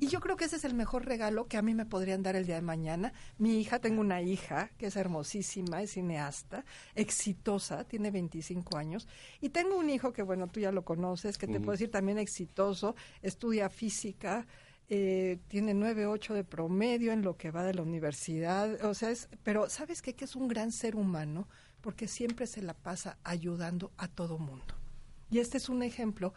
Y 0.00 0.08
yo 0.08 0.20
creo 0.20 0.36
que 0.36 0.44
ese 0.44 0.56
es 0.56 0.64
el 0.64 0.74
mejor 0.74 1.06
regalo 1.06 1.46
que 1.46 1.56
a 1.56 1.62
mí 1.62 1.74
me 1.74 1.86
podrían 1.86 2.22
dar 2.22 2.36
el 2.36 2.46
día 2.46 2.56
de 2.56 2.62
mañana. 2.62 3.12
Mi 3.38 3.60
hija, 3.60 3.78
tengo 3.78 4.00
una 4.00 4.22
hija 4.22 4.70
que 4.78 4.86
es 4.86 4.96
hermosísima, 4.96 5.82
es 5.82 5.92
cineasta, 5.92 6.64
exitosa, 6.94 7.84
tiene 7.84 8.10
25 8.10 8.76
años. 8.76 9.08
Y 9.40 9.50
tengo 9.50 9.76
un 9.76 9.90
hijo 9.90 10.12
que, 10.12 10.22
bueno, 10.22 10.46
tú 10.46 10.60
ya 10.60 10.72
lo 10.72 10.84
conoces, 10.84 11.38
que 11.38 11.46
te 11.46 11.58
puedo 11.58 11.72
decir 11.72 11.90
también 11.90 12.18
exitoso, 12.18 12.94
estudia 13.22 13.68
física, 13.68 14.46
eh, 14.90 15.38
tiene 15.48 15.74
9.8 15.74 16.32
de 16.32 16.44
promedio 16.44 17.12
en 17.12 17.22
lo 17.22 17.36
que 17.36 17.50
va 17.50 17.64
de 17.64 17.74
la 17.74 17.82
universidad. 17.82 18.84
O 18.84 18.94
sea, 18.94 19.10
es, 19.10 19.28
pero 19.42 19.68
¿sabes 19.68 20.00
qué? 20.00 20.14
Que 20.14 20.24
es 20.24 20.36
un 20.36 20.48
gran 20.48 20.72
ser 20.72 20.96
humano 20.96 21.48
porque 21.80 22.08
siempre 22.08 22.46
se 22.46 22.62
la 22.62 22.74
pasa 22.74 23.18
ayudando 23.22 23.92
a 23.96 24.08
todo 24.08 24.38
mundo. 24.38 24.74
Y 25.30 25.40
este 25.40 25.58
es 25.58 25.68
un 25.68 25.82
ejemplo 25.82 26.32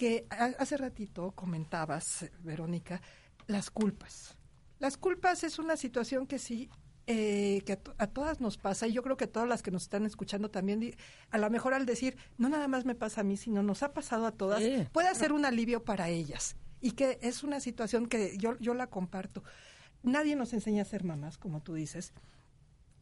que 0.00 0.26
hace 0.30 0.78
ratito 0.78 1.32
comentabas, 1.32 2.24
Verónica, 2.42 3.02
las 3.46 3.70
culpas. 3.70 4.34
Las 4.78 4.96
culpas 4.96 5.44
es 5.44 5.58
una 5.58 5.76
situación 5.76 6.26
que 6.26 6.38
sí, 6.38 6.70
eh, 7.06 7.60
que 7.66 7.78
a, 7.98 8.06
todas 8.06 8.40
nos 8.40 8.56
pasa, 8.56 8.86
y 8.86 8.94
yo 8.94 9.02
creo 9.02 9.18
que 9.18 9.26
todas 9.26 9.46
las 9.46 9.60
que 9.60 9.70
nos 9.70 9.82
están 9.82 10.06
escuchando 10.06 10.50
también, 10.50 10.96
a 11.30 11.36
lo 11.36 11.50
mejor 11.50 11.74
al 11.74 11.84
decir, 11.84 12.16
no 12.38 12.48
nada 12.48 12.66
más 12.66 12.86
me 12.86 12.94
pasa 12.94 13.20
a 13.20 13.24
mí, 13.24 13.36
sino 13.36 13.62
nos 13.62 13.82
ha 13.82 13.92
pasado 13.92 14.24
a 14.24 14.32
todas, 14.32 14.62
puede 14.90 15.14
ser 15.14 15.34
un 15.34 15.44
alivio 15.44 15.84
para 15.84 16.08
ellas. 16.08 16.56
Y 16.80 16.92
que 16.92 17.18
es 17.20 17.44
una 17.44 17.60
situación 17.60 18.06
que 18.06 18.38
yo, 18.38 18.58
yo 18.58 18.72
la 18.72 18.86
comparto. 18.86 19.44
Nadie 20.02 20.34
nos 20.34 20.54
enseña 20.54 20.80
a 20.80 20.86
ser 20.86 21.04
mamás, 21.04 21.36
como 21.36 21.60
tú 21.60 21.74
dices, 21.74 22.14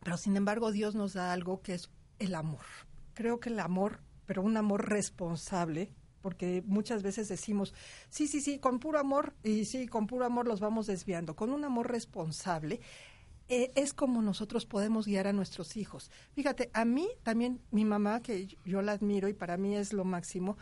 pero 0.03 0.17
sin 0.17 0.37
embargo 0.37 0.73
Dios 0.73 0.97
nos 0.97 1.13
da 1.13 1.33
algo 1.33 1.63
que 1.63 1.75
es 1.75 1.91
el 2.19 2.35
amor. 2.35 2.65
Creo 3.15 3.39
que 3.39 3.51
el 3.51 3.61
amor, 3.61 4.01
pero 4.27 4.43
un 4.43 4.57
amor 4.57 4.89
responsable, 4.89 5.95
porque 6.29 6.63
muchas 6.67 7.03
veces 7.03 7.27
decimos, 7.27 7.73
sí, 8.11 8.27
sí, 8.27 8.43
sí, 8.43 8.59
con 8.59 8.81
puro 8.81 8.99
amor, 8.99 9.33
y 9.43 9.65
sí, 9.65 9.87
con 9.87 10.07
puro 10.07 10.27
amor 10.27 10.47
los 10.47 10.61
vamos 10.61 10.87
desviando, 10.87 11.35
con 11.35 11.49
un 11.49 11.65
amor 11.65 11.91
responsable. 11.91 12.83
Eh, 13.49 13.73
es 13.77 13.95
como 13.95 14.21
nosotros 14.21 14.67
podemos 14.67 15.07
guiar 15.07 15.27
a 15.27 15.33
nuestros 15.33 15.79
hijos. 15.79 16.11
Fíjate, 16.35 16.69
a 16.75 16.85
mí 16.85 17.09
también, 17.23 17.63
mi 17.71 17.87
mamá, 17.87 18.21
que 18.21 18.47
yo 18.67 18.83
la 18.83 18.93
admiro 18.93 19.27
y 19.31 19.33
para 19.33 19.57
mí 19.57 19.75
es 19.75 19.95
lo 19.95 20.05
máximo, 20.05 20.59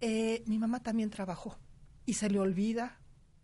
eh, 0.00 0.42
mi 0.46 0.58
mamá 0.58 0.82
también 0.82 1.10
trabajó 1.10 1.58
y 2.06 2.14
se 2.14 2.30
le 2.30 2.40
olvida 2.40 2.98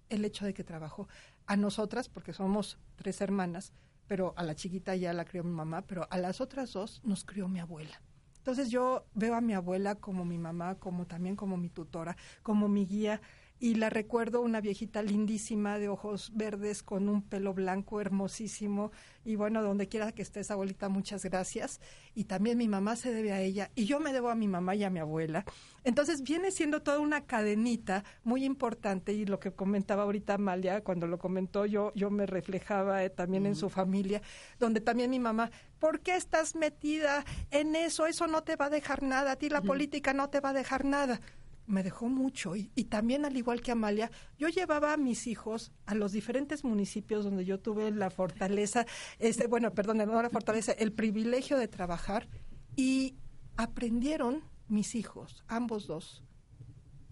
el 0.09 0.25
hecho 0.25 0.47
de 0.47 0.55
que 0.55 0.65
trabajó. 0.65 1.07
A 1.45 1.55
nosotras, 1.59 2.09
porque 2.09 2.33
somos 2.33 2.79
tres 2.97 3.21
hermanas, 3.21 3.75
pero 4.07 4.33
a 4.39 4.43
la 4.43 4.55
chiquita 4.55 4.97
ya 4.97 5.13
la 5.13 5.27
crió 5.27 5.45
mi 5.45 5.53
mamá, 5.53 5.83
pero 5.83 6.09
a 6.09 6.17
las 6.17 6.41
otras 6.41 6.73
dos 6.73 7.03
nos 7.05 7.27
crió 7.27 7.47
mi 7.47 7.61
abuela. 7.61 8.01
Entonces 8.49 8.71
yo 8.71 9.05
veo 9.13 9.35
a 9.35 9.43
mi 9.43 9.53
abuela 9.53 9.97
como 9.97 10.25
mi 10.25 10.39
mamá, 10.39 10.77
como 10.77 11.07
también 11.07 11.37
como 11.37 11.59
mi 11.59 11.69
tutora, 11.69 12.17
como 12.43 12.67
mi 12.67 12.87
guía 12.87 13.21
y 13.61 13.75
la 13.75 13.91
recuerdo 13.91 14.41
una 14.41 14.61
viejita 14.61 15.03
lindísima 15.03 15.79
de 15.79 15.89
ojos 15.89 16.31
verdes 16.35 16.83
con 16.83 17.09
un 17.09 17.23
pelo 17.23 17.55
blanco 17.55 18.01
hermosísimo 18.01 18.93
y 19.25 19.37
bueno, 19.37 19.63
donde 19.63 19.89
quiera 19.89 20.13
que 20.13 20.23
esté 20.23 20.41
esa 20.41 20.55
abuelita, 20.55 20.89
muchas 20.89 21.25
gracias. 21.25 21.81
Y 22.15 22.25
también 22.25 22.57
mi 22.57 22.69
mamá 22.69 22.97
se 22.97 23.13
debe 23.13 23.33
a 23.33 23.41
ella 23.41 23.71
y 23.75 23.85
yo 23.85 24.01
me 24.01 24.13
debo 24.13 24.31
a 24.31 24.35
mi 24.35 24.49
mamá 24.49 24.75
y 24.75 24.85
a 24.85 24.91
mi 24.91 25.01
abuela. 25.01 25.45
Entonces 25.85 26.23
viene 26.23 26.51
siendo 26.51 26.83
toda 26.83 27.01
una 27.01 27.27
cadenita 27.27 28.05
muy 28.25 28.45
importante 28.45 29.13
y 29.13 29.27
lo 29.27 29.41
que 29.41 29.53
comentaba 29.53 30.05
ahorita 30.05 30.35
Amalia, 30.35 30.83
cuando 30.83 31.07
lo 31.07 31.19
comentó 31.19 31.67
yo, 31.67 31.93
yo 31.95 32.11
me 32.11 32.27
reflejaba 32.27 33.05
eh, 33.05 33.11
también 33.11 33.45
en 33.45 33.57
su 33.57 33.69
familia, 33.69 34.23
donde 34.59 34.81
también 34.81 35.11
mi 35.11 35.19
mamá, 35.19 35.51
¿por 35.79 36.01
qué 36.01 36.17
estás 36.17 36.55
metida 36.55 37.25
en 37.51 37.75
eso? 37.77 38.07
Eso 38.07 38.27
no 38.29 38.43
te 38.45 38.57
va 38.57 38.67
a 38.67 38.71
dejar 38.71 39.03
nada, 39.03 39.33
a 39.33 39.37
ti 39.37 39.49
la 39.49 39.63
política 39.63 40.13
no 40.13 40.31
te 40.31 40.41
va 40.41 40.51
a 40.51 40.55
dejar 40.55 40.85
nada 40.85 41.21
me 41.69 41.83
dejó 41.83 42.09
mucho. 42.09 42.57
Y, 42.57 42.67
también 42.85 43.25
al 43.25 43.37
igual 43.37 43.61
que 43.61 43.71
Amalia, 43.71 44.11
yo 44.39 44.49
llevaba 44.49 44.93
a 44.93 44.97
mis 44.97 45.27
hijos 45.27 45.73
a 45.87 45.95
los 45.95 46.13
diferentes 46.13 46.65
municipios 46.65 47.25
donde 47.25 47.45
yo 47.45 47.61
tuve 47.61 47.91
la 47.91 48.11
fortaleza, 48.11 48.87
este, 49.19 49.47
bueno, 49.47 49.73
perdón, 49.73 49.99
no 49.99 50.23
la 50.23 50.31
fortaleza, 50.31 50.73
el 50.73 50.93
privilegio 50.93 51.59
de 51.59 51.69
trabajar. 51.69 52.29
Y 52.75 53.17
aprendieron 53.57 54.43
mis 54.69 54.95
hijos, 54.95 55.45
ambos 55.49 55.87
dos, 55.87 56.23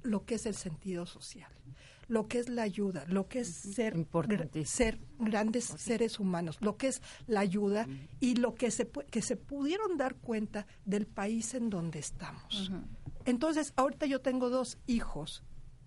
lo 0.03 0.25
que 0.25 0.37
es 0.37 0.47
el 0.47 0.55
sentido 0.55 1.07
social, 1.07 1.51
lo 2.09 2.29
que 2.29 2.39
es 2.39 2.49
la 2.49 2.63
ayuda, 2.63 3.05
lo 3.09 3.29
que 3.29 3.41
es 3.41 3.49
ser, 3.49 3.95
ser 4.65 5.01
grandes 5.19 5.65
seres 5.65 6.21
humanos, 6.21 6.59
lo 6.61 6.77
que 6.77 6.89
es 6.89 7.03
la 7.27 7.41
ayuda 7.41 7.89
y 8.21 8.37
lo 8.37 8.55
que 8.55 8.71
se, 8.71 8.89
que 8.89 9.23
se 9.23 9.37
pudieron 9.37 9.97
dar 9.97 10.15
cuenta 10.15 10.67
del 10.85 11.07
país 11.07 11.55
en 11.55 11.69
donde 11.71 11.99
estamos. 11.99 12.71
Entonces, 13.27 13.73
ahorita 13.77 14.07
yo 14.07 14.21
tengo 14.21 14.49
dos 14.49 14.79
hijos 14.87 15.45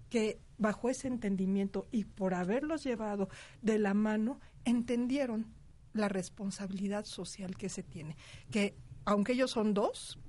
que 0.10 0.40
bajo 0.58 0.90
ese 0.90 1.08
entendimiento 1.08 1.88
y 1.92 2.04
por 2.04 2.34
haberlos 2.34 2.84
llevado 2.84 3.30
de 3.62 3.80
la 3.80 3.94
mano, 3.94 4.40
entendieron 4.66 5.48
la 5.94 6.10
responsabilidad 6.10 7.06
social 7.06 7.56
que 7.56 7.70
se 7.70 7.82
tiene. 7.82 8.18
Que 8.52 8.76
aunque 9.06 9.34
ellos 9.34 9.52
son 9.52 9.74
dos, 9.74 10.20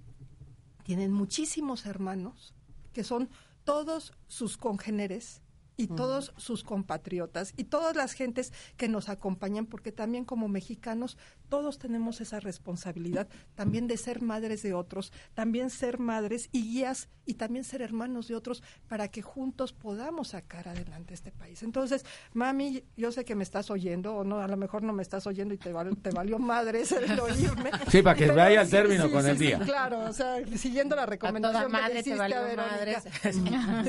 tienen 0.84 1.12
muchísimos 1.12 1.84
hermanos 1.84 2.54
que 2.92 3.04
son 3.04 3.28
todos 3.64 4.12
sus 4.26 4.56
congéneres 4.56 5.42
y 5.80 5.86
todos 5.86 6.34
sus 6.36 6.62
compatriotas 6.62 7.54
y 7.56 7.64
todas 7.64 7.96
las 7.96 8.12
gentes 8.12 8.52
que 8.76 8.86
nos 8.86 9.08
acompañan, 9.08 9.64
porque 9.64 9.92
también 9.92 10.26
como 10.26 10.46
mexicanos 10.46 11.16
todos 11.48 11.78
tenemos 11.78 12.20
esa 12.20 12.38
responsabilidad 12.38 13.28
también 13.54 13.86
de 13.86 13.96
ser 13.96 14.20
madres 14.20 14.62
de 14.62 14.74
otros, 14.74 15.10
también 15.32 15.70
ser 15.70 15.98
madres 15.98 16.50
y 16.52 16.62
guías 16.62 17.08
y 17.24 17.34
también 17.34 17.64
ser 17.64 17.80
hermanos 17.80 18.28
de 18.28 18.36
otros 18.36 18.62
para 18.88 19.08
que 19.08 19.22
juntos 19.22 19.72
podamos 19.72 20.28
sacar 20.28 20.68
adelante 20.68 21.14
este 21.14 21.32
país. 21.32 21.62
Entonces, 21.62 22.04
mami, 22.34 22.84
yo 22.98 23.10
sé 23.10 23.24
que 23.24 23.34
me 23.34 23.42
estás 23.42 23.70
oyendo 23.70 24.16
o 24.16 24.24
no, 24.24 24.40
a 24.40 24.48
lo 24.48 24.58
mejor 24.58 24.82
no 24.82 24.92
me 24.92 25.02
estás 25.02 25.26
oyendo 25.26 25.54
y 25.54 25.58
te, 25.58 25.72
te 26.02 26.10
valió 26.10 26.38
madre 26.38 26.82
el 26.82 27.20
oírme. 27.20 27.70
Sí, 27.90 28.02
para 28.02 28.16
que 28.16 28.30
vaya 28.30 28.60
al 28.60 28.68
término 28.68 29.10
con 29.10 29.26
el 29.26 29.38
día. 29.38 29.58
claro, 29.60 30.00
o 30.00 30.12
sea, 30.12 30.36
siguiendo 30.56 30.94
la 30.94 31.06
recomendación 31.06 31.72
madre 31.72 32.02
te 32.02 32.14
valió 32.14 32.36
madre. 32.54 32.96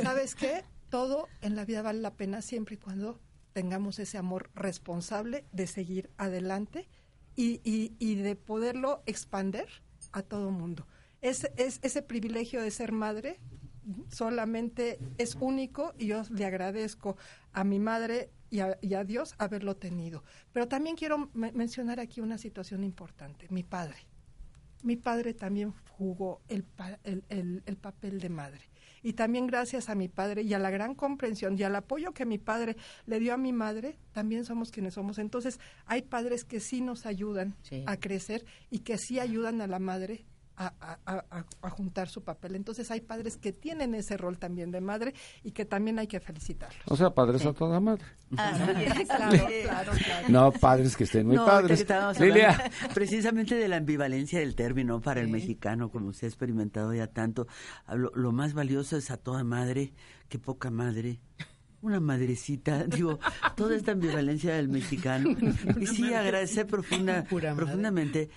¿Sabes 0.01 0.35
qué? 0.35 0.63
Todo 0.91 1.27
en 1.41 1.55
la 1.55 1.65
vida 1.65 1.81
vale 1.81 2.01
la 2.01 2.13
pena 2.13 2.43
siempre 2.43 2.75
y 2.75 2.77
cuando 2.77 3.19
tengamos 3.53 3.97
ese 3.97 4.19
amor 4.19 4.51
responsable 4.53 5.45
de 5.51 5.65
seguir 5.65 6.11
adelante 6.17 6.87
y, 7.35 8.15
de 8.15 8.35
poderlo 8.35 9.01
expander 9.07 9.67
a 10.11 10.21
todo 10.21 10.51
mundo. 10.51 10.85
Es, 11.21 11.49
es, 11.57 11.79
ese 11.81 12.03
privilegio 12.03 12.61
de 12.61 12.69
ser 12.69 12.91
madre 12.91 13.39
solamente 14.09 14.99
es 15.17 15.35
único 15.39 15.93
y 15.97 16.07
yo 16.07 16.21
le 16.29 16.45
agradezco 16.45 17.17
a 17.53 17.63
mi 17.63 17.79
madre 17.79 18.29
y 18.51 18.59
a, 18.59 19.03
Dios 19.05 19.33
haberlo 19.37 19.77
tenido. 19.77 20.23
Pero 20.51 20.67
también 20.67 20.97
quiero 20.97 21.31
mencionar 21.33 22.01
aquí 22.01 22.19
una 22.19 22.37
situación 22.37 22.83
importante, 22.83 23.47
mi 23.49 23.63
padre. 23.63 23.95
Mi 24.83 24.97
padre 24.97 25.33
también 25.33 25.73
jugó 25.97 26.41
el 26.49 26.63
papel 26.63 28.19
de 28.19 28.29
madre 28.29 28.70
y 29.03 29.13
también 29.13 29.47
gracias 29.47 29.89
a 29.89 29.95
mi 29.95 30.07
padre 30.07 30.43
y 30.43 30.53
a 30.53 30.59
la 30.59 30.69
gran 30.69 30.95
comprensión 30.95 31.57
y 31.57 31.63
al 31.63 31.75
apoyo 31.75 32.13
que 32.13 32.25
mi 32.25 32.37
padre 32.37 32.75
le 33.05 33.19
dio 33.19 33.33
a 33.33 33.37
mi 33.37 33.53
madre, 33.53 33.97
también 34.11 34.45
somos 34.45 34.71
quienes 34.71 34.93
somos. 34.93 35.17
Entonces, 35.17 35.59
hay 35.85 36.01
padres 36.01 36.43
que 36.43 36.59
sí 36.59 36.81
nos 36.81 37.05
ayudan 37.05 37.55
a 37.85 37.97
crecer 37.97 38.45
y 38.69 38.79
que 38.79 38.97
sí 38.97 39.19
ayudan 39.19 39.61
a 39.61 39.67
la 39.67 39.79
madre 39.79 40.25
a, 40.67 41.69
juntar 41.69 42.09
su 42.09 42.23
papel. 42.23 42.55
Entonces 42.55 42.89
hay 42.91 43.01
padres 43.01 43.37
que 43.37 43.51
tienen 43.51 43.95
ese 43.95 44.17
rol 44.17 44.37
también 44.37 44.71
de 44.71 44.81
madre 44.81 45.13
y 45.43 45.51
que 45.51 45.65
también 45.65 45.99
hay 45.99 46.07
que 46.07 46.19
felicitarlos. 46.19 46.83
O 46.87 46.95
sea, 46.95 47.11
padres 47.11 47.45
a 47.45 47.53
toda 47.53 47.79
madre. 47.79 48.05
Ah, 48.37 48.53
claro, 49.05 49.91
claro, 50.03 50.29
No, 50.29 50.51
padres 50.51 50.95
que 50.95 51.05
estén 51.05 51.27
muy 51.27 51.37
padres. 51.37 51.85
precisamente 52.93 53.55
de 53.55 53.67
la 53.67 53.77
ambivalencia 53.77 54.39
del 54.39 54.55
término 54.55 55.01
para 55.01 55.21
el 55.21 55.27
mexicano, 55.27 55.89
como 55.89 56.13
se 56.13 56.25
ha 56.25 56.29
experimentado 56.29 56.93
ya 56.93 57.07
tanto. 57.07 57.47
Lo, 57.93 58.11
lo 58.15 58.31
más 58.31 58.53
valioso 58.53 58.97
es 58.97 59.11
a 59.11 59.17
toda 59.17 59.43
madre, 59.43 59.93
qué 60.29 60.39
poca 60.39 60.69
madre 60.69 61.19
una 61.81 61.99
madrecita, 61.99 62.83
digo, 62.87 63.19
toda 63.55 63.75
esta 63.75 63.91
ambivalencia 63.91 64.55
del 64.55 64.69
mexicano. 64.69 65.35
Y 65.79 65.87
sí, 65.87 66.13
agradecer 66.13 66.67
profunda, 66.67 67.23
profundamente 67.23 68.29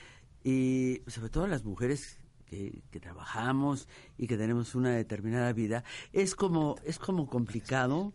y 0.45 1.01
sobre 1.07 1.30
todo 1.30 1.47
las 1.47 1.64
mujeres 1.64 2.18
que, 2.47 2.82
que, 2.90 3.01
trabajamos 3.01 3.88
y 4.18 4.26
que 4.26 4.36
tenemos 4.36 4.74
una 4.74 4.90
determinada 4.90 5.53
vida, 5.53 5.82
es 6.12 6.34
como, 6.34 6.76
es 6.84 6.99
como 6.99 7.26
complicado 7.26 8.12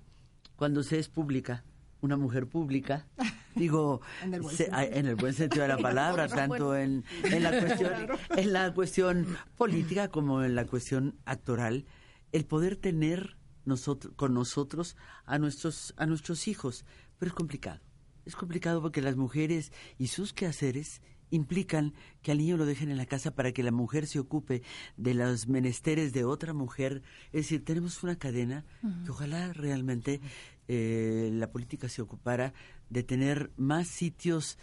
cuando 0.55 0.83
se 0.83 0.99
es 0.99 1.09
pública, 1.09 1.65
una 2.01 2.17
mujer 2.17 2.47
pública, 2.47 3.07
digo, 3.55 4.01
en 4.23 4.33
el 4.35 4.41
buen, 4.41 5.33
sentido. 5.33 5.63
de 5.63 5.67
la 5.67 5.77
palabra, 5.81 6.27
tanto 6.27 6.75
en, 6.75 7.03
en, 7.23 7.43
la 7.43 7.59
cuestión, 7.59 7.93
en 8.37 8.53
la 8.53 8.73
cuestión 8.73 9.37
política 9.57 10.09
como 10.09 10.43
en 10.43 10.55
la 10.55 10.65
cuestión 10.65 11.17
actoral, 11.25 11.85
el 12.31 12.45
poder 12.45 12.75
tener 12.75 13.37
nosotros, 13.65 14.13
con 14.15 14.33
nosotros 14.33 14.95
a 15.25 15.39
nuestros, 15.39 15.93
a 15.97 16.05
nuestros 16.05 16.47
hijos, 16.47 16.85
pero 17.17 17.29
es 17.29 17.35
complicado. 17.35 17.81
Es 18.25 18.35
complicado 18.35 18.81
porque 18.81 19.01
las 19.01 19.15
mujeres 19.15 19.71
y 19.97 20.07
sus 20.07 20.33
quehaceres 20.33 21.01
implican 21.31 21.93
que 22.21 22.31
al 22.31 22.39
niño 22.39 22.57
lo 22.57 22.65
dejen 22.65 22.89
en 22.89 22.97
la 22.97 23.05
casa 23.05 23.31
para 23.31 23.51
que 23.51 23.63
la 23.63 23.71
mujer 23.71 24.07
se 24.07 24.19
ocupe 24.19 24.63
de 24.97 25.13
los 25.13 25.47
menesteres 25.47 26.13
de 26.13 26.23
otra 26.23 26.53
mujer. 26.53 27.01
Es 27.27 27.45
decir, 27.45 27.63
tenemos 27.63 28.03
una 28.03 28.17
cadena 28.17 28.65
que 29.05 29.11
ojalá 29.11 29.53
realmente 29.53 30.21
eh, 30.67 31.29
la 31.33 31.51
política 31.51 31.89
se 31.89 32.01
ocupara 32.01 32.53
de 32.89 33.03
tener 33.03 33.51
más 33.57 33.87
sitios 33.87 34.57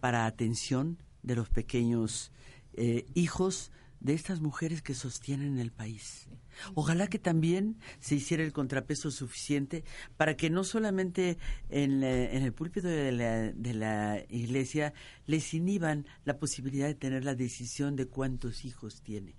para 0.00 0.26
atención 0.26 0.98
de 1.22 1.36
los 1.36 1.48
pequeños 1.48 2.32
eh, 2.74 3.06
hijos 3.14 3.70
de 4.00 4.14
estas 4.14 4.40
mujeres 4.40 4.82
que 4.82 4.94
sostienen 4.94 5.58
el 5.58 5.72
país. 5.72 6.28
Ojalá 6.74 7.06
que 7.06 7.18
también 7.18 7.78
se 8.00 8.16
hiciera 8.16 8.42
el 8.42 8.52
contrapeso 8.52 9.10
suficiente 9.10 9.84
para 10.16 10.36
que 10.36 10.50
no 10.50 10.64
solamente 10.64 11.38
en, 11.68 12.02
el 12.02 12.52
púlpito 12.52 12.88
de 12.88 13.12
la, 13.12 13.52
de 13.52 13.74
la, 13.74 14.24
iglesia 14.28 14.94
les 15.26 15.52
inhiban 15.54 16.06
la 16.24 16.38
posibilidad 16.38 16.86
de 16.86 16.94
tener 16.94 17.24
la 17.24 17.34
decisión 17.34 17.96
de 17.96 18.06
cuántos 18.06 18.64
hijos 18.64 19.02
tiene. 19.02 19.36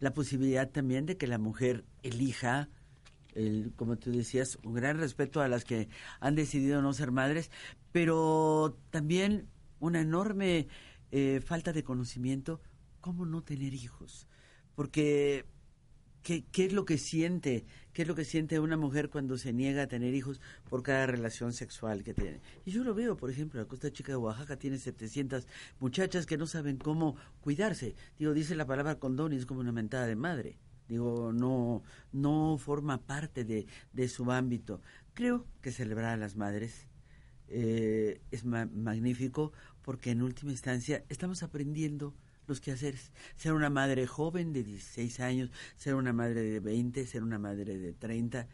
La 0.00 0.14
posibilidad 0.14 0.70
también 0.70 1.06
de 1.06 1.16
que 1.16 1.26
la 1.26 1.38
mujer 1.38 1.84
elija, 2.02 2.68
el, 3.34 3.72
como 3.76 3.96
tú 3.96 4.10
decías, 4.10 4.58
un 4.64 4.74
gran 4.74 4.98
respeto 4.98 5.40
a 5.40 5.48
las 5.48 5.64
que 5.64 5.88
han 6.20 6.34
decidido 6.34 6.82
no 6.82 6.92
ser 6.92 7.12
madres, 7.12 7.50
pero 7.92 8.78
también 8.90 9.48
una 9.80 10.00
enorme 10.00 10.68
eh, 11.10 11.40
falta 11.44 11.72
de 11.72 11.84
conocimiento 11.84 12.60
¿cómo 13.02 13.26
no 13.26 13.42
tener 13.42 13.74
hijos? 13.74 14.26
Porque 14.74 15.44
¿qué, 16.22 16.44
¿qué, 16.52 16.66
es 16.66 16.72
lo 16.72 16.84
que 16.84 16.98
siente? 16.98 17.64
¿Qué 17.92 18.02
es 18.02 18.08
lo 18.08 18.14
que 18.14 18.24
siente 18.24 18.58
una 18.60 18.76
mujer 18.76 19.10
cuando 19.10 19.36
se 19.38 19.52
niega 19.52 19.82
a 19.82 19.86
tener 19.86 20.14
hijos 20.14 20.40
por 20.68 20.82
cada 20.82 21.06
relación 21.06 21.52
sexual 21.52 22.02
que 22.02 22.14
tiene? 22.14 22.40
Y 22.64 22.70
yo 22.70 22.84
lo 22.84 22.94
veo, 22.94 23.16
por 23.16 23.30
ejemplo, 23.30 23.60
la 23.60 23.68
Costa 23.68 23.92
Chica 23.92 24.12
de 24.12 24.16
Oaxaca 24.16 24.56
tiene 24.56 24.78
700 24.78 25.46
muchachas 25.80 26.26
que 26.26 26.38
no 26.38 26.46
saben 26.46 26.76
cómo 26.76 27.16
cuidarse. 27.40 27.94
Digo, 28.18 28.32
dice 28.34 28.54
la 28.54 28.66
palabra 28.66 28.98
condón 28.98 29.32
y 29.32 29.36
es 29.36 29.46
como 29.46 29.60
una 29.60 29.72
mentada 29.72 30.06
de 30.06 30.16
madre. 30.16 30.58
Digo, 30.88 31.32
no, 31.32 31.82
no 32.12 32.58
forma 32.58 32.98
parte 32.98 33.44
de, 33.44 33.66
de 33.92 34.08
su 34.08 34.30
ámbito. 34.30 34.80
Creo 35.14 35.46
que 35.60 35.72
celebrar 35.72 36.12
a 36.12 36.16
las 36.16 36.36
madres 36.36 36.86
eh, 37.48 38.20
es 38.30 38.44
magnífico 38.46 39.52
porque 39.82 40.10
en 40.10 40.22
última 40.22 40.52
instancia 40.52 41.04
estamos 41.10 41.42
aprendiendo 41.42 42.14
los 42.46 42.60
quehaceres. 42.60 43.12
Ser 43.36 43.52
una 43.52 43.70
madre 43.70 44.06
joven 44.06 44.52
de 44.52 44.62
16 44.62 45.20
años, 45.20 45.50
ser 45.76 45.94
una 45.94 46.12
madre 46.12 46.42
de 46.42 46.60
20, 46.60 47.06
ser 47.06 47.22
una 47.22 47.38
madre 47.38 47.78
de 47.78 47.92
30. 47.92 48.48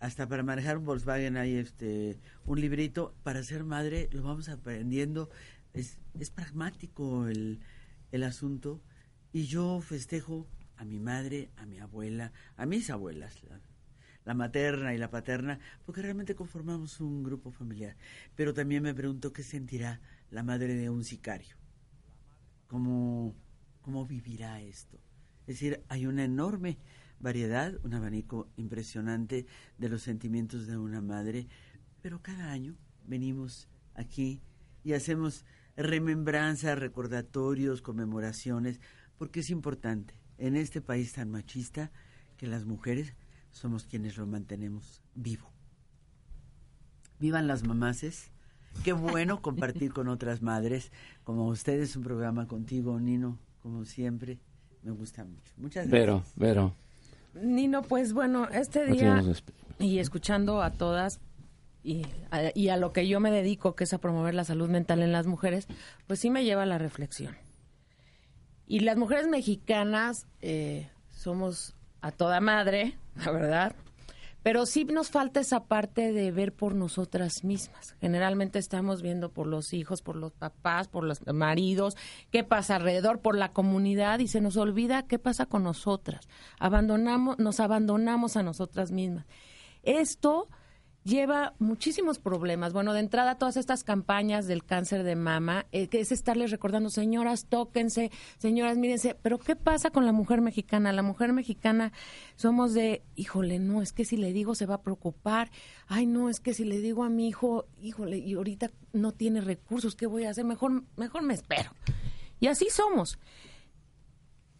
Hasta 0.00 0.28
para 0.28 0.42
manejar 0.42 0.78
un 0.78 0.84
Volkswagen 0.84 1.36
hay 1.36 1.56
este, 1.56 2.18
un 2.44 2.60
librito. 2.60 3.14
Para 3.22 3.42
ser 3.42 3.64
madre 3.64 4.08
lo 4.12 4.22
vamos 4.22 4.48
aprendiendo. 4.48 5.30
Es, 5.72 5.98
es 6.18 6.30
pragmático 6.30 7.26
el, 7.26 7.60
el 8.12 8.22
asunto. 8.22 8.80
Y 9.32 9.46
yo 9.46 9.80
festejo 9.80 10.46
a 10.76 10.84
mi 10.84 11.00
madre, 11.00 11.50
a 11.56 11.66
mi 11.66 11.78
abuela, 11.78 12.32
a 12.56 12.66
mis 12.66 12.90
abuelas, 12.90 13.42
la, 13.44 13.60
la, 14.24 14.34
materna 14.34 14.94
y 14.94 14.98
la 14.98 15.10
paterna, 15.10 15.58
porque 15.84 16.02
realmente 16.02 16.34
conformamos 16.34 17.00
un 17.00 17.22
grupo 17.22 17.50
familiar. 17.50 17.96
Pero 18.36 18.54
también 18.54 18.82
me 18.82 18.94
pregunto 18.94 19.32
qué 19.32 19.42
sentirá 19.42 20.00
la 20.30 20.42
madre 20.42 20.74
de 20.74 20.90
un 20.90 21.04
sicario 21.04 21.56
cómo, 22.74 23.36
cómo 23.82 24.04
vivirá 24.04 24.60
esto. 24.60 24.98
Es 25.42 25.60
decir, 25.60 25.84
hay 25.88 26.06
una 26.06 26.24
enorme 26.24 26.76
variedad, 27.20 27.72
un 27.84 27.94
abanico 27.94 28.48
impresionante 28.56 29.46
de 29.78 29.88
los 29.88 30.02
sentimientos 30.02 30.66
de 30.66 30.76
una 30.76 31.00
madre, 31.00 31.46
pero 32.02 32.20
cada 32.20 32.50
año 32.50 32.74
venimos 33.06 33.68
aquí 33.94 34.42
y 34.82 34.94
hacemos 34.94 35.44
remembranzas, 35.76 36.76
recordatorios, 36.76 37.80
conmemoraciones, 37.80 38.80
porque 39.18 39.38
es 39.38 39.50
importante 39.50 40.18
en 40.38 40.56
este 40.56 40.80
país 40.80 41.12
tan 41.12 41.30
machista 41.30 41.92
que 42.36 42.48
las 42.48 42.64
mujeres 42.64 43.14
somos 43.52 43.84
quienes 43.84 44.16
lo 44.16 44.26
mantenemos 44.26 45.00
vivo. 45.14 45.48
Vivan 47.20 47.46
las 47.46 47.62
mamaces. 47.62 48.32
Qué 48.82 48.92
bueno 48.92 49.40
compartir 49.40 49.92
con 49.92 50.08
otras 50.08 50.42
madres. 50.42 50.92
Como 51.22 51.46
ustedes, 51.48 51.96
un 51.96 52.02
programa 52.02 52.46
contigo, 52.46 52.98
Nino, 53.00 53.38
como 53.62 53.84
siempre. 53.84 54.38
Me 54.82 54.90
gusta 54.90 55.24
mucho. 55.24 55.52
Muchas 55.56 55.88
gracias. 55.88 55.90
Vero, 55.90 56.24
Vero. 56.36 56.74
Nino, 57.34 57.82
pues 57.82 58.12
bueno, 58.12 58.48
este 58.50 58.86
día 58.86 59.22
y 59.78 59.98
escuchando 59.98 60.62
a 60.62 60.70
todas 60.70 61.20
y 61.82 62.06
a, 62.30 62.50
y 62.54 62.68
a 62.68 62.76
lo 62.76 62.92
que 62.92 63.08
yo 63.08 63.20
me 63.20 63.30
dedico, 63.30 63.74
que 63.74 63.84
es 63.84 63.92
a 63.92 63.98
promover 63.98 64.34
la 64.34 64.44
salud 64.44 64.68
mental 64.68 65.02
en 65.02 65.12
las 65.12 65.26
mujeres, 65.26 65.66
pues 66.06 66.20
sí 66.20 66.30
me 66.30 66.44
lleva 66.44 66.62
a 66.62 66.66
la 66.66 66.78
reflexión. 66.78 67.36
Y 68.66 68.80
las 68.80 68.96
mujeres 68.96 69.28
mexicanas 69.28 70.26
eh, 70.40 70.88
somos 71.10 71.74
a 72.00 72.12
toda 72.12 72.40
madre, 72.40 72.96
la 73.16 73.30
verdad, 73.30 73.76
pero 74.44 74.66
sí 74.66 74.84
nos 74.84 75.08
falta 75.08 75.40
esa 75.40 75.64
parte 75.64 76.12
de 76.12 76.30
ver 76.30 76.52
por 76.52 76.74
nosotras 76.74 77.44
mismas. 77.44 77.96
Generalmente 77.98 78.58
estamos 78.58 79.00
viendo 79.00 79.30
por 79.30 79.46
los 79.46 79.72
hijos, 79.72 80.02
por 80.02 80.16
los 80.16 80.32
papás, 80.32 80.86
por 80.86 81.02
los 81.02 81.26
maridos, 81.26 81.96
qué 82.30 82.44
pasa 82.44 82.76
alrededor, 82.76 83.20
por 83.20 83.38
la 83.38 83.52
comunidad 83.52 84.18
y 84.18 84.28
se 84.28 84.42
nos 84.42 84.58
olvida 84.58 85.06
qué 85.06 85.18
pasa 85.18 85.46
con 85.46 85.62
nosotras. 85.62 86.28
Abandonamos, 86.58 87.38
nos 87.38 87.58
abandonamos 87.58 88.36
a 88.36 88.42
nosotras 88.42 88.92
mismas. 88.92 89.24
Esto 89.82 90.50
lleva 91.04 91.54
muchísimos 91.58 92.18
problemas. 92.18 92.72
Bueno, 92.72 92.94
de 92.94 93.00
entrada 93.00 93.36
todas 93.36 93.56
estas 93.56 93.84
campañas 93.84 94.46
del 94.46 94.64
cáncer 94.64 95.04
de 95.04 95.16
mama, 95.16 95.66
eh, 95.70 95.88
que 95.88 96.00
es 96.00 96.10
estarles 96.12 96.50
recordando, 96.50 96.88
señoras, 96.88 97.46
tóquense, 97.46 98.10
señoras, 98.38 98.78
mírense, 98.78 99.14
pero 99.14 99.38
¿qué 99.38 99.54
pasa 99.54 99.90
con 99.90 100.06
la 100.06 100.12
mujer 100.12 100.40
mexicana? 100.40 100.92
La 100.92 101.02
mujer 101.02 101.32
mexicana 101.32 101.92
somos 102.36 102.72
de, 102.72 103.02
híjole, 103.14 103.58
no, 103.58 103.82
es 103.82 103.92
que 103.92 104.04
si 104.04 104.16
le 104.16 104.32
digo 104.32 104.54
se 104.54 104.66
va 104.66 104.76
a 104.76 104.82
preocupar, 104.82 105.50
ay, 105.86 106.06
no, 106.06 106.30
es 106.30 106.40
que 106.40 106.54
si 106.54 106.64
le 106.64 106.80
digo 106.80 107.04
a 107.04 107.10
mi 107.10 107.28
hijo, 107.28 107.66
híjole, 107.80 108.18
y 108.18 108.34
ahorita 108.34 108.70
no 108.92 109.12
tiene 109.12 109.42
recursos, 109.42 109.94
¿qué 109.94 110.06
voy 110.06 110.24
a 110.24 110.30
hacer? 110.30 110.44
Mejor, 110.44 110.84
mejor 110.96 111.22
me 111.22 111.34
espero. 111.34 111.70
Y 112.40 112.46
así 112.46 112.68
somos. 112.70 113.18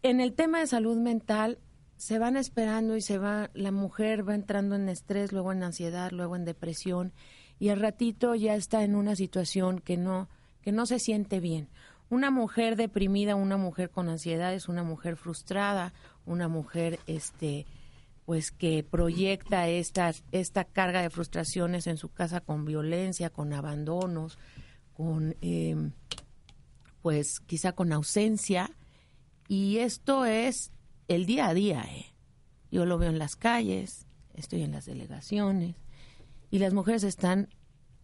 En 0.03 0.21
el 0.21 0.33
tema 0.33 0.59
de 0.59 0.67
salud 0.67 0.97
mental, 0.97 1.57
se 1.97 2.19
van 2.19 2.37
esperando 2.37 2.95
y 2.95 3.01
se 3.01 3.17
va, 3.17 3.49
la 3.53 3.71
mujer 3.71 4.27
va 4.27 4.35
entrando 4.35 4.75
en 4.75 4.89
estrés, 4.89 5.31
luego 5.31 5.51
en 5.51 5.63
ansiedad, 5.63 6.11
luego 6.11 6.35
en 6.35 6.45
depresión 6.45 7.13
y 7.59 7.69
al 7.69 7.79
ratito 7.79 8.35
ya 8.35 8.55
está 8.55 8.83
en 8.83 8.95
una 8.95 9.15
situación 9.15 9.79
que 9.79 9.97
no, 9.97 10.29
que 10.61 10.71
no 10.71 10.85
se 10.85 10.99
siente 10.99 11.39
bien. 11.39 11.69
Una 12.09 12.31
mujer 12.31 12.75
deprimida, 12.75 13.35
una 13.35 13.57
mujer 13.57 13.89
con 13.89 14.09
ansiedad 14.09 14.53
es 14.53 14.67
una 14.67 14.83
mujer 14.83 15.15
frustrada, 15.15 15.93
una 16.25 16.47
mujer 16.47 16.99
este 17.07 17.65
pues 18.25 18.51
que 18.51 18.83
proyecta 18.83 19.67
esta, 19.67 20.11
esta 20.31 20.63
carga 20.63 21.03
de 21.03 21.11
frustraciones 21.11 21.85
en 21.85 21.97
su 21.97 22.09
casa 22.09 22.41
con 22.41 22.65
violencia, 22.65 23.29
con 23.29 23.53
abandonos, 23.53 24.39
con 24.93 25.35
em, 25.41 25.91
pues 27.03 27.39
quizá 27.39 27.73
con 27.73 27.93
ausencia 27.93 28.71
y 29.47 29.77
esto 29.77 30.25
es 30.25 30.71
el 31.07 31.25
día 31.25 31.47
a 31.47 31.53
día, 31.53 31.83
¿eh? 31.83 32.13
Yo 32.71 32.85
lo 32.85 32.97
veo 32.97 33.09
en 33.09 33.19
las 33.19 33.35
calles, 33.35 34.07
estoy 34.33 34.63
en 34.63 34.71
las 34.71 34.85
delegaciones 34.85 35.75
y 36.51 36.59
las 36.59 36.73
mujeres 36.73 37.03
están 37.03 37.49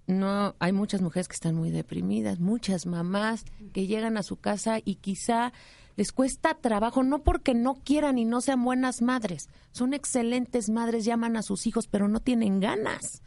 no 0.07 0.55
hay 0.59 0.71
muchas 0.71 1.01
mujeres 1.01 1.27
que 1.27 1.35
están 1.35 1.55
muy 1.55 1.71
deprimidas, 1.71 2.39
muchas 2.39 2.85
mamás 2.85 3.45
que 3.73 3.87
llegan 3.87 4.17
a 4.17 4.23
su 4.23 4.37
casa 4.37 4.79
y 4.83 4.95
quizá 4.95 5.53
les 5.95 6.11
cuesta 6.11 6.55
trabajo, 6.55 7.03
no 7.03 7.23
porque 7.23 7.53
no 7.53 7.75
quieran 7.75 8.17
y 8.17 8.25
no 8.25 8.41
sean 8.41 8.63
buenas 8.63 9.01
madres, 9.01 9.49
son 9.71 9.93
excelentes 9.93 10.69
madres, 10.69 11.05
llaman 11.05 11.37
a 11.37 11.43
sus 11.43 11.67
hijos, 11.67 11.87
pero 11.87 12.07
no 12.07 12.19
tienen 12.19 12.59
ganas 12.59 13.21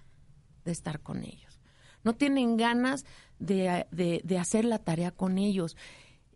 de 0.65 0.73
estar 0.73 1.01
con 1.01 1.25
ellos, 1.25 1.61
no 2.03 2.15
tienen 2.15 2.57
ganas 2.57 3.05
de, 3.39 3.87
de, 3.91 4.39
hacer 4.39 4.65
la 4.65 4.79
tarea 4.79 5.11
con 5.11 5.39
ellos. 5.39 5.77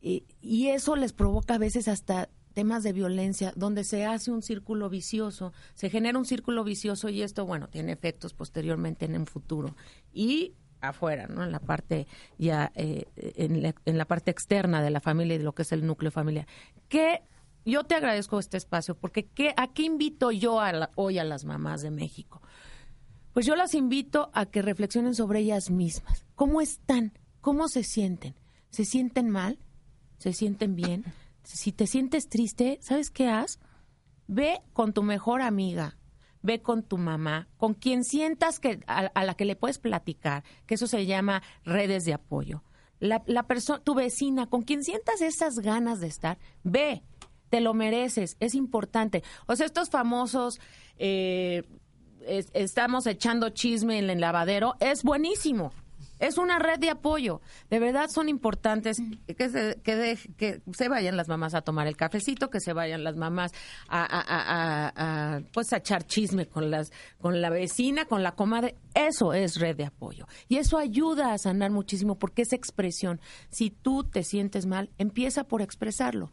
Eh, 0.00 0.24
y 0.40 0.68
eso 0.68 0.96
les 0.96 1.12
provoca 1.12 1.54
a 1.54 1.58
veces 1.58 1.88
hasta 1.88 2.28
temas 2.58 2.82
de 2.82 2.92
violencia, 2.92 3.52
donde 3.54 3.84
se 3.84 4.04
hace 4.04 4.32
un 4.32 4.42
círculo 4.42 4.90
vicioso, 4.90 5.52
se 5.74 5.90
genera 5.90 6.18
un 6.18 6.24
círculo 6.24 6.64
vicioso 6.64 7.08
y 7.08 7.22
esto, 7.22 7.46
bueno, 7.46 7.68
tiene 7.68 7.92
efectos 7.92 8.34
posteriormente 8.34 9.04
en 9.04 9.14
el 9.14 9.28
futuro. 9.28 9.76
Y 10.12 10.54
afuera, 10.80 11.28
¿no? 11.28 11.44
En 11.44 11.52
la 11.52 11.60
parte 11.60 12.08
ya, 12.36 12.72
eh, 12.74 13.04
en, 13.14 13.96
la, 13.96 14.04
parte 14.06 14.32
externa 14.32 14.82
de 14.82 14.90
la 14.90 14.98
familia 14.98 15.36
y 15.36 15.38
de 15.38 15.44
lo 15.44 15.54
que 15.54 15.62
es 15.62 15.70
el 15.70 15.86
núcleo 15.86 16.10
familiar. 16.10 16.48
Que 16.88 17.22
yo 17.64 17.84
te 17.84 17.94
agradezco 17.94 18.40
este 18.40 18.56
espacio, 18.56 18.96
porque 18.96 19.26
¿qué, 19.26 19.54
¿a 19.56 19.68
qué 19.68 19.84
invito 19.84 20.32
yo 20.32 20.58
hoy 20.96 21.18
a 21.20 21.24
las 21.24 21.44
mamás 21.44 21.80
de 21.82 21.92
México? 21.92 22.42
Pues 23.34 23.46
yo 23.46 23.54
las 23.54 23.72
invito 23.74 24.32
a 24.34 24.46
que 24.46 24.62
reflexionen 24.62 25.14
sobre 25.14 25.38
ellas 25.38 25.70
mismas. 25.70 26.26
¿Cómo 26.34 26.60
están? 26.60 27.12
¿Cómo 27.40 27.68
se 27.68 27.84
sienten? 27.84 28.34
¿Se 28.70 28.84
sienten 28.84 29.30
mal? 29.30 29.60
¿Se 30.18 30.32
sienten 30.32 30.74
bien? 30.74 31.04
si 31.56 31.72
te 31.72 31.86
sientes 31.86 32.28
triste, 32.28 32.78
¿sabes 32.82 33.10
qué 33.10 33.28
haz? 33.28 33.58
Ve 34.26 34.60
con 34.74 34.92
tu 34.92 35.02
mejor 35.02 35.40
amiga, 35.40 35.98
ve 36.42 36.60
con 36.60 36.82
tu 36.82 36.98
mamá, 36.98 37.48
con 37.56 37.74
quien 37.74 38.04
sientas 38.04 38.60
que 38.60 38.80
a, 38.86 39.24
la 39.24 39.34
que 39.34 39.46
le 39.46 39.56
puedes 39.56 39.78
platicar, 39.78 40.44
que 40.66 40.74
eso 40.74 40.86
se 40.86 41.06
llama 41.06 41.42
redes 41.64 42.04
de 42.04 42.12
apoyo. 42.12 42.62
La, 43.00 43.22
la 43.26 43.44
persona, 43.44 43.82
tu 43.82 43.94
vecina, 43.94 44.48
con 44.48 44.62
quien 44.62 44.84
sientas 44.84 45.22
esas 45.22 45.60
ganas 45.60 46.00
de 46.00 46.08
estar, 46.08 46.38
ve, 46.64 47.02
te 47.48 47.60
lo 47.60 47.72
mereces, 47.72 48.36
es 48.40 48.54
importante. 48.54 49.22
O 49.46 49.56
sea, 49.56 49.64
estos 49.64 49.88
famosos 49.88 50.60
eh, 50.98 51.62
estamos 52.52 53.06
echando 53.06 53.48
chisme 53.50 53.98
en 53.98 54.10
el 54.10 54.20
lavadero, 54.20 54.74
es 54.80 55.02
buenísimo. 55.02 55.72
Es 56.18 56.38
una 56.38 56.58
red 56.58 56.78
de 56.78 56.90
apoyo. 56.90 57.40
De 57.70 57.78
verdad 57.78 58.08
son 58.08 58.28
importantes 58.28 58.98
que 59.26 59.48
se, 59.48 59.80
que, 59.82 60.18
que 60.36 60.60
se 60.72 60.88
vayan 60.88 61.16
las 61.16 61.28
mamás 61.28 61.54
a 61.54 61.62
tomar 61.62 61.86
el 61.86 61.96
cafecito, 61.96 62.50
que 62.50 62.60
se 62.60 62.72
vayan 62.72 63.04
las 63.04 63.16
mamás 63.16 63.52
a, 63.88 64.04
a, 64.04 64.92
a, 65.36 65.40
pues 65.52 65.72
a 65.72 65.78
echar 65.78 66.04
chisme 66.04 66.46
con 66.46 66.70
las 66.70 66.92
con 67.20 67.40
la 67.40 67.50
vecina, 67.50 68.04
con 68.04 68.22
la 68.22 68.32
comadre. 68.32 68.76
Eso 68.94 69.32
es 69.32 69.60
red 69.60 69.76
de 69.76 69.86
apoyo. 69.86 70.26
Y 70.48 70.56
eso 70.56 70.78
ayuda 70.78 71.32
a 71.32 71.38
sanar 71.38 71.70
muchísimo 71.70 72.18
porque 72.18 72.42
es 72.42 72.52
expresión. 72.52 73.20
Si 73.50 73.70
tú 73.70 74.04
te 74.04 74.22
sientes 74.22 74.66
mal, 74.66 74.90
empieza 74.98 75.44
por 75.44 75.62
expresarlo. 75.62 76.30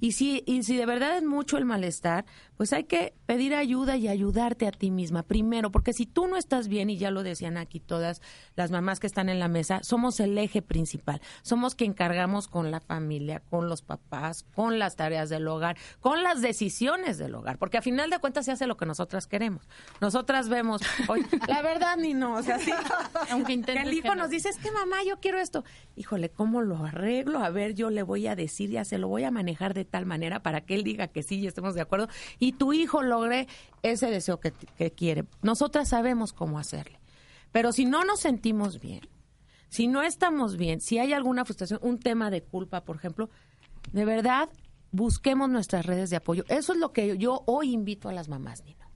Y 0.00 0.12
si, 0.12 0.42
y 0.46 0.62
si 0.62 0.76
de 0.76 0.86
verdad 0.86 1.16
es 1.16 1.24
mucho 1.24 1.58
el 1.58 1.64
malestar, 1.64 2.24
pues 2.56 2.72
hay 2.72 2.84
que 2.84 3.14
pedir 3.26 3.54
ayuda 3.54 3.96
y 3.96 4.08
ayudarte 4.08 4.66
a 4.66 4.72
ti 4.72 4.90
misma 4.90 5.22
primero, 5.22 5.70
porque 5.70 5.92
si 5.92 6.06
tú 6.06 6.26
no 6.26 6.36
estás 6.36 6.68
bien, 6.68 6.90
y 6.90 6.98
ya 6.98 7.10
lo 7.10 7.22
decían 7.22 7.56
aquí 7.56 7.80
todas 7.80 8.20
las 8.56 8.70
mamás 8.70 9.00
que 9.00 9.06
están 9.06 9.28
en 9.28 9.38
la 9.38 9.48
mesa, 9.48 9.80
somos 9.82 10.20
el 10.20 10.36
eje 10.38 10.62
principal, 10.62 11.20
somos 11.42 11.74
quien 11.74 11.94
cargamos 11.94 12.48
con 12.48 12.70
la 12.70 12.80
familia, 12.80 13.42
con 13.48 13.68
los 13.68 13.82
papás, 13.82 14.44
con 14.54 14.78
las 14.78 14.96
tareas 14.96 15.28
del 15.28 15.46
hogar, 15.46 15.76
con 16.00 16.22
las 16.22 16.40
decisiones 16.42 17.18
del 17.18 17.34
hogar, 17.34 17.58
porque 17.58 17.78
a 17.78 17.82
final 17.82 18.10
de 18.10 18.18
cuentas 18.18 18.44
se 18.44 18.52
hace 18.52 18.66
lo 18.66 18.76
que 18.76 18.86
nosotras 18.86 19.26
queremos. 19.26 19.68
Nosotras 20.00 20.48
vemos, 20.48 20.82
oye, 21.08 21.26
la 21.48 21.62
verdad 21.62 21.96
ni 21.96 22.14
no, 22.14 22.34
o 22.34 22.42
sea, 22.42 22.58
sí, 22.58 22.72
aunque 23.30 23.54
el 23.54 23.92
hijo 23.92 24.14
nos 24.14 24.30
dice, 24.30 24.48
es 24.48 24.56
que 24.56 24.70
mamá, 24.70 24.96
yo 25.06 25.20
quiero 25.20 25.38
esto. 25.38 25.64
Híjole, 25.96 26.30
¿cómo 26.30 26.62
lo 26.62 26.84
arreglo? 26.84 27.38
A 27.40 27.50
ver, 27.50 27.74
yo 27.74 27.90
le 27.90 28.02
voy 28.02 28.26
a 28.26 28.36
decir, 28.36 28.70
ya 28.70 28.84
se 28.84 28.98
lo 28.98 29.08
voy 29.08 29.24
a 29.24 29.30
manejar 29.30 29.74
de 29.74 29.84
tal 29.88 30.06
manera 30.06 30.42
para 30.42 30.60
que 30.62 30.74
él 30.74 30.84
diga 30.84 31.08
que 31.08 31.22
sí 31.22 31.40
y 31.40 31.46
estemos 31.46 31.74
de 31.74 31.80
acuerdo 31.80 32.08
y 32.38 32.52
tu 32.52 32.72
hijo 32.72 33.02
logre 33.02 33.48
ese 33.82 34.10
deseo 34.10 34.40
que, 34.40 34.52
quiere. 34.92 35.24
Nosotras 35.42 35.88
sabemos 35.88 36.32
cómo 36.32 36.58
hacerle. 36.58 36.98
Pero 37.52 37.72
si 37.72 37.84
no 37.84 38.04
nos 38.04 38.20
sentimos 38.20 38.80
bien, 38.80 39.00
si 39.68 39.86
no 39.86 40.02
estamos 40.02 40.56
bien, 40.56 40.80
si 40.80 40.98
hay 40.98 41.12
alguna 41.12 41.44
frustración, 41.44 41.80
un 41.82 41.98
tema 41.98 42.30
de 42.30 42.42
culpa, 42.42 42.84
por 42.84 42.96
ejemplo, 42.96 43.30
de 43.92 44.04
verdad 44.04 44.48
busquemos 44.92 45.48
nuestras 45.48 45.86
redes 45.86 46.10
de 46.10 46.16
apoyo. 46.16 46.44
Eso 46.48 46.72
es 46.72 46.78
lo 46.78 46.92
que 46.92 47.16
yo 47.18 47.42
hoy 47.46 47.72
invito 47.72 48.08
a 48.08 48.12
las 48.12 48.28
mamás, 48.28 48.64
Nino. 48.64 48.86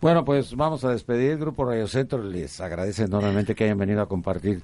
Bueno, 0.00 0.24
pues 0.24 0.54
vamos 0.54 0.84
a 0.84 0.90
despedir 0.90 1.32
el 1.32 1.38
Grupo 1.38 1.64
Radio 1.64 1.86
Centro. 1.86 2.22
Les 2.22 2.60
agradece 2.60 3.04
enormemente 3.04 3.54
que 3.54 3.64
hayan 3.64 3.78
venido 3.78 4.02
a 4.02 4.08
compartir 4.08 4.60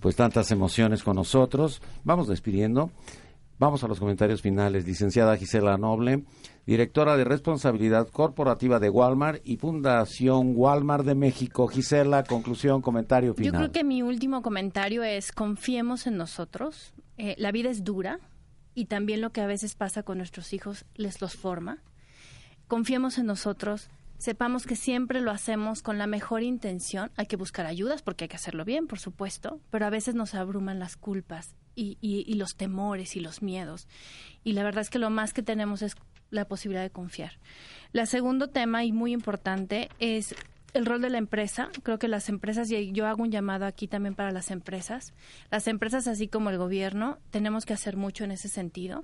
pues 0.00 0.16
tantas 0.16 0.50
emociones 0.50 1.02
con 1.02 1.16
nosotros. 1.16 1.80
Vamos 2.04 2.26
despidiendo. 2.26 2.90
Vamos 3.58 3.84
a 3.84 3.88
los 3.88 4.00
comentarios 4.00 4.42
finales. 4.42 4.86
Licenciada 4.86 5.36
Gisela 5.36 5.76
Noble, 5.76 6.24
directora 6.66 7.16
de 7.16 7.24
responsabilidad 7.24 8.08
corporativa 8.08 8.80
de 8.80 8.90
Walmart 8.90 9.40
y 9.44 9.56
Fundación 9.56 10.54
Walmart 10.56 11.04
de 11.04 11.14
México. 11.14 11.68
Gisela, 11.68 12.24
conclusión, 12.24 12.82
comentario 12.82 13.34
final. 13.34 13.52
Yo 13.52 13.58
creo 13.58 13.72
que 13.72 13.84
mi 13.84 14.02
último 14.02 14.42
comentario 14.42 15.04
es 15.04 15.32
confiemos 15.32 16.06
en 16.06 16.16
nosotros. 16.16 16.92
Eh, 17.18 17.34
la 17.38 17.52
vida 17.52 17.70
es 17.70 17.84
dura 17.84 18.18
y 18.74 18.86
también 18.86 19.20
lo 19.20 19.30
que 19.30 19.40
a 19.40 19.46
veces 19.46 19.74
pasa 19.74 20.02
con 20.02 20.18
nuestros 20.18 20.52
hijos 20.52 20.84
les 20.96 21.20
los 21.20 21.34
forma. 21.34 21.78
Confiemos 22.66 23.18
en 23.18 23.26
nosotros 23.26 23.90
sepamos 24.22 24.66
que 24.66 24.76
siempre 24.76 25.20
lo 25.20 25.32
hacemos 25.32 25.82
con 25.82 25.98
la 25.98 26.06
mejor 26.06 26.44
intención. 26.44 27.10
Hay 27.16 27.26
que 27.26 27.34
buscar 27.34 27.66
ayudas 27.66 28.02
porque 28.02 28.24
hay 28.24 28.28
que 28.28 28.36
hacerlo 28.36 28.64
bien, 28.64 28.86
por 28.86 29.00
supuesto, 29.00 29.58
pero 29.70 29.84
a 29.84 29.90
veces 29.90 30.14
nos 30.14 30.36
abruman 30.36 30.78
las 30.78 30.96
culpas 30.96 31.56
y, 31.74 31.98
y, 32.00 32.32
los 32.34 32.54
temores 32.54 33.16
y 33.16 33.20
los 33.20 33.42
miedos. 33.42 33.88
Y 34.44 34.52
la 34.52 34.62
verdad 34.62 34.82
es 34.82 34.90
que 34.90 35.00
lo 35.00 35.10
más 35.10 35.32
que 35.32 35.42
tenemos 35.42 35.82
es 35.82 35.96
la 36.30 36.44
posibilidad 36.44 36.84
de 36.84 36.90
confiar. 36.90 37.32
El 37.92 38.06
segundo 38.06 38.48
tema, 38.48 38.84
y 38.84 38.92
muy 38.92 39.12
importante, 39.12 39.88
es 39.98 40.36
el 40.72 40.86
rol 40.86 41.02
de 41.02 41.10
la 41.10 41.18
empresa. 41.18 41.70
Creo 41.82 41.98
que 41.98 42.06
las 42.06 42.28
empresas, 42.28 42.70
y 42.70 42.92
yo 42.92 43.08
hago 43.08 43.24
un 43.24 43.32
llamado 43.32 43.66
aquí 43.66 43.88
también 43.88 44.14
para 44.14 44.30
las 44.30 44.52
empresas, 44.52 45.14
las 45.50 45.66
empresas 45.66 46.06
así 46.06 46.28
como 46.28 46.50
el 46.50 46.58
gobierno, 46.58 47.18
tenemos 47.32 47.66
que 47.66 47.72
hacer 47.72 47.96
mucho 47.96 48.22
en 48.22 48.30
ese 48.30 48.48
sentido. 48.48 49.02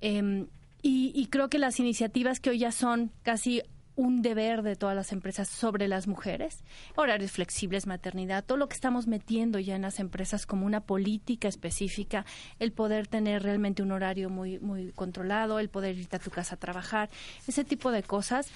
Em, 0.00 0.46
y, 0.82 1.10
y, 1.16 1.26
creo 1.26 1.48
que 1.48 1.58
las 1.58 1.80
iniciativas 1.80 2.38
que 2.38 2.50
hoy 2.50 2.58
ya 2.58 2.70
son 2.70 3.10
casi 3.24 3.62
un 3.96 4.20
deber 4.22 4.62
de 4.62 4.76
todas 4.76 4.94
las 4.94 5.10
empresas 5.12 5.48
sobre 5.48 5.88
las 5.88 6.06
mujeres, 6.06 6.62
horarios 6.94 7.32
flexibles, 7.32 7.86
maternidad, 7.86 8.44
todo 8.44 8.58
lo 8.58 8.68
que 8.68 8.74
estamos 8.74 9.06
metiendo 9.06 9.58
ya 9.58 9.74
en 9.74 9.82
las 9.82 9.98
empresas 9.98 10.46
como 10.46 10.66
una 10.66 10.82
política 10.82 11.48
específica, 11.48 12.26
el 12.58 12.72
poder 12.72 13.06
tener 13.06 13.42
realmente 13.42 13.82
un 13.82 13.92
horario 13.92 14.28
muy 14.28 14.58
muy 14.58 14.92
controlado, 14.92 15.58
el 15.58 15.70
poder 15.70 15.96
irte 15.96 16.16
a 16.16 16.20
tu 16.20 16.30
casa 16.30 16.54
a 16.54 16.58
trabajar, 16.58 17.08
ese 17.48 17.64
tipo 17.64 17.90
de 17.90 18.02
cosas 18.02 18.48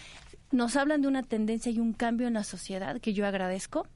nos 0.52 0.76
hablan 0.76 1.00
de 1.00 1.08
una 1.08 1.22
tendencia 1.22 1.72
y 1.72 1.80
un 1.80 1.94
cambio 1.94 2.28
en 2.28 2.34
la 2.34 2.44
sociedad 2.44 3.00
que 3.00 3.14
yo 3.14 3.26
agradezco, 3.26 3.86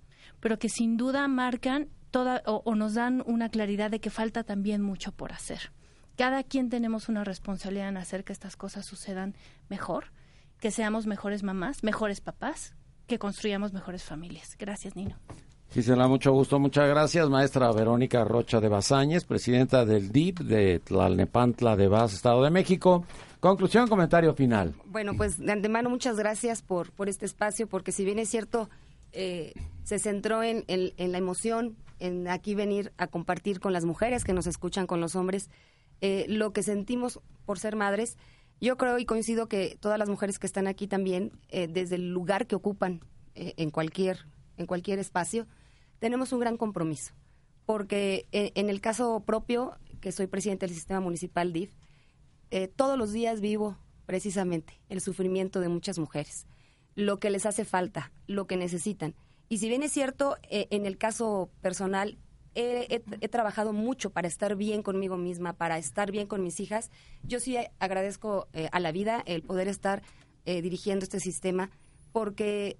pero 0.40 0.58
que 0.58 0.68
sin 0.68 0.96
duda 0.96 1.28
marcan 1.28 1.88
toda 2.10 2.42
o, 2.46 2.62
o 2.64 2.74
nos 2.74 2.94
dan 2.94 3.22
una 3.26 3.48
claridad 3.50 3.90
de 3.90 4.00
que 4.00 4.10
falta 4.10 4.44
también 4.44 4.80
mucho 4.80 5.12
por 5.12 5.32
hacer. 5.32 5.72
Cada 6.16 6.44
quien 6.44 6.70
tenemos 6.70 7.08
una 7.08 7.24
responsabilidad 7.24 7.88
en 7.88 7.96
hacer 7.96 8.24
que 8.24 8.32
estas 8.32 8.56
cosas 8.56 8.86
sucedan 8.86 9.34
mejor 9.68 10.12
que 10.64 10.70
seamos 10.70 11.04
mejores 11.04 11.42
mamás, 11.42 11.84
mejores 11.84 12.22
papás, 12.22 12.74
que 13.06 13.18
construyamos 13.18 13.74
mejores 13.74 14.02
familias. 14.02 14.56
Gracias, 14.58 14.96
Nino. 14.96 15.14
Gisela, 15.68 16.08
mucho 16.08 16.32
gusto, 16.32 16.58
muchas 16.58 16.88
gracias. 16.88 17.28
Maestra 17.28 17.70
Verónica 17.70 18.24
Rocha 18.24 18.62
de 18.62 18.70
Bazáñez, 18.70 19.26
presidenta 19.26 19.84
del 19.84 20.10
DIP 20.10 20.38
de 20.38 20.78
Tlalnepantla 20.78 21.76
de 21.76 21.88
Vaz, 21.88 22.14
Estado 22.14 22.42
de 22.42 22.48
México. 22.48 23.04
Conclusión, 23.40 23.88
comentario 23.88 24.32
final. 24.32 24.74
Bueno, 24.86 25.12
pues 25.18 25.36
de 25.36 25.52
antemano 25.52 25.90
muchas 25.90 26.16
gracias 26.16 26.62
por, 26.62 26.92
por 26.92 27.10
este 27.10 27.26
espacio, 27.26 27.66
porque 27.66 27.92
si 27.92 28.06
bien 28.06 28.18
es 28.18 28.30
cierto, 28.30 28.70
eh, 29.12 29.52
se 29.82 29.98
centró 29.98 30.42
en, 30.42 30.64
en, 30.66 31.12
la 31.12 31.18
emoción, 31.18 31.76
en 31.98 32.26
aquí 32.26 32.54
venir 32.54 32.90
a 32.96 33.06
compartir 33.06 33.60
con 33.60 33.74
las 33.74 33.84
mujeres 33.84 34.24
que 34.24 34.32
nos 34.32 34.46
escuchan, 34.46 34.86
con 34.86 35.02
los 35.02 35.14
hombres, 35.14 35.50
eh, 36.00 36.24
lo 36.26 36.54
que 36.54 36.62
sentimos 36.62 37.20
por 37.44 37.58
ser 37.58 37.76
madres 37.76 38.16
yo 38.60 38.76
creo 38.76 38.98
y 38.98 39.04
coincido 39.04 39.48
que 39.48 39.76
todas 39.80 39.98
las 39.98 40.08
mujeres 40.08 40.38
que 40.38 40.46
están 40.46 40.66
aquí 40.66 40.86
también, 40.86 41.32
eh, 41.48 41.68
desde 41.68 41.96
el 41.96 42.10
lugar 42.10 42.46
que 42.46 42.54
ocupan 42.54 43.00
eh, 43.34 43.54
en, 43.56 43.70
cualquier, 43.70 44.26
en 44.56 44.66
cualquier 44.66 44.98
espacio, 44.98 45.46
tenemos 45.98 46.32
un 46.32 46.40
gran 46.40 46.56
compromiso. 46.56 47.14
Porque 47.66 48.26
eh, 48.32 48.52
en 48.54 48.68
el 48.68 48.80
caso 48.80 49.22
propio, 49.26 49.76
que 50.00 50.12
soy 50.12 50.26
presidente 50.26 50.66
del 50.66 50.74
sistema 50.74 51.00
municipal 51.00 51.52
DIF, 51.52 51.72
todos 52.76 52.96
los 52.96 53.10
días 53.10 53.40
vivo 53.40 53.76
precisamente 54.06 54.80
el 54.88 55.00
sufrimiento 55.00 55.58
de 55.58 55.68
muchas 55.68 55.98
mujeres, 55.98 56.46
lo 56.94 57.18
que 57.18 57.28
les 57.28 57.46
hace 57.46 57.64
falta, 57.64 58.12
lo 58.28 58.46
que 58.46 58.56
necesitan. 58.56 59.16
Y 59.48 59.58
si 59.58 59.68
bien 59.68 59.82
es 59.82 59.90
cierto, 59.90 60.36
en 60.50 60.86
el 60.86 60.96
caso 60.96 61.50
personal, 61.62 62.16
he, 62.54 63.28
trabajado 63.28 63.72
mucho 63.72 64.10
para 64.10 64.28
estar 64.28 64.56
bien 64.56 64.82
conmigo 64.82 65.16
misma, 65.16 65.54
para 65.54 65.78
estar 65.78 66.10
bien 66.10 66.26
con 66.26 66.42
mis 66.42 66.60
hijas. 66.60 66.90
Yo 67.22 67.40
sí 67.40 67.56
agradezco 67.78 68.48
eh, 68.52 68.68
a 68.72 68.80
la 68.80 68.92
vida 68.92 69.22
el 69.26 69.42
poder 69.42 69.68
estar 69.68 70.02
eh, 70.44 70.62
dirigiendo 70.62 71.04
este 71.04 71.20
sistema, 71.20 71.70
porque 72.12 72.78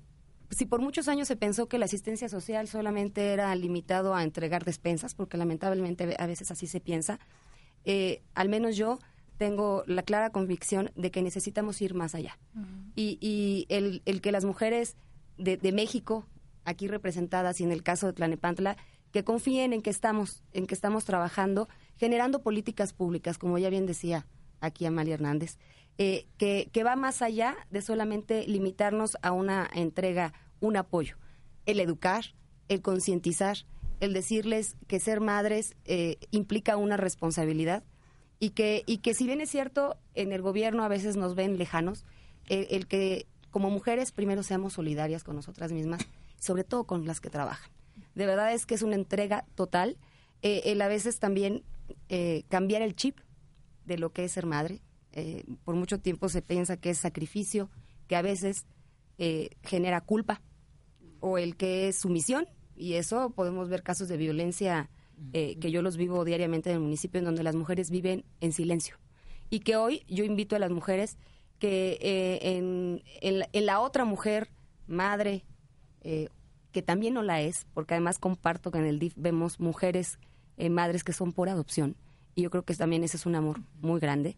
si 0.51 0.67
por 0.67 0.81
muchos 0.81 1.09
años 1.09 1.29
se 1.29 1.37
pensó 1.37 1.67
que 1.67 1.79
la 1.79 1.87
asistencia 1.87 2.29
social 2.29 2.69
solamente 2.69 3.33
era 3.33 3.55
limitado 3.55 4.15
a 4.15 4.23
entregar 4.23 4.65
despensas, 4.65 5.15
porque 5.15 5.37
lamentablemente 5.37 6.15
a 6.19 6.27
veces 6.27 6.51
así 6.51 6.67
se 6.67 6.81
piensa, 6.81 7.19
eh, 7.85 8.23
al 8.35 8.49
menos 8.49 8.77
yo 8.77 8.99
tengo 9.37 9.83
la 9.87 10.03
clara 10.03 10.31
convicción 10.31 10.91
de 10.95 11.11
que 11.11 11.23
necesitamos 11.23 11.83
ir 11.83 11.95
más 11.95 12.15
allá. 12.15 12.39
Y, 12.95 13.67
el, 13.69 14.21
que 14.21 14.31
las 14.31 14.45
mujeres 14.45 14.97
de, 15.39 15.57
de 15.57 15.73
México, 15.73 16.25
aquí 16.65 16.87
representadas 16.87 17.61
y 17.61 17.65
en 17.65 17.73
el 17.73 17.83
caso 17.83 18.07
de 18.07 18.13
Tlanepantla, 18.13 18.77
que 19.15 19.23
confíen 19.23 19.73
en 19.73 19.81
que 19.81 19.91
estamos, 19.91 20.43
en 20.53 20.67
que 20.67 20.75
estamos 20.75 21.05
trabajando, 21.05 21.69
generando 21.97 22.43
políticas 22.43 22.93
públicas, 22.93 23.39
como 23.39 23.59
ya 23.59 23.71
bien 23.71 23.87
decía 23.87 24.27
aquí 24.59 24.87
Amalia 24.87 25.15
Hernández, 25.15 25.57
eh, 25.99 26.27
que, 26.37 26.69
que 26.73 26.83
va 26.83 26.97
más 26.97 27.23
allá 27.23 27.57
de 27.71 27.81
solamente 27.81 28.45
limitarnos 28.49 29.17
a 29.23 29.31
una 29.31 29.71
entrega, 29.73 30.33
un 30.59 30.77
apoyo. 30.77 31.17
El 31.65 31.79
educar, 31.79 32.35
el 32.67 32.83
concientizar, 32.83 33.59
el 34.01 34.15
decirles 34.15 34.77
que 34.89 34.99
ser 34.99 35.21
madres 35.21 35.77
eh, 35.85 36.17
implica 36.33 36.77
una 36.77 36.97
responsabilidad 36.97 37.85
y 38.41 38.51
que, 38.51 38.83
y 38.85 38.99
que 38.99 39.15
si 39.15 39.27
bien 39.27 39.41
es 39.41 39.49
cierto, 39.49 39.97
en 40.15 40.33
el 40.33 40.43
gobierno 40.43 40.83
a 40.83 40.89
veces 40.89 41.17
nos 41.17 41.37
ven 41.37 41.57
lejanos, 41.57 42.05
eh, 42.49 42.67
el 42.71 42.89
que 42.89 43.29
como 43.53 43.71
mujeres 43.71 44.11
primero 44.11 44.43
seamos 44.43 44.73
solidarias 44.73 45.23
con 45.23 45.37
nosotras 45.37 45.71
mismas, 45.71 46.05
sobre 46.41 46.65
todo 46.65 46.83
con 46.83 47.07
las 47.07 47.21
que 47.21 47.31
trabajan 47.31 47.71
de 48.15 48.27
verdad 48.27 48.53
es 48.53 48.67
que 48.67 48.75
es 48.75 48.83
una 48.83 48.95
entrega 48.95 49.45
total. 49.55 49.99
Eh, 50.43 50.63
el 50.67 50.81
a 50.83 50.89
veces 50.89 51.19
también 51.19 51.65
eh, 52.09 52.45
cambiar 52.49 52.83
el 52.83 52.95
chip 52.95 53.19
de 53.85 53.99
lo 53.99 54.13
que 54.13 54.25
es 54.25 54.33
ser 54.33 54.47
madre. 54.47 54.83
Eh, 55.13 55.45
por 55.65 55.75
mucho 55.75 56.01
tiempo 56.01 56.29
se 56.29 56.43
piensa 56.43 56.77
que 56.77 56.91
es 56.91 56.99
sacrificio, 56.99 57.71
que 58.09 58.17
a 58.17 58.23
veces 58.23 58.67
eh, 59.19 59.51
genera 59.63 60.01
culpa, 60.01 60.43
o 61.21 61.39
el 61.39 61.57
que 61.57 61.89
es 61.89 62.01
sumisión, 62.01 62.47
y 62.77 62.95
eso 62.95 63.31
podemos 63.31 63.69
ver 63.69 63.83
casos 63.83 64.09
de 64.09 64.17
violencia 64.17 64.91
que 65.33 65.71
yo 65.71 65.81
los 65.81 65.97
vivo 65.97 66.25
diariamente 66.25 66.71
en 66.71 66.77
el 66.77 66.83
municipio, 66.83 67.21
en 67.21 67.25
donde 67.25 67.45
las 67.45 67.55
mujeres 67.55 67.89
viven 67.89 68.25
en 68.41 68.53
silencio. 68.53 68.97
Y 69.49 69.61
que 69.61 69.77
hoy 69.77 70.03
yo 70.09 70.25
invito 70.25 70.57
a 70.57 70.59
las 70.59 70.73
mujeres 70.73 71.17
que 71.61 71.99
en, 72.43 73.01
en, 73.21 73.67
la, 73.67 73.81
otra 73.81 74.05
mujer, 74.05 74.51
madre, 74.89 75.45
que 76.75 76.83
también 76.83 77.15
no 77.15 77.23
la 77.23 77.41
es, 77.41 77.67
porque 77.73 77.95
además 77.95 78.19
comparto 78.19 78.73
que 78.73 78.79
en 78.79 78.85
el 78.85 78.99
DIF 78.99 79.15
vemos 79.17 79.61
mujeres, 79.61 80.19
eh, 80.57 80.71
madres 80.71 81.05
que 81.05 81.13
son 81.13 81.33
por 81.33 81.49
adopción, 81.49 81.97
y 82.35 82.43
yo 82.43 82.51
creo 82.51 82.65
que 82.65 82.75
también 82.75 83.05
ese 83.05 83.17
es 83.17 83.27
un 83.27 83.37
amor 83.37 83.61
muy 83.81 84.01
grande. 84.01 84.37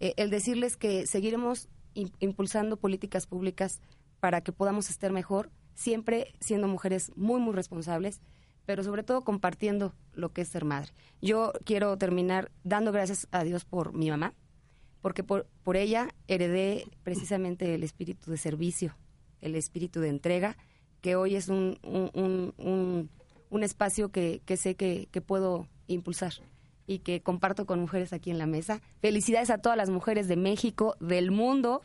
Eh, 0.00 0.12
el 0.16 0.28
decirles 0.28 0.76
que 0.76 1.06
seguiremos 1.06 1.68
impulsando 1.94 2.76
políticas 2.76 3.26
públicas 3.28 3.80
para 4.18 4.40
que 4.40 4.50
podamos 4.50 4.90
estar 4.90 5.12
mejor, 5.12 5.52
siempre 5.74 6.34
siendo 6.40 6.66
mujeres 6.66 7.12
muy, 7.14 7.40
muy 7.40 7.54
responsables, 7.54 8.20
pero 8.66 8.82
sobre 8.82 9.04
todo 9.04 9.22
compartiendo 9.22 9.94
lo 10.12 10.32
que 10.32 10.42
es 10.42 10.48
ser 10.48 10.64
madre. 10.64 10.90
Yo 11.22 11.52
quiero 11.64 11.96
terminar 11.96 12.50
dando 12.64 12.90
gracias 12.90 13.28
a 13.30 13.44
Dios 13.44 13.64
por 13.64 13.92
mi 13.92 14.10
mamá, 14.10 14.34
porque 15.02 15.22
por, 15.22 15.46
por 15.62 15.76
ella 15.76 16.08
heredé 16.26 16.88
precisamente 17.04 17.76
el 17.76 17.84
espíritu 17.84 18.32
de 18.32 18.38
servicio, 18.38 18.96
el 19.40 19.54
espíritu 19.54 20.00
de 20.00 20.08
entrega, 20.08 20.56
que 21.06 21.14
hoy 21.14 21.36
es 21.36 21.48
un, 21.48 21.78
un, 21.84 23.08
un, 23.48 23.62
espacio 23.62 24.08
que, 24.08 24.42
que 24.44 24.56
sé 24.56 24.74
que, 24.74 25.06
que, 25.12 25.20
puedo 25.20 25.68
impulsar 25.86 26.32
y 26.88 26.98
que 26.98 27.20
comparto 27.20 27.64
con 27.64 27.78
mujeres 27.78 28.12
aquí 28.12 28.32
en 28.32 28.38
la 28.38 28.46
mesa. 28.46 28.80
Felicidades 29.02 29.50
a 29.50 29.58
todas 29.58 29.78
las 29.78 29.88
mujeres 29.88 30.26
de 30.26 30.34
México, 30.34 30.96
del 30.98 31.30
mundo, 31.30 31.82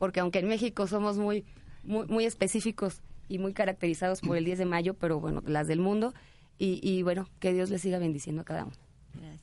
porque 0.00 0.18
aunque 0.18 0.40
en 0.40 0.48
México 0.48 0.88
somos 0.88 1.18
muy, 1.18 1.44
muy, 1.84 2.08
muy 2.08 2.24
específicos 2.24 3.00
y 3.28 3.38
muy 3.38 3.52
caracterizados 3.52 4.20
por 4.20 4.36
el 4.36 4.44
10 4.44 4.58
de 4.58 4.64
mayo, 4.64 4.94
pero 4.94 5.20
bueno, 5.20 5.40
las 5.46 5.68
del 5.68 5.78
mundo. 5.78 6.12
Y, 6.58 6.80
y 6.82 7.04
bueno, 7.04 7.28
que 7.38 7.52
Dios 7.52 7.70
les 7.70 7.80
siga 7.80 8.00
bendiciendo 8.00 8.42
a 8.42 8.44
cada 8.44 8.64
uno. 8.64 8.74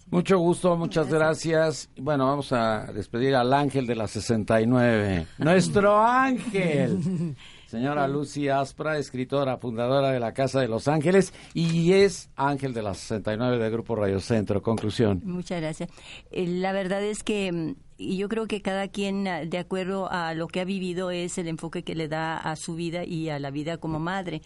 Mucho 0.10 0.40
gusto, 0.40 0.76
muchas 0.76 1.08
gracias. 1.08 1.90
Bueno, 1.98 2.28
vamos 2.28 2.52
a 2.52 2.92
despedir 2.92 3.34
al 3.36 3.54
ángel 3.54 3.88
de 3.88 3.96
la 3.96 4.10
69. 4.10 5.26
Nuestro 5.38 5.98
ángel. 6.06 7.38
Señora 7.72 8.06
Lucy 8.06 8.50
Aspra, 8.50 8.98
escritora, 8.98 9.56
fundadora 9.56 10.12
de 10.12 10.20
la 10.20 10.34
Casa 10.34 10.60
de 10.60 10.68
Los 10.68 10.90
Ángeles 10.90 11.34
y 11.54 11.94
es 11.94 12.30
ángel 12.36 12.74
de 12.74 12.82
la 12.82 12.94
69 12.94 13.60
del 13.60 13.72
Grupo 13.72 13.96
Radio 13.96 14.20
Centro. 14.20 14.62
Conclusión. 14.62 15.22
Muchas 15.24 15.62
gracias. 15.62 15.90
Eh, 16.32 16.48
la 16.48 16.74
verdad 16.74 17.02
es 17.02 17.24
que 17.24 17.50
mm, 17.50 17.76
yo 17.98 18.28
creo 18.28 18.48
que 18.48 18.62
cada 18.62 18.90
quien, 18.90 19.26
ah, 19.26 19.46
de 19.46 19.58
acuerdo 19.58 20.12
a 20.12 20.34
lo 20.34 20.50
que 20.50 20.60
ha 20.60 20.66
vivido, 20.66 21.12
es 21.12 21.38
el 21.38 21.48
enfoque 21.48 21.84
que 21.84 21.96
le 21.96 22.10
da 22.10 22.38
a 22.38 22.58
su 22.58 22.76
vida 22.76 23.06
y 23.06 23.30
a 23.30 23.40
la 23.40 23.52
vida 23.52 23.78
como 23.78 24.00
madre. 24.00 24.42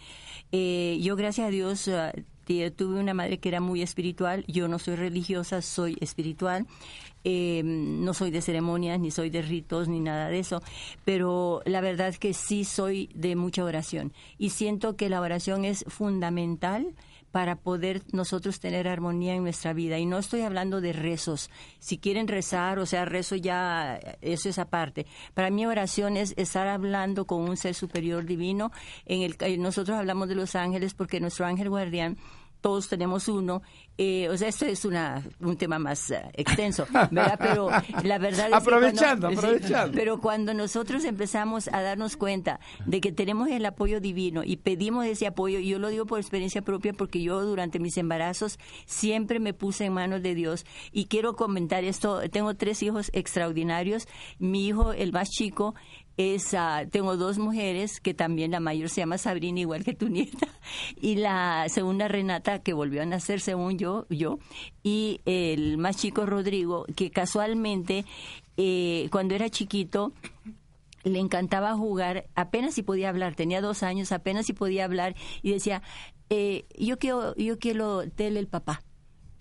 Eh, 0.52 1.00
yo, 1.02 1.16
gracias 1.16 1.48
a 1.48 1.50
Dios, 1.50 1.88
ah, 1.88 2.12
tuve 2.46 3.00
una 3.00 3.14
madre 3.14 3.40
que 3.40 3.50
era 3.50 3.60
muy 3.60 3.82
espiritual. 3.82 4.46
Yo 4.48 4.68
no 4.68 4.80
soy 4.80 4.96
religiosa, 4.96 5.62
soy 5.62 5.98
espiritual. 6.00 6.66
Eh, 7.24 7.64
no 7.64 8.14
soy 8.14 8.30
de 8.30 8.42
ceremonias, 8.42 9.00
ni 9.00 9.10
soy 9.10 9.32
de 9.32 9.42
ritos, 9.42 9.88
ni 9.88 10.00
nada 10.00 10.30
de 10.30 10.40
eso. 10.40 10.62
Pero 11.04 11.62
la 11.66 11.82
verdad 11.82 12.10
es 12.10 12.20
que 12.20 12.34
sí 12.34 12.64
soy 12.64 13.10
de 13.16 13.36
mucha 13.36 13.64
oración. 13.64 14.14
Y 14.38 14.52
siento 14.52 14.96
que 14.96 15.10
la 15.10 15.22
oración 15.22 15.66
es 15.66 15.84
fundamental 15.88 16.94
para 17.36 17.58
poder 17.58 18.02
nosotros 18.14 18.62
tener 18.62 18.88
armonía 18.88 19.36
en 19.36 19.44
nuestra 19.44 19.74
vida. 19.74 20.00
Y 20.00 20.06
no 20.06 20.20
estoy 20.20 20.44
hablando 20.44 20.80
de 20.80 20.94
rezos. 20.94 21.50
Si 21.80 21.98
quieren 21.98 22.30
rezar, 22.30 22.80
o 22.80 22.86
sea, 22.86 23.04
rezo 23.04 23.36
ya, 23.36 24.00
eso 24.22 24.48
es 24.48 24.58
aparte. 24.58 25.06
Para 25.34 25.50
mí 25.50 25.66
oración 25.66 26.16
es 26.16 26.34
estar 26.38 26.70
hablando 26.70 27.28
con 27.28 27.42
un 27.42 27.58
ser 27.58 27.76
superior 27.76 28.26
divino. 28.26 28.72
En 29.06 29.22
el, 29.22 29.62
nosotros 29.62 29.98
hablamos 29.98 30.30
de 30.30 30.36
los 30.36 30.56
ángeles 30.56 30.94
porque 30.94 31.20
nuestro 31.20 31.46
ángel 31.46 31.68
guardián 31.68 32.18
todos 32.66 32.90
tenemos 32.90 33.28
uno. 33.28 33.62
Eh, 33.96 34.28
o 34.28 34.36
sea, 34.36 34.48
esto 34.48 34.66
es 34.66 34.86
una, 34.86 35.24
un 35.40 35.56
tema 35.56 35.78
más 35.78 36.10
eh, 36.10 36.24
extenso, 36.34 36.88
¿verdad? 37.12 37.38
Pero 37.38 37.70
la 38.04 38.18
verdad 38.18 38.48
es 38.48 38.56
aprovechando, 38.56 39.30
que 39.30 39.36
aprovechando. 39.36 39.96
pero 39.96 40.20
cuando 40.20 40.52
nosotros 40.56 41.06
empezamos 41.06 41.68
a 41.72 41.84
darnos 41.84 42.18
cuenta 42.18 42.60
de 42.88 43.02
que 43.02 43.12
tenemos 43.12 43.50
el 43.50 43.68
apoyo 43.68 44.00
divino 44.00 44.42
y 44.44 44.58
pedimos 44.58 45.06
ese 45.06 45.28
apoyo, 45.28 45.60
y 45.60 45.68
yo 45.68 45.78
lo 45.78 45.90
digo 45.90 46.08
por 46.08 46.20
experiencia 46.20 46.64
propia 46.64 46.94
porque 46.94 47.22
yo 47.22 47.40
durante 47.44 47.78
mis 47.78 47.98
embarazos 47.98 48.58
siempre 48.88 49.40
me 49.40 49.54
puse 49.54 49.86
en 49.86 49.94
manos 49.94 50.24
de 50.24 50.34
Dios 50.34 50.66
y 50.92 51.06
quiero 51.06 51.36
comentar 51.36 51.84
esto, 51.84 52.28
tengo 52.32 52.56
tres 52.56 52.82
hijos 52.82 53.12
extraordinarios, 53.14 54.08
mi 54.40 54.66
hijo, 54.66 54.92
el 54.92 55.12
más 55.12 55.30
chico, 55.30 55.76
es, 56.18 56.56
tengo 56.92 57.18
dos 57.18 57.38
mujeres, 57.38 58.00
que 58.00 58.14
también 58.14 58.52
la 58.52 58.60
mayor 58.60 58.90
se 58.90 59.02
llama 59.02 59.18
Sabrina, 59.18 59.60
igual 59.60 59.84
que 59.84 59.94
tu 59.94 60.10
nieta, 60.10 60.48
y 61.00 61.16
la 61.16 61.68
segunda 61.70 62.08
Renata, 62.08 62.60
que 62.60 62.74
volvió 62.74 63.02
a 63.02 63.06
nacer 63.06 63.42
según 63.42 63.78
yo, 63.78 64.06
yo 64.10 64.40
y 64.84 65.22
el 65.26 65.78
más 65.78 65.98
chico 65.98 66.26
Rodrigo, 66.26 66.86
que 66.96 67.12
casualmente 67.12 68.06
eh, 68.58 69.10
cuando 69.12 69.36
era 69.36 69.50
chiquito 69.50 70.14
le 71.04 71.20
encantaba 71.20 71.76
jugar, 71.76 72.26
apenas 72.36 72.74
si 72.74 72.82
podía 72.82 73.10
hablar, 73.10 73.36
tenía 73.36 73.62
dos 73.62 73.84
años, 73.84 74.12
apenas 74.12 74.48
si 74.48 74.54
podía 74.54 74.86
hablar, 74.86 75.16
y 75.44 75.52
decía, 75.52 75.84
eh, 76.30 76.66
yo 76.78 76.98
quiero, 76.98 77.36
yo 77.36 77.60
quiero 77.60 78.10
tele 78.10 78.40
el 78.40 78.48
papá. 78.48 78.82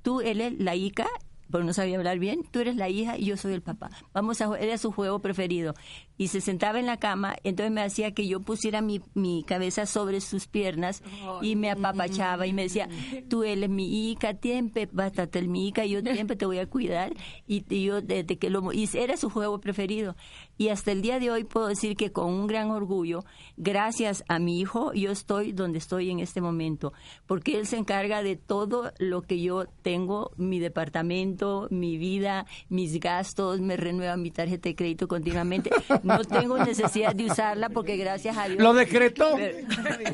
Tú, 0.02 0.20
él, 0.20 0.56
la 0.58 0.76
Ica, 0.76 1.06
porque 1.51 1.66
no 1.66 1.72
sabía 1.72 1.97
hablar 1.97 2.18
bien, 2.18 2.42
tú 2.51 2.61
eres 2.61 2.76
la 2.76 2.88
hija 2.88 3.16
y 3.16 3.26
yo 3.26 3.36
soy 3.36 3.53
el 3.53 3.62
papá. 3.62 3.90
Vamos 4.12 4.40
a 4.40 4.59
era 4.59 4.78
su 4.78 4.92
juego 4.92 5.20
preferido. 5.20 5.74
Y 6.16 6.28
se 6.28 6.40
sentaba 6.40 6.78
en 6.78 6.86
la 6.86 6.99
cama, 6.99 7.36
entonces 7.42 7.72
me 7.72 7.82
hacía 7.82 8.12
que 8.12 8.28
yo 8.28 8.40
pusiera 8.40 8.80
mi, 8.80 9.01
mi 9.14 9.42
cabeza 9.42 9.84
sobre 9.84 10.20
sus 10.20 10.47
piernas 10.47 11.03
y 11.42 11.57
me 11.57 11.70
apapachaba 11.70 12.47
y 12.47 12.53
me 12.53 12.62
decía, 12.62 12.88
tú 13.28 13.42
eres 13.42 13.68
mi 13.68 14.11
hija, 14.11 14.32
siempre 14.40 14.88
bástate 14.90 15.40
el 15.40 15.49
mi 15.49 15.68
hija, 15.68 15.84
yo 15.84 16.01
siempre 16.01 16.36
te 16.36 16.47
voy 16.47 16.59
a 16.59 16.66
cuidar 16.66 17.12
y, 17.47 17.64
yo 17.84 18.01
desde 18.01 18.38
que 18.38 18.49
lo 18.49 18.72
y 18.72 18.88
era 18.95 19.16
su 19.16 19.28
juego 19.28 19.61
preferido. 19.61 20.14
Y 20.57 20.68
hasta 20.68 20.92
el 20.92 21.02
día 21.02 21.18
de 21.18 21.30
hoy 21.30 21.44
puedo 21.44 21.66
decir 21.66 21.96
que 21.96 22.12
con 22.12 22.26
un 22.32 22.46
gran 22.46 22.70
orgullo, 22.70 23.24
gracias 23.57 24.24
a 24.28 24.38
mi 24.38 24.61
hijo, 24.61 24.92
yo 24.92 25.11
estoy 25.11 25.52
donde 25.52 25.78
estoy 25.78 26.11
en 26.11 26.20
este 26.20 26.40
momento, 26.40 26.92
porque 27.26 27.59
él 27.59 27.66
se 27.66 27.76
encarga 27.76 28.22
de 28.22 28.36
todo 28.36 28.92
lo 28.98 29.22
que 29.22 29.40
yo 29.40 29.66
tengo, 29.82 30.30
mi 30.36 30.61
departamento, 30.61 31.66
mi 31.70 31.96
vida, 31.96 32.46
mis 32.68 33.00
gastos, 33.00 33.61
me 33.61 33.76
renueva 33.76 34.16
mi 34.16 34.30
tarjeta 34.30 34.68
de 34.68 34.76
crédito 34.76 35.09
continuamente. 35.09 35.70
No 36.02 36.24
tengo 36.24 36.59
necesidad 36.59 37.14
de 37.14 37.26
usarla 37.26 37.68
porque 37.68 37.96
gracias 37.96 38.36
a 38.36 38.48
Dios. 38.48 38.61
¿Lo 38.62 38.74
decretó? 38.74 39.36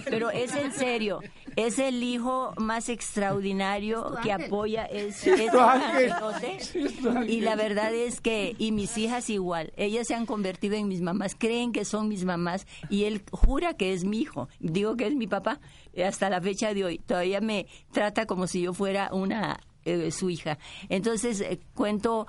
Pero, 0.08 0.30
es 0.30 0.54
en 0.54 0.72
serio, 0.72 1.20
es 1.56 1.78
el 1.78 2.02
hijo 2.02 2.54
más 2.56 2.88
extraordinario 2.88 4.14
que 4.22 4.32
apoya 4.32 4.84
ese, 4.84 5.48
y 7.26 7.40
la 7.40 7.56
verdad 7.56 7.94
es 7.94 8.20
que 8.20 8.54
y 8.58 8.72
mis 8.72 8.96
hijas 8.98 9.30
igual 9.30 9.72
ellas 9.76 10.06
se 10.06 10.14
han 10.14 10.26
convertido 10.30 10.76
en 10.76 10.86
mis 10.86 11.00
mamás 11.00 11.34
creen 11.36 11.72
que 11.72 11.84
son 11.84 12.08
mis 12.08 12.24
mamás 12.24 12.66
y 12.88 13.04
él 13.04 13.22
jura 13.32 13.74
que 13.74 13.92
es 13.92 14.04
mi 14.04 14.20
hijo. 14.20 14.48
Digo 14.60 14.96
que 14.96 15.08
es 15.08 15.14
mi 15.14 15.26
papá. 15.26 15.60
Hasta 16.06 16.30
la 16.30 16.40
fecha 16.40 16.72
de 16.72 16.84
hoy 16.84 16.98
todavía 16.98 17.40
me 17.40 17.66
trata 17.90 18.26
como 18.26 18.46
si 18.46 18.62
yo 18.62 18.72
fuera 18.72 19.10
una 19.12 19.58
eh, 19.84 20.12
su 20.12 20.30
hija. 20.30 20.58
Entonces 20.88 21.40
eh, 21.40 21.58
cuento 21.74 22.28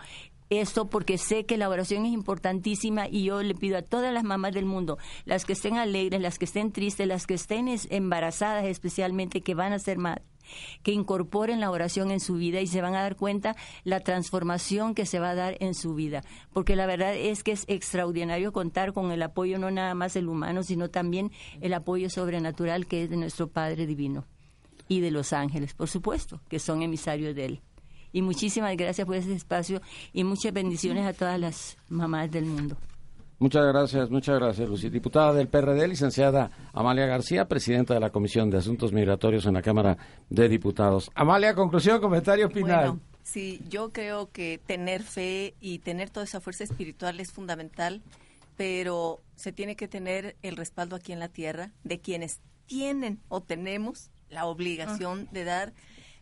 esto 0.50 0.90
porque 0.90 1.20
sé 1.20 1.46
que 1.46 1.58
la 1.58 1.70
oración 1.70 2.06
es 2.08 2.12
importantísima 2.12 3.08
y 3.08 3.26
yo 3.26 3.44
le 3.44 3.54
pido 3.54 3.78
a 3.78 3.84
todas 3.84 4.12
las 4.12 4.24
mamás 4.24 4.54
del 4.54 4.66
mundo, 4.66 4.98
las 5.26 5.46
que 5.46 5.54
estén 5.54 5.78
alegres, 5.78 6.20
las 6.22 6.40
que 6.40 6.46
estén 6.46 6.72
tristes, 6.72 7.08
las 7.08 7.28
que 7.28 7.36
estén 7.36 7.68
embarazadas 7.90 8.66
especialmente, 8.66 9.42
que 9.42 9.54
van 9.54 9.74
a 9.74 9.80
ser 9.80 10.00
madres 10.00 10.31
que 10.84 10.92
incorporen 10.92 11.60
la 11.60 11.72
oración 11.72 12.12
en 12.12 12.20
su 12.20 12.36
vida 12.36 12.62
y 12.62 12.68
se 12.68 12.82
van 12.82 12.96
a 12.96 13.02
dar 13.02 13.16
cuenta 13.16 13.56
la 13.84 14.00
transformación 14.00 14.96
que 14.96 15.06
se 15.06 15.20
va 15.20 15.32
a 15.32 15.36
dar 15.36 15.58
en 15.60 15.74
su 15.74 15.94
vida. 15.94 16.24
Porque 16.54 16.76
la 16.76 16.86
verdad 16.86 17.16
es 17.16 17.44
que 17.44 17.52
es 17.52 17.66
extraordinario 17.68 18.52
contar 18.52 18.94
con 18.94 19.12
el 19.12 19.22
apoyo 19.22 19.58
no 19.58 19.72
nada 19.72 19.94
más 19.94 20.14
del 20.14 20.30
humano, 20.30 20.64
sino 20.64 20.90
también 20.90 21.32
el 21.62 21.74
apoyo 21.74 22.10
sobrenatural 22.10 22.88
que 22.88 23.04
es 23.04 23.10
de 23.10 23.18
nuestro 23.18 23.48
Padre 23.48 23.86
Divino 23.86 24.26
y 24.88 25.00
de 25.00 25.12
los 25.12 25.34
ángeles, 25.34 25.74
por 25.74 25.88
supuesto, 25.88 26.42
que 26.50 26.60
son 26.60 26.82
emisarios 26.82 27.36
de 27.36 27.46
Él. 27.46 27.62
Y 28.14 28.22
muchísimas 28.22 28.76
gracias 28.76 29.08
por 29.08 29.16
ese 29.16 29.34
espacio 29.34 29.82
y 30.12 30.24
muchas 30.24 30.52
bendiciones 30.52 31.06
a 31.06 31.14
todas 31.14 31.40
las 31.40 31.78
mamás 31.88 32.30
del 32.30 32.46
mundo. 32.46 32.78
Muchas 33.42 33.66
gracias, 33.66 34.12
muchas 34.12 34.40
gracias, 34.40 34.70
Lucy. 34.70 34.92
Diputada 34.92 35.34
del 35.34 35.48
PRD, 35.48 35.88
licenciada 35.88 36.52
Amalia 36.74 37.08
García, 37.08 37.48
presidenta 37.48 37.96
de 37.96 38.00
la 38.00 38.12
Comisión 38.12 38.52
de 38.52 38.60
Asuntos 38.60 38.94
Migratorios 38.94 39.48
en 39.48 39.56
la 39.56 39.64
Cámara 39.64 39.98
de 40.30 40.48
Diputados. 40.48 41.10
Amalia, 41.16 41.56
conclusión, 41.56 42.00
comentario 42.00 42.52
final. 42.52 42.86
Bueno, 42.86 43.00
sí, 43.24 43.60
yo 43.68 43.92
creo 43.92 44.30
que 44.32 44.62
tener 44.64 45.02
fe 45.02 45.56
y 45.60 45.80
tener 45.80 46.12
toda 46.12 46.26
esa 46.26 46.40
fuerza 46.40 46.64
espiritual 46.64 47.20
es 47.20 47.32
fundamental, 47.32 48.04
pero 48.58 49.22
se 49.36 49.52
tiene 49.52 49.76
que 49.76 49.88
tener 49.88 50.36
el 50.44 50.56
respaldo 50.56 50.96
aquí 50.96 51.12
en 51.12 51.18
la 51.18 51.30
tierra 51.30 51.72
de 51.84 52.00
quienes 52.00 52.42
tienen 52.68 53.22
o 53.28 53.42
tenemos 53.42 54.12
la 54.30 54.46
obligación 54.46 55.28
de 55.32 55.46
dar 55.46 55.74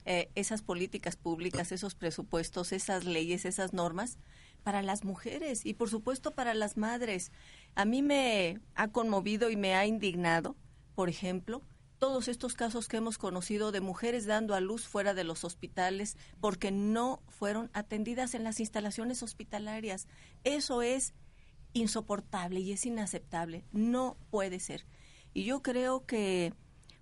eh, 0.06 0.30
esas 0.36 0.62
políticas 0.62 1.18
públicas, 1.18 1.74
esos 1.74 1.96
presupuestos, 1.96 2.72
esas 2.72 3.04
leyes, 3.04 3.44
esas 3.44 3.74
normas 3.74 4.18
para 4.64 4.82
las 4.82 5.04
mujeres 5.04 5.66
y 5.66 5.74
por 5.74 5.90
supuesto 5.90 6.32
para 6.32 6.54
las 6.54 6.78
madres. 6.78 7.32
A 7.76 7.86
mí 7.86 8.02
me 8.02 8.60
ha 8.76 8.90
conmovido 8.90 9.50
y 9.50 9.56
me 9.56 9.76
ha 9.76 9.86
indignado, 9.86 10.56
por 10.96 11.10
ejemplo, 11.10 11.64
todos 12.00 12.30
estos 12.30 12.54
casos 12.54 12.88
que 12.88 12.98
hemos 12.98 13.18
conocido 13.18 13.72
de 13.72 13.82
mujeres 13.82 14.26
dando 14.26 14.56
a 14.56 14.62
luz 14.62 14.88
fuera 14.88 15.14
de 15.14 15.26
los 15.26 15.44
hospitales 15.44 16.18
porque 16.40 16.72
no 16.72 17.22
fueron 17.28 17.70
atendidas 17.74 18.34
en 18.34 18.46
las 18.46 18.60
instalaciones 18.60 19.22
hospitalarias. 19.22 20.08
Eso 20.46 20.82
es 20.82 21.14
insoportable 21.74 22.62
y 22.62 22.72
es 22.72 22.86
inaceptable. 22.86 23.66
No 23.72 24.18
puede 24.30 24.60
ser. 24.60 24.86
Y 25.34 25.44
yo 25.44 25.62
creo 25.62 26.06
que 26.06 26.54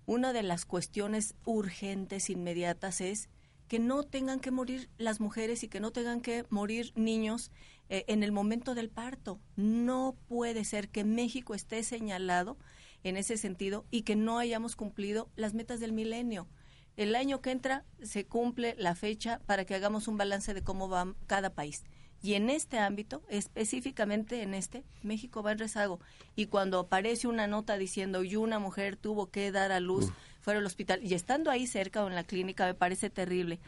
una 0.04 0.32
de 0.32 0.42
las 0.42 0.64
cuestiones 0.64 1.34
urgentes, 1.44 2.28
inmediatas, 2.28 3.00
es 3.00 3.28
que 3.68 3.78
no 3.78 4.02
tengan 4.02 4.40
que 4.40 4.50
morir 4.50 4.88
las 4.98 5.20
mujeres 5.20 5.62
y 5.62 5.68
que 5.68 5.80
no 5.80 5.92
tengan 5.92 6.20
que 6.20 6.44
morir 6.50 6.92
niños 6.96 7.52
eh, 7.88 8.04
en 8.08 8.22
el 8.22 8.32
momento 8.32 8.74
del 8.74 8.88
parto. 8.88 9.38
No 9.56 10.16
puede 10.28 10.64
ser 10.64 10.88
que 10.88 11.04
México 11.04 11.54
esté 11.54 11.82
señalado 11.82 12.56
en 13.04 13.16
ese 13.16 13.36
sentido 13.36 13.86
y 13.90 14.02
que 14.02 14.16
no 14.16 14.38
hayamos 14.38 14.74
cumplido 14.74 15.28
las 15.36 15.54
metas 15.54 15.80
del 15.80 15.92
milenio. 15.92 16.48
El 16.96 17.14
año 17.14 17.40
que 17.40 17.52
entra 17.52 17.84
se 18.02 18.26
cumple 18.26 18.74
la 18.76 18.96
fecha 18.96 19.40
para 19.46 19.64
que 19.64 19.74
hagamos 19.74 20.08
un 20.08 20.16
balance 20.16 20.52
de 20.52 20.64
cómo 20.64 20.88
va 20.88 21.14
cada 21.26 21.54
país. 21.54 21.84
Y 22.20 22.34
en 22.34 22.50
este 22.50 22.78
ámbito, 22.78 23.22
específicamente 23.28 24.42
en 24.42 24.54
este, 24.54 24.82
México 25.02 25.42
va 25.42 25.52
en 25.52 25.58
rezago. 25.58 26.00
Y 26.34 26.46
cuando 26.46 26.80
aparece 26.80 27.28
una 27.28 27.46
nota 27.46 27.78
diciendo 27.78 28.24
y 28.24 28.34
una 28.34 28.58
mujer 28.58 28.96
tuvo 28.96 29.30
que 29.30 29.52
dar 29.52 29.70
a 29.70 29.78
luz 29.78 30.10
fuera 30.40 30.60
del 30.60 30.66
hospital, 30.66 31.00
y 31.02 31.14
estando 31.14 31.50
ahí 31.50 31.66
cerca 31.66 32.04
o 32.04 32.08
en 32.08 32.14
la 32.14 32.24
clínica, 32.24 32.66
me 32.66 32.74
parece 32.74 33.10
terrible. 33.10 33.60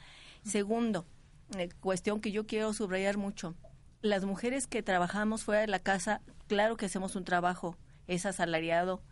Segundo, 0.45 1.07
eh, 1.57 1.69
cuestión 1.81 2.21
que 2.21 2.33
yo 2.33 2.47
quiero 2.47 2.73
subrayar 2.73 3.17
mucho. 3.17 3.55
Las 4.03 4.25
mujeres 4.25 4.67
que 4.67 4.83
trabajamos 4.83 5.45
fuera 5.45 5.61
de 5.61 5.67
la 5.67 5.81
casa, 5.81 6.23
claro 6.47 6.77
que 6.77 6.87
hacemos 6.87 7.17
un 7.17 7.25
trabajo, 7.25 7.77
es 8.07 8.27
asalariado, 8.27 9.03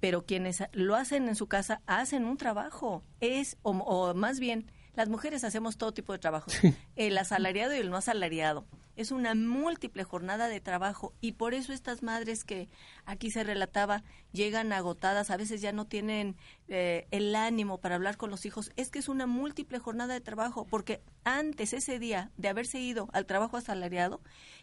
pero 0.00 0.26
quienes 0.26 0.64
lo 0.72 0.96
hacen 0.96 1.28
en 1.28 1.36
su 1.36 1.46
casa 1.46 1.80
hacen 1.86 2.24
un 2.24 2.36
trabajo. 2.36 3.04
Es, 3.20 3.56
o, 3.62 3.70
o 3.70 4.14
más 4.14 4.40
bien, 4.40 4.70
las 4.94 5.08
mujeres 5.08 5.44
hacemos 5.44 5.78
todo 5.78 5.92
tipo 5.92 6.12
de 6.12 6.18
trabajo, 6.18 6.50
el 6.96 7.16
asalariado 7.16 7.74
y 7.74 7.78
el 7.78 7.90
no 7.90 7.96
asalariado 7.96 8.66
es 8.96 9.10
una 9.10 9.34
múltiple 9.34 10.04
jornada 10.04 10.48
de 10.48 10.60
trabajo 10.60 11.12
y 11.20 11.32
por 11.32 11.54
eso 11.54 11.72
estas 11.72 12.02
madres 12.02 12.44
que 12.44 12.68
aquí 13.06 13.30
se 13.30 13.44
relataba 13.44 14.02
llegan 14.32 14.72
agotadas, 14.72 15.30
a 15.30 15.36
veces 15.36 15.60
ya 15.60 15.72
no 15.72 15.86
tienen 15.86 16.36
eh, 16.68 17.06
el 17.10 17.34
ánimo 17.34 17.78
para 17.78 17.96
hablar 17.96 18.16
con 18.16 18.30
los 18.30 18.46
hijos, 18.46 18.72
es 18.76 18.90
que 18.90 18.98
es 18.98 19.08
una 19.08 19.26
múltiple 19.26 19.78
jornada 19.78 20.14
de 20.14 20.20
trabajo, 20.20 20.66
porque 20.68 21.00
antes 21.24 21.72
ese 21.72 21.98
día 21.98 22.30
de 22.36 22.48
haberse 22.48 22.78
ido 22.78 23.08
al 23.12 23.26
trabajo 23.26 23.56
asalariado, 23.56 24.20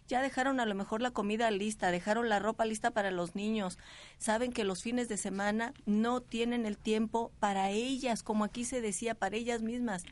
ya 0.07 0.21
dejaron 0.21 0.59
a 0.59 0.65
lo 0.65 0.73
mejor 0.75 1.01
la 1.01 1.11
comida 1.11 1.51
lista, 1.51 1.91
dejaron 1.91 2.29
la 2.29 2.39
ropa 2.39 2.65
lista 2.65 2.91
para 2.91 3.11
los 3.11 3.35
niños, 3.35 3.77
saben 4.17 4.51
que 4.51 4.63
los 4.63 4.81
fines 4.81 5.07
de 5.07 5.17
semana 5.17 5.73
no 5.85 6.21
tienen 6.21 6.65
el 6.65 6.77
tiempo 6.77 7.31
para 7.39 7.69
ellas, 7.69 8.23
como 8.23 8.43
aquí 8.43 8.65
se 8.65 8.81
decía, 8.81 9.13
para 9.13 9.37
ellas 9.37 9.61
mismas 9.61 10.03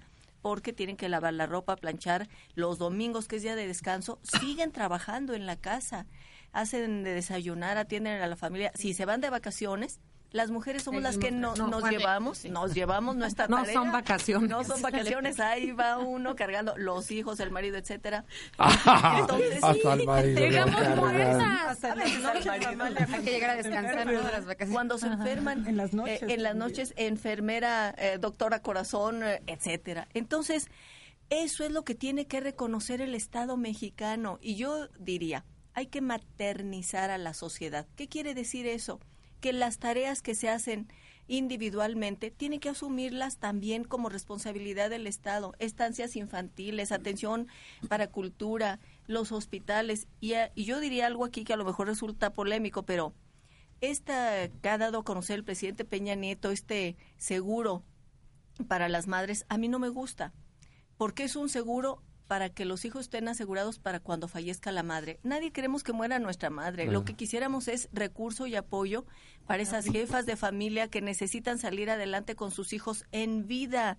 porque 0.41 0.73
tienen 0.73 0.97
que 0.97 1.09
lavar 1.09 1.33
la 1.33 1.45
ropa, 1.45 1.75
planchar. 1.75 2.27
Los 2.53 2.77
domingos, 2.77 3.27
que 3.27 3.38
es 3.38 3.43
día 3.43 3.55
de 3.55 3.67
descanso, 3.67 4.19
siguen 4.23 4.71
trabajando 4.71 5.33
en 5.33 5.45
la 5.45 5.55
casa. 5.55 6.05
Hacen 6.51 7.03
de 7.03 7.13
desayunar, 7.13 7.77
atienden 7.77 8.21
a 8.21 8.27
la 8.27 8.35
familia. 8.35 8.71
Si 8.75 8.93
se 8.93 9.05
van 9.05 9.21
de 9.21 9.29
vacaciones, 9.29 9.99
Las 10.32 10.51
mujeres 10.51 10.84
somos 10.84 11.01
las 11.01 11.17
que 11.17 11.32
no, 11.32 11.55
nos 11.55 11.89
llevamos, 11.89 12.43
nos 12.45 12.73
llevamos 12.73 13.15
nuestra 13.15 13.47
no 13.49 13.65
son 13.65 13.91
vacaciones. 13.91 14.49
No 14.49 14.63
son 14.63 14.82
vacaciones, 14.82 15.39
ahí 15.39 15.71
va 15.71 15.97
uno 15.97 16.36
cargando 16.36 16.78
los 16.78 17.11
hijos, 17.11 17.39
el 17.39 17.49
marido, 17.49 17.78
etcétera. 17.78 18.25
Entonces, 19.19 19.63
hasta 19.63 19.93
el 19.93 20.05
marido. 20.05 20.65
Hasta 21.67 21.93
Hay 21.93 23.23
que 23.23 23.32
llegar 23.32 23.51
a 23.51 23.55
descansar 23.55 24.05
las 24.05 24.45
vacaciones. 24.45 24.73
Cuando 24.73 24.97
se 24.97 25.07
enferman 25.07 25.65
en 25.67 25.78
las 25.78 25.93
noches, 25.93 26.21
eh, 26.21 26.34
en 26.34 26.43
las 26.43 26.55
noches 26.55 26.93
enfermera, 26.97 27.95
eh, 27.97 28.17
doctora 28.19 28.61
corazón, 28.61 29.23
eh, 29.23 29.41
etcétera. 29.47 30.07
Entonces, 30.13 30.67
eso 31.30 31.63
es 31.63 31.71
lo 31.71 31.84
que 31.84 31.95
tiene 31.95 32.28
que 32.28 32.41
reconocer 32.41 33.01
el 33.01 33.15
Estado 33.15 33.55
mexicano. 33.55 34.39
Y 34.41 34.55
yo 34.55 34.88
diría, 34.99 35.45
hay 35.73 35.88
que 35.88 36.01
maternizar 36.01 37.11
a 37.11 37.17
la 37.17 37.34
sociedad. 37.34 37.88
¿Qué 37.95 38.07
quiere 38.07 38.34
decir 38.34 38.65
eso? 38.65 38.99
Que 39.47 39.53
las 39.53 39.79
tareas 39.79 40.21
que 40.21 40.35
se 40.35 40.49
hacen 40.49 40.89
individualmente 41.29 42.31
tiene 42.31 42.59
que 42.59 42.67
asumirlas 42.67 43.37
también 43.37 43.85
como 43.85 44.09
responsabilidad 44.09 44.89
del 44.89 45.07
Estado. 45.07 45.53
Estancias 45.57 46.17
infantiles, 46.17 46.91
atención 46.91 47.47
para 47.87 48.07
cultura, 48.07 48.81
los 49.05 49.31
hospitales. 49.31 50.09
Y, 50.19 50.33
y 50.53 50.65
yo 50.65 50.81
diría 50.81 51.07
algo 51.07 51.23
aquí 51.23 51.45
que 51.45 51.53
a 51.53 51.55
lo 51.55 51.63
mejor 51.63 51.87
resulta 51.87 52.33
polémico, 52.33 52.83
pero 52.83 53.13
esta 53.79 54.49
que 54.49 54.67
ha 54.67 54.77
dado 54.77 54.99
a 54.99 55.05
conocer 55.05 55.37
el 55.37 55.45
presidente 55.45 55.85
Peña 55.85 56.15
Nieto, 56.15 56.51
este 56.51 56.97
seguro 57.15 57.85
para 58.67 58.89
las 58.89 59.07
madres, 59.07 59.45
a 59.47 59.57
mí 59.57 59.69
no 59.69 59.79
me 59.79 59.87
gusta 59.87 60.33
porque 60.97 61.23
es 61.23 61.35
un 61.35 61.47
seguro 61.47 62.01
para 62.28 62.49
que 62.49 62.65
los 62.65 62.86
hijos 62.86 63.05
estén 63.05 63.28
asegurados 63.28 63.80
para 63.80 63.99
cuando 63.99 64.28
fallezca 64.28 64.71
la 64.71 64.84
madre. 64.84 65.19
Nadie 65.23 65.51
queremos 65.51 65.84
que 65.84 65.93
muera 65.93 66.19
nuestra 66.19 66.49
madre. 66.49 66.86
Lo 66.86 67.05
que 67.05 67.15
quisiéramos 67.15 67.67
es 67.67 67.89
recurso 67.93 68.47
y 68.47 68.55
apoyo 68.55 69.05
para 69.45 69.63
esas 69.63 69.86
jefas 69.86 70.25
de 70.25 70.36
familia 70.36 70.89
que 70.89 71.01
necesitan 71.01 71.57
salir 71.57 71.89
adelante 71.89 72.36
con 72.36 72.51
sus 72.51 72.73
hijos 72.73 73.05
en 73.11 73.47
vida 73.47 73.97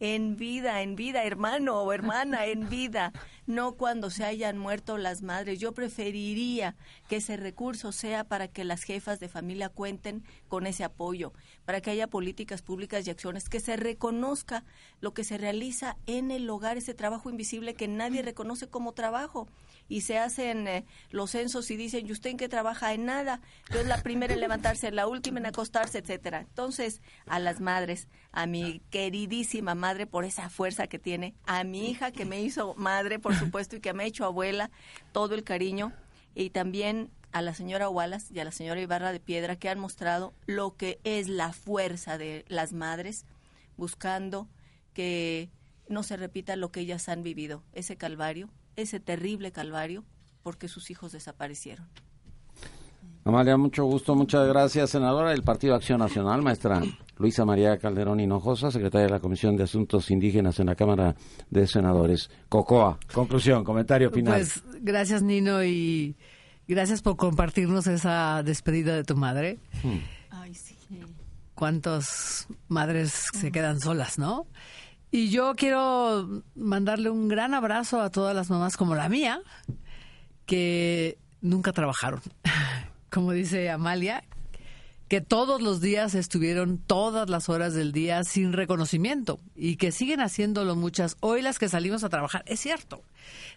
en 0.00 0.36
vida, 0.36 0.80
en 0.80 0.96
vida, 0.96 1.24
hermano 1.24 1.82
o 1.82 1.92
hermana, 1.92 2.46
en 2.46 2.68
vida, 2.70 3.12
no 3.46 3.74
cuando 3.74 4.08
se 4.08 4.24
hayan 4.24 4.56
muerto 4.58 4.96
las 4.96 5.22
madres. 5.22 5.60
Yo 5.60 5.72
preferiría 5.72 6.74
que 7.08 7.16
ese 7.16 7.36
recurso 7.36 7.92
sea 7.92 8.24
para 8.24 8.48
que 8.48 8.64
las 8.64 8.82
jefas 8.82 9.20
de 9.20 9.28
familia 9.28 9.68
cuenten 9.68 10.24
con 10.48 10.66
ese 10.66 10.84
apoyo, 10.84 11.34
para 11.66 11.82
que 11.82 11.90
haya 11.90 12.06
políticas 12.06 12.62
públicas 12.62 13.06
y 13.06 13.10
acciones, 13.10 13.50
que 13.50 13.60
se 13.60 13.76
reconozca 13.76 14.64
lo 15.00 15.12
que 15.12 15.22
se 15.22 15.36
realiza 15.36 15.96
en 16.06 16.30
el 16.30 16.48
hogar, 16.48 16.78
ese 16.78 16.94
trabajo 16.94 17.28
invisible 17.28 17.74
que 17.74 17.86
nadie 17.86 18.22
reconoce 18.22 18.68
como 18.68 18.92
trabajo 18.92 19.46
y 19.90 20.02
se 20.02 20.18
hacen 20.18 20.68
eh, 20.68 20.86
los 21.10 21.32
censos 21.32 21.70
y 21.70 21.76
dicen, 21.76 22.06
¿y 22.06 22.12
usted 22.12 22.30
en 22.30 22.36
qué 22.36 22.48
trabaja? 22.48 22.94
En 22.94 23.04
nada. 23.04 23.40
Yo 23.70 23.80
es 23.80 23.86
la 23.86 24.00
primera 24.02 24.32
en 24.32 24.40
levantarse, 24.40 24.92
la 24.92 25.08
última 25.08 25.40
en 25.40 25.46
acostarse, 25.46 25.98
etcétera. 25.98 26.40
Entonces, 26.40 27.02
a 27.26 27.40
las 27.40 27.60
madres, 27.60 28.06
a 28.30 28.46
mi 28.46 28.80
queridísima 28.90 29.74
madre 29.74 30.06
por 30.06 30.24
esa 30.24 30.48
fuerza 30.48 30.86
que 30.86 31.00
tiene, 31.00 31.34
a 31.44 31.64
mi 31.64 31.90
hija 31.90 32.12
que 32.12 32.24
me 32.24 32.40
hizo 32.40 32.74
madre, 32.76 33.18
por 33.18 33.34
supuesto, 33.34 33.76
y 33.76 33.80
que 33.80 33.92
me 33.92 34.04
ha 34.04 34.06
hecho 34.06 34.24
abuela, 34.24 34.70
todo 35.10 35.34
el 35.34 35.42
cariño, 35.42 35.92
y 36.36 36.50
también 36.50 37.10
a 37.32 37.42
la 37.42 37.52
señora 37.52 37.88
Wallace 37.88 38.32
y 38.32 38.38
a 38.38 38.44
la 38.44 38.52
señora 38.52 38.80
Ibarra 38.80 39.10
de 39.10 39.18
Piedra 39.18 39.56
que 39.56 39.68
han 39.68 39.80
mostrado 39.80 40.32
lo 40.46 40.76
que 40.76 41.00
es 41.02 41.28
la 41.28 41.52
fuerza 41.52 42.16
de 42.16 42.44
las 42.48 42.72
madres 42.72 43.24
buscando 43.76 44.48
que 44.92 45.50
no 45.88 46.04
se 46.04 46.16
repita 46.16 46.54
lo 46.54 46.70
que 46.70 46.80
ellas 46.80 47.08
han 47.08 47.24
vivido, 47.24 47.64
ese 47.72 47.96
calvario, 47.96 48.50
ese 48.80 49.00
terrible 49.00 49.52
calvario 49.52 50.04
porque 50.42 50.68
sus 50.68 50.90
hijos 50.90 51.12
desaparecieron. 51.12 51.88
Amalia, 53.24 53.56
mucho 53.56 53.84
gusto, 53.84 54.14
muchas 54.14 54.48
gracias, 54.48 54.90
senadora 54.90 55.30
del 55.30 55.42
Partido 55.42 55.74
Acción 55.74 55.98
Nacional, 55.98 56.40
maestra 56.40 56.82
Luisa 57.18 57.44
María 57.44 57.76
Calderón 57.76 58.18
Hinojosa, 58.18 58.70
secretaria 58.70 59.06
de 59.06 59.12
la 59.12 59.20
Comisión 59.20 59.56
de 59.56 59.64
Asuntos 59.64 60.10
Indígenas 60.10 60.58
en 60.58 60.66
la 60.66 60.74
Cámara 60.74 61.14
de 61.50 61.66
Senadores. 61.66 62.30
Cocoa, 62.48 62.98
conclusión, 63.12 63.62
comentario 63.62 64.10
final. 64.10 64.34
Pues 64.34 64.62
gracias, 64.80 65.22
Nino, 65.22 65.62
y 65.62 66.16
gracias 66.66 67.02
por 67.02 67.16
compartirnos 67.16 67.86
esa 67.88 68.42
despedida 68.42 68.96
de 68.96 69.04
tu 69.04 69.16
madre. 69.16 69.58
Hmm. 69.82 69.98
Ay, 70.30 70.54
sí. 70.54 70.74
¿Cuántas 71.54 72.48
madres 72.68 73.26
se 73.38 73.52
quedan 73.52 73.80
solas, 73.80 74.18
no? 74.18 74.46
Y 75.10 75.30
yo 75.30 75.54
quiero 75.56 76.44
mandarle 76.54 77.10
un 77.10 77.26
gran 77.28 77.52
abrazo 77.54 78.00
a 78.00 78.10
todas 78.10 78.34
las 78.34 78.48
mamás 78.48 78.76
como 78.76 78.94
la 78.94 79.08
mía, 79.08 79.42
que 80.46 81.18
nunca 81.40 81.72
trabajaron. 81.72 82.20
Como 83.10 83.32
dice 83.32 83.70
Amalia, 83.70 84.22
que 85.08 85.20
todos 85.20 85.60
los 85.60 85.80
días 85.80 86.14
estuvieron 86.14 86.78
todas 86.78 87.28
las 87.28 87.48
horas 87.48 87.74
del 87.74 87.90
día 87.90 88.22
sin 88.22 88.52
reconocimiento 88.52 89.40
y 89.56 89.74
que 89.74 89.90
siguen 89.90 90.20
haciéndolo 90.20 90.76
muchas. 90.76 91.16
Hoy 91.18 91.42
las 91.42 91.58
que 91.58 91.68
salimos 91.68 92.04
a 92.04 92.08
trabajar, 92.08 92.44
es 92.46 92.60
cierto, 92.60 93.02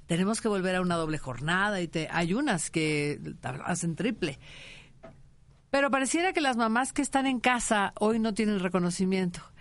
tenemos 0.07 0.41
que 0.41 0.47
volver 0.47 0.75
a 0.75 0.81
una 0.81 0.95
doble 0.95 1.19
jornada 1.19 1.81
y 1.81 1.87
te, 1.87 2.07
hay 2.11 2.33
unas 2.33 2.71
que 2.71 3.19
hacen 3.63 3.95
triple. 3.95 4.39
Pero 5.69 5.91
pareciera 5.91 6.33
que 6.33 6.41
las 6.41 6.57
mamás 6.57 6.93
que 6.93 7.03
están 7.03 7.27
en 7.27 7.39
casa 7.39 7.93
hoy 7.99 8.17
no 8.17 8.33
tienen 8.33 8.59
reconocimiento 8.59 9.52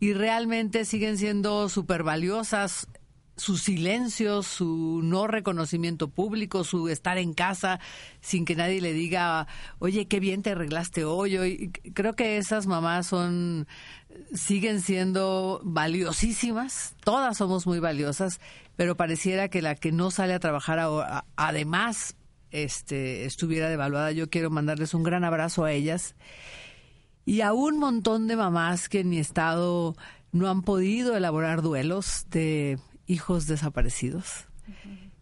y 0.00 0.12
realmente 0.12 0.84
siguen 0.84 1.18
siendo 1.18 1.68
súper 1.68 2.02
valiosas 2.02 2.88
su 3.38 3.56
silencio, 3.56 4.42
su 4.42 5.00
no 5.02 5.26
reconocimiento 5.26 6.08
público, 6.08 6.64
su 6.64 6.88
estar 6.88 7.18
en 7.18 7.32
casa 7.34 7.78
sin 8.20 8.44
que 8.44 8.56
nadie 8.56 8.80
le 8.80 8.92
diga, 8.92 9.46
oye, 9.78 10.06
qué 10.06 10.20
bien 10.20 10.42
te 10.42 10.50
arreglaste 10.50 11.04
hoy. 11.04 11.70
creo 11.94 12.16
que 12.16 12.36
esas 12.36 12.66
mamás 12.66 13.06
son, 13.06 13.68
siguen 14.34 14.80
siendo 14.80 15.60
valiosísimas, 15.62 16.96
todas 17.04 17.36
somos 17.36 17.66
muy 17.66 17.78
valiosas, 17.78 18.40
pero 18.76 18.96
pareciera 18.96 19.48
que 19.48 19.62
la 19.62 19.76
que 19.76 19.92
no 19.92 20.10
sale 20.10 20.34
a 20.34 20.40
trabajar 20.40 20.80
además 21.36 22.16
este, 22.50 23.24
estuviera 23.24 23.68
devaluada. 23.68 24.10
Yo 24.10 24.28
quiero 24.28 24.50
mandarles 24.50 24.94
un 24.94 25.04
gran 25.04 25.22
abrazo 25.24 25.64
a 25.64 25.72
ellas 25.72 26.16
y 27.28 27.42
a 27.42 27.52
un 27.52 27.78
montón 27.78 28.26
de 28.26 28.36
mamás 28.36 28.88
que 28.88 29.00
en 29.00 29.10
mi 29.10 29.18
estado 29.18 29.94
no 30.32 30.48
han 30.48 30.62
podido 30.62 31.14
elaborar 31.14 31.60
duelos 31.60 32.24
de 32.30 32.78
hijos 33.06 33.46
desaparecidos. 33.46 34.46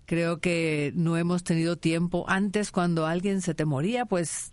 Creo 0.04 0.38
que 0.38 0.92
no 0.94 1.16
hemos 1.16 1.42
tenido 1.42 1.74
tiempo. 1.74 2.24
Antes, 2.28 2.70
cuando 2.70 3.06
alguien 3.06 3.42
se 3.42 3.54
te 3.54 3.64
moría, 3.64 4.06
pues 4.06 4.52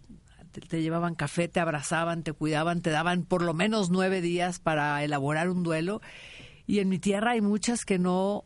te, 0.68 0.82
llevaban 0.82 1.14
café, 1.14 1.48
te 1.48 1.60
abrazaban, 1.60 2.24
te 2.24 2.34
cuidaban, 2.34 2.82
te 2.82 2.90
daban 2.90 3.22
por 3.24 3.44
lo 3.44 3.54
menos 3.54 3.92
nueve 3.92 4.20
días 4.22 4.58
para 4.58 5.04
elaborar 5.04 5.48
un 5.52 5.62
duelo. 5.62 6.02
Y 6.66 6.80
en 6.80 6.90
mi 6.90 6.98
tierra 6.98 7.34
hay 7.34 7.42
muchas 7.42 7.86
que 7.86 8.00
no, 8.00 8.46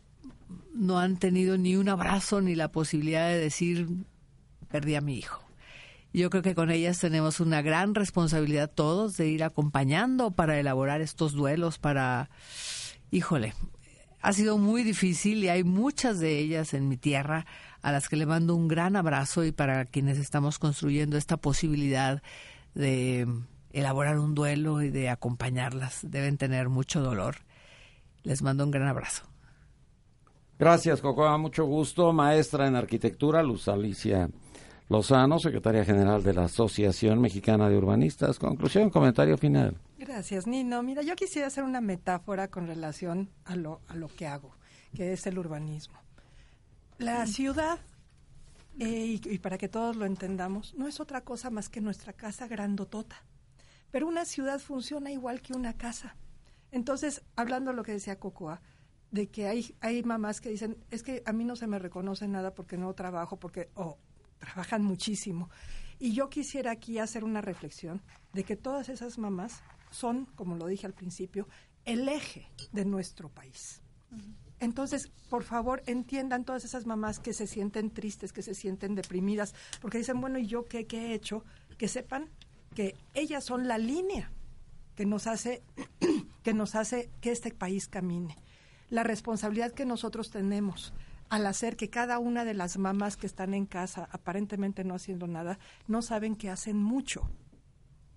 no 0.74 1.00
han 1.00 1.16
tenido 1.16 1.58
ni 1.58 1.78
un 1.78 1.88
abrazo 1.88 2.42
ni 2.42 2.56
la 2.56 2.74
posibilidad 2.74 3.30
de 3.30 3.40
decir, 3.40 3.88
perdí 4.68 4.96
a 4.96 5.02
mi 5.02 5.18
hijo. 5.18 5.47
Yo 6.14 6.30
creo 6.30 6.42
que 6.42 6.56
con 6.56 6.72
ellas 6.72 7.00
tenemos 7.00 7.40
una 7.40 7.62
gran 7.62 7.94
responsabilidad 7.94 8.72
todos 8.74 9.18
de 9.18 9.28
ir 9.28 9.44
acompañando 9.44 10.32
para 10.32 10.60
elaborar 10.60 11.02
estos 11.02 11.34
duelos, 11.34 11.78
para, 11.78 12.30
híjole, 13.12 13.54
ha 14.22 14.34
sido 14.34 14.58
muy 14.58 14.84
difícil 14.84 15.44
y 15.44 15.50
hay 15.50 15.64
muchas 15.64 16.20
de 16.20 16.40
ellas 16.40 16.74
en 16.74 16.88
mi 16.88 16.98
tierra 16.98 17.46
a 17.82 17.92
las 17.92 18.10
que 18.10 18.16
le 18.16 18.26
mando 18.26 18.56
un 18.56 18.68
gran 18.68 18.96
abrazo 18.96 19.44
y 19.46 19.52
para 19.52 19.86
quienes 19.86 20.18
estamos 20.18 20.60
construyendo 20.60 21.18
esta 21.18 21.38
posibilidad 21.38 22.24
de 22.74 23.28
elaborar 23.72 24.18
un 24.18 24.34
duelo 24.34 24.82
y 24.82 24.90
de 24.90 25.10
acompañarlas. 25.10 26.00
Deben 26.04 26.38
tener 26.38 26.70
mucho 26.70 27.02
dolor. 27.02 27.38
Les 28.24 28.42
mando 28.42 28.64
un 28.64 28.72
gran 28.72 28.88
abrazo. 28.88 29.24
Gracias, 30.58 31.02
Cocoa. 31.02 31.38
Mucho 31.38 31.66
gusto. 31.66 32.12
Maestra 32.12 32.68
en 32.68 32.76
arquitectura, 32.76 33.44
Luz 33.44 33.68
Alicia 33.68 34.30
Lozano, 34.90 35.38
secretaria 35.38 35.84
general 35.84 36.24
de 36.24 36.34
la 36.34 36.46
Asociación 36.46 37.20
Mexicana 37.20 37.68
de 37.68 37.78
Urbanistas. 37.78 38.40
Conclusión, 38.40 38.90
comentario 38.90 39.38
final. 39.38 39.78
Gracias, 39.98 40.48
Nino. 40.48 40.82
Mira, 40.82 41.02
yo 41.02 41.16
quisiera 41.16 41.48
hacer 41.48 41.66
una 41.66 41.82
metáfora 41.82 42.48
con 42.48 42.68
relación 42.68 43.30
a 43.44 43.58
lo, 43.58 43.82
a 43.90 43.96
lo 43.96 44.08
que 44.08 44.28
hago, 44.28 44.56
que 44.96 45.12
es 45.12 45.28
el 45.28 45.38
urbanismo. 45.38 46.00
La 47.00 47.28
ciudad, 47.28 47.80
eh, 48.80 49.20
y, 49.24 49.38
para 49.40 49.58
que 49.58 49.68
todos 49.68 49.98
lo 49.98 50.06
entendamos, 50.06 50.74
no 50.76 50.88
es 50.88 51.02
otra 51.02 51.22
cosa 51.22 51.50
más 51.50 51.68
que 51.68 51.82
nuestra 51.82 52.14
casa 52.14 52.48
grandotota. 52.48 53.24
Pero 53.92 54.08
una 54.08 54.24
ciudad 54.24 54.60
funciona 54.60 55.12
igual 55.12 55.42
que 55.42 55.54
una 55.54 55.74
casa. 55.74 56.16
Entonces, 56.72 57.24
hablando 57.36 57.72
de 57.72 57.78
lo 57.78 57.84
que 57.84 57.92
decía 57.92 58.20
Cocoa, 58.20 58.62
de 59.12 59.28
que 59.28 59.48
hay, 59.48 59.76
hay 59.82 60.02
mamás 60.04 60.40
que 60.40 60.50
dicen, 60.50 60.78
es 60.92 61.04
que 61.04 61.24
a 61.26 61.34
mí 61.34 61.44
no 61.44 61.58
se 61.58 61.68
me 61.68 61.78
reconoce 61.78 62.28
nada 62.28 62.54
porque 62.54 62.78
no 62.78 62.94
trabajo, 62.94 63.38
porque, 63.38 63.70
trabajan 64.40 64.84
muchísimo. 64.84 65.50
Y 66.00 66.14
yo 66.14 66.30
quisiera 66.30 66.72
aquí 66.72 67.00
hacer 67.00 67.24
una 67.24 67.42
reflexión 67.42 68.02
de 68.34 68.44
que 68.44 68.56
todas 68.56 68.90
esas 68.90 69.18
mamás 69.18 69.64
son, 69.90 70.26
como 70.36 70.56
lo 70.56 70.68
dije 70.68 70.86
al 70.86 70.94
principio, 70.94 71.48
el 71.86 72.08
eje 72.08 72.52
de 72.72 72.86
nuestro 72.86 73.30
país. 73.30 73.82
Entonces, 74.60 75.12
por 75.30 75.44
favor, 75.44 75.84
entiendan 75.86 76.44
todas 76.44 76.66
esas 76.66 76.86
mamás 76.86 77.20
que 77.20 77.34
se 77.34 77.48
sienten 77.48 77.92
tristes, 77.92 78.34
que 78.34 78.42
se 78.42 78.56
sienten 78.56 78.96
deprimidas, 78.96 79.54
porque 79.82 80.00
dicen, 80.00 80.20
bueno, 80.20 80.40
¿y 80.40 80.48
yo 80.48 80.66
qué, 80.66 80.86
qué 80.86 81.08
he 81.08 81.14
hecho? 81.14 81.44
Que 81.78 81.88
sepan 81.88 82.30
que 82.76 82.96
ellas 83.14 83.44
son 83.44 83.68
la 83.68 83.78
línea 83.78 84.32
que 84.96 85.06
nos 85.06 85.28
hace 85.28 85.64
que 86.44 86.54
nos 86.54 86.76
hace 86.76 87.10
que 87.22 87.32
este 87.32 87.52
país 87.52 87.88
camine. 87.88 88.36
La 88.90 89.04
responsabilidad 89.04 89.74
que 89.74 89.86
nosotros 89.86 90.32
tenemos 90.32 90.94
al 91.30 91.46
hacer 91.46 91.76
que 91.76 91.90
cada 91.90 92.20
una 92.20 92.46
de 92.46 92.54
las 92.54 92.78
mamás 92.78 93.18
que 93.18 93.28
están 93.28 93.54
en 93.54 93.66
casa, 93.66 94.08
aparentemente 94.12 94.84
no 94.84 94.96
haciendo 94.96 95.28
nada, 95.28 95.60
no 95.88 96.02
saben 96.02 96.36
que 96.36 96.50
hacen 96.50 96.78
mucho 96.78 97.30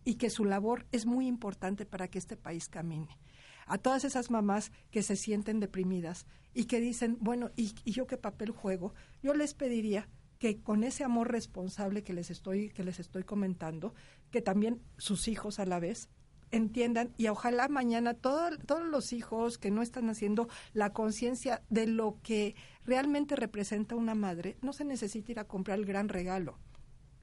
y 0.05 0.15
que 0.15 0.31
su 0.31 0.45
labor 0.45 0.87
es 0.93 1.07
muy 1.07 1.27
importante 1.27 1.87
para 1.87 2.09
que 2.09 2.19
este 2.19 2.37
país 2.37 2.69
camine. 2.69 3.19
A 3.67 3.79
todas 3.79 4.05
esas 4.05 4.31
mamás 4.31 4.73
que 4.91 5.03
se 5.03 5.17
sienten 5.17 5.61
deprimidas 5.61 6.27
y 6.55 6.65
que 6.65 6.81
dicen, 6.81 7.19
bueno, 7.21 7.51
¿y, 7.57 7.75
yo 7.91 8.07
qué 8.07 8.17
papel 8.17 8.51
juego? 8.51 8.95
Yo 9.23 9.35
les 9.35 9.55
pediría 9.55 10.09
que 10.39 10.61
con 10.63 10.85
ese 10.85 11.05
amor 11.05 11.31
responsable 11.31 12.03
que 12.03 12.15
les 12.15 12.31
estoy 12.31 12.71
que 12.71 12.83
les 12.83 12.99
estoy 12.99 13.25
comentando, 13.25 13.95
que 14.31 14.41
también 14.41 14.81
sus 14.97 15.29
hijos 15.29 15.59
a 15.59 15.67
la 15.67 15.79
vez 15.79 16.09
entiendan 16.51 17.13
y 17.17 17.29
ojalá 17.29 17.69
mañana 17.69 18.15
todos 18.15 18.59
los 18.91 19.13
hijos 19.13 19.59
que 19.59 19.71
no 19.71 19.83
están 19.83 20.09
haciendo 20.09 20.49
la 20.73 20.93
conciencia 20.93 21.63
de 21.69 21.87
lo 21.87 22.19
que 22.23 22.57
realmente 22.91 23.37
representa 23.37 23.95
una 23.95 24.17
madre, 24.17 24.57
no 24.63 24.73
se 24.73 24.85
necesita 24.85 25.31
ir 25.31 25.39
a 25.39 25.47
comprar 25.47 25.79
el 25.79 25.87
gran 25.87 26.09
regalo. 26.09 26.59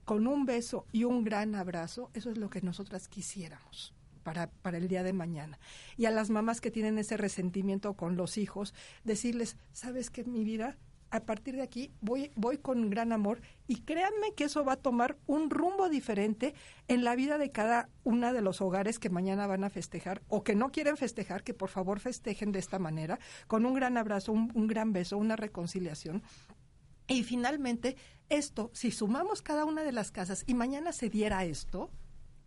Con 0.05 0.25
un 0.25 0.45
beso 0.45 0.85
y 0.93 1.03
un 1.03 1.25
gran 1.25 1.55
abrazo, 1.55 2.09
eso 2.13 2.31
es 2.31 2.37
lo 2.37 2.49
que 2.49 2.61
nosotras 2.61 3.09
quisiéramos. 3.09 3.93
Para, 4.23 4.49
para 4.49 4.77
el 4.77 4.87
día 4.89 5.03
de 5.03 5.13
mañana. 5.13 5.57
Y 5.95 6.05
a 6.05 6.11
las 6.11 6.29
mamás 6.29 6.59
que 6.59 6.71
tienen 6.71 6.97
ese 6.97 7.15
resentimiento 7.15 7.93
con 7.93 8.17
los 8.17 8.37
hijos, 8.37 8.73
decirles, 9.05 9.55
¿sabes 9.71 10.09
qué, 10.09 10.25
mi 10.25 10.43
vida? 10.43 10.77
A 11.11 11.21
partir 11.21 11.55
de 11.55 11.61
aquí 11.61 11.91
voy, 12.01 12.31
voy 12.35 12.57
con 12.57 12.89
gran 12.89 13.11
amor 13.11 13.41
y 13.67 13.81
créanme 13.81 14.33
que 14.35 14.45
eso 14.45 14.65
va 14.65 14.73
a 14.73 14.81
tomar 14.81 15.17
un 15.25 15.49
rumbo 15.49 15.89
diferente 15.89 16.53
en 16.87 17.03
la 17.03 17.15
vida 17.15 17.37
de 17.37 17.51
cada 17.51 17.89
una 18.03 18.33
de 18.33 18.41
los 18.41 18.61
hogares 18.61 18.99
que 18.99 19.09
mañana 19.09 19.47
van 19.47 19.63
a 19.63 19.69
festejar 19.69 20.21
o 20.27 20.43
que 20.43 20.55
no 20.55 20.71
quieren 20.71 20.97
festejar, 20.97 21.43
que 21.43 21.53
por 21.53 21.69
favor 21.69 21.99
festejen 21.99 22.51
de 22.51 22.59
esta 22.59 22.79
manera, 22.79 23.19
con 23.47 23.65
un 23.65 23.73
gran 23.73 23.97
abrazo, 23.97 24.31
un, 24.31 24.51
un 24.53 24.67
gran 24.67 24.93
beso, 24.93 25.17
una 25.17 25.35
reconciliación. 25.35 26.23
Y 27.07 27.23
finalmente, 27.23 27.95
esto, 28.29 28.69
si 28.73 28.91
sumamos 28.91 29.41
cada 29.41 29.63
una 29.65 29.83
de 29.83 29.93
las 29.93 30.11
casas 30.11 30.43
y 30.45 30.53
mañana 30.53 30.91
se 30.91 31.09
diera 31.09 31.45
esto, 31.45 31.89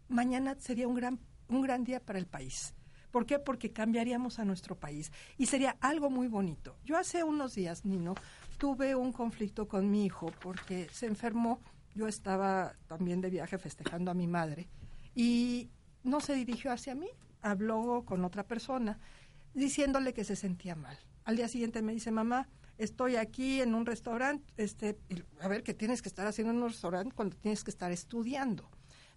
mañana 0.08 0.56
sería 0.58 0.86
un 0.86 0.94
gran, 0.94 1.18
un 1.48 1.62
gran 1.62 1.84
día 1.84 2.00
para 2.00 2.18
el 2.18 2.26
país. 2.26 2.74
¿Por 3.10 3.26
qué? 3.26 3.38
Porque 3.38 3.72
cambiaríamos 3.72 4.38
a 4.38 4.44
nuestro 4.44 4.78
país 4.78 5.10
y 5.36 5.46
sería 5.46 5.76
algo 5.80 6.10
muy 6.10 6.28
bonito. 6.28 6.76
Yo 6.84 6.96
hace 6.96 7.24
unos 7.24 7.54
días, 7.54 7.84
Nino, 7.84 8.14
tuve 8.60 8.94
un 8.94 9.10
conflicto 9.10 9.66
con 9.66 9.90
mi 9.90 10.04
hijo 10.04 10.30
porque 10.42 10.86
se 10.92 11.06
enfermó. 11.06 11.60
Yo 11.94 12.06
estaba 12.06 12.74
también 12.86 13.22
de 13.22 13.30
viaje 13.30 13.56
festejando 13.56 14.10
a 14.10 14.14
mi 14.14 14.26
madre 14.26 14.68
y 15.14 15.70
no 16.04 16.20
se 16.20 16.34
dirigió 16.34 16.70
hacia 16.70 16.94
mí, 16.94 17.08
habló 17.40 18.04
con 18.04 18.22
otra 18.22 18.46
persona 18.46 18.98
diciéndole 19.54 20.12
que 20.12 20.24
se 20.24 20.36
sentía 20.36 20.76
mal. 20.76 20.96
Al 21.24 21.36
día 21.36 21.48
siguiente 21.48 21.80
me 21.80 21.94
dice, 21.94 22.10
mamá, 22.10 22.48
estoy 22.76 23.16
aquí 23.16 23.62
en 23.62 23.74
un 23.74 23.86
restaurante, 23.86 24.44
este, 24.58 24.98
a 25.40 25.48
ver, 25.48 25.62
¿qué 25.62 25.72
tienes 25.72 26.02
que 26.02 26.10
estar 26.10 26.26
haciendo 26.26 26.52
en 26.52 26.62
un 26.62 26.68
restaurante 26.68 27.14
cuando 27.14 27.36
tienes 27.36 27.64
que 27.64 27.70
estar 27.70 27.90
estudiando? 27.90 28.70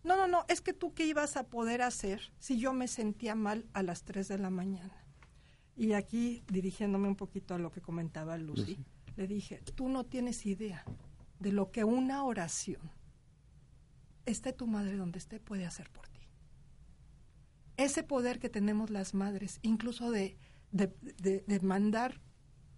No, 0.05 0.15
no, 0.15 0.27
no, 0.27 0.45
es 0.47 0.61
que 0.61 0.73
tú 0.73 0.93
qué 0.93 1.05
ibas 1.05 1.35
a 1.35 1.47
poder 1.47 1.81
hacer 1.81 2.31
si 2.39 2.59
yo 2.59 2.71
me 2.73 2.87
sentía 2.87 3.35
mal 3.35 3.65
a 3.73 3.83
las 3.83 4.03
3 4.03 4.29
de 4.29 4.37
la 4.37 4.49
mañana. 4.49 5.05
Y 5.75 5.93
aquí, 5.93 6.43
dirigiéndome 6.47 7.09
un 7.09 7.15
poquito 7.15 7.55
a 7.55 7.59
lo 7.59 7.71
que 7.71 7.81
comentaba 7.81 8.37
Lucy, 8.37 8.77
le 9.15 9.27
dije, 9.27 9.61
tú 9.75 9.89
no 9.89 10.05
tienes 10.05 10.45
idea 10.45 10.83
de 11.39 11.51
lo 11.51 11.71
que 11.71 11.83
una 11.83 12.23
oración, 12.23 12.91
esté 14.25 14.53
tu 14.53 14.67
madre 14.67 14.95
donde 14.95 15.19
esté, 15.19 15.39
puede 15.39 15.65
hacer 15.65 15.89
por 15.89 16.07
ti. 16.07 16.21
Ese 17.77 18.03
poder 18.03 18.39
que 18.39 18.49
tenemos 18.49 18.89
las 18.89 19.13
madres, 19.13 19.59
incluso 19.61 20.11
de, 20.11 20.37
de, 20.71 21.59
mandar 21.61 22.21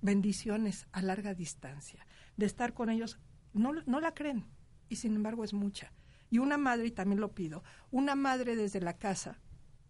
bendiciones 0.02 0.88
a 0.92 1.02
larga 1.02 1.34
distancia, 1.34 2.06
de 2.38 2.46
estar 2.46 2.74
con 2.74 2.90
ellos, 2.90 3.20
no, 3.54 3.74
no 3.86 4.00
la 4.00 4.14
creen 4.14 4.46
y 4.90 4.98
sin 4.98 5.16
embargo 5.16 5.44
es 5.44 5.54
mucha. 5.54 5.94
Y 6.30 6.40
una 6.40 6.58
madre, 6.58 6.88
y 6.88 6.92
también 6.92 7.22
lo 7.22 7.34
pido, 7.34 7.64
una 7.92 8.16
madre 8.16 8.56
desde 8.56 8.82
la 8.82 8.98
casa, 8.98 9.40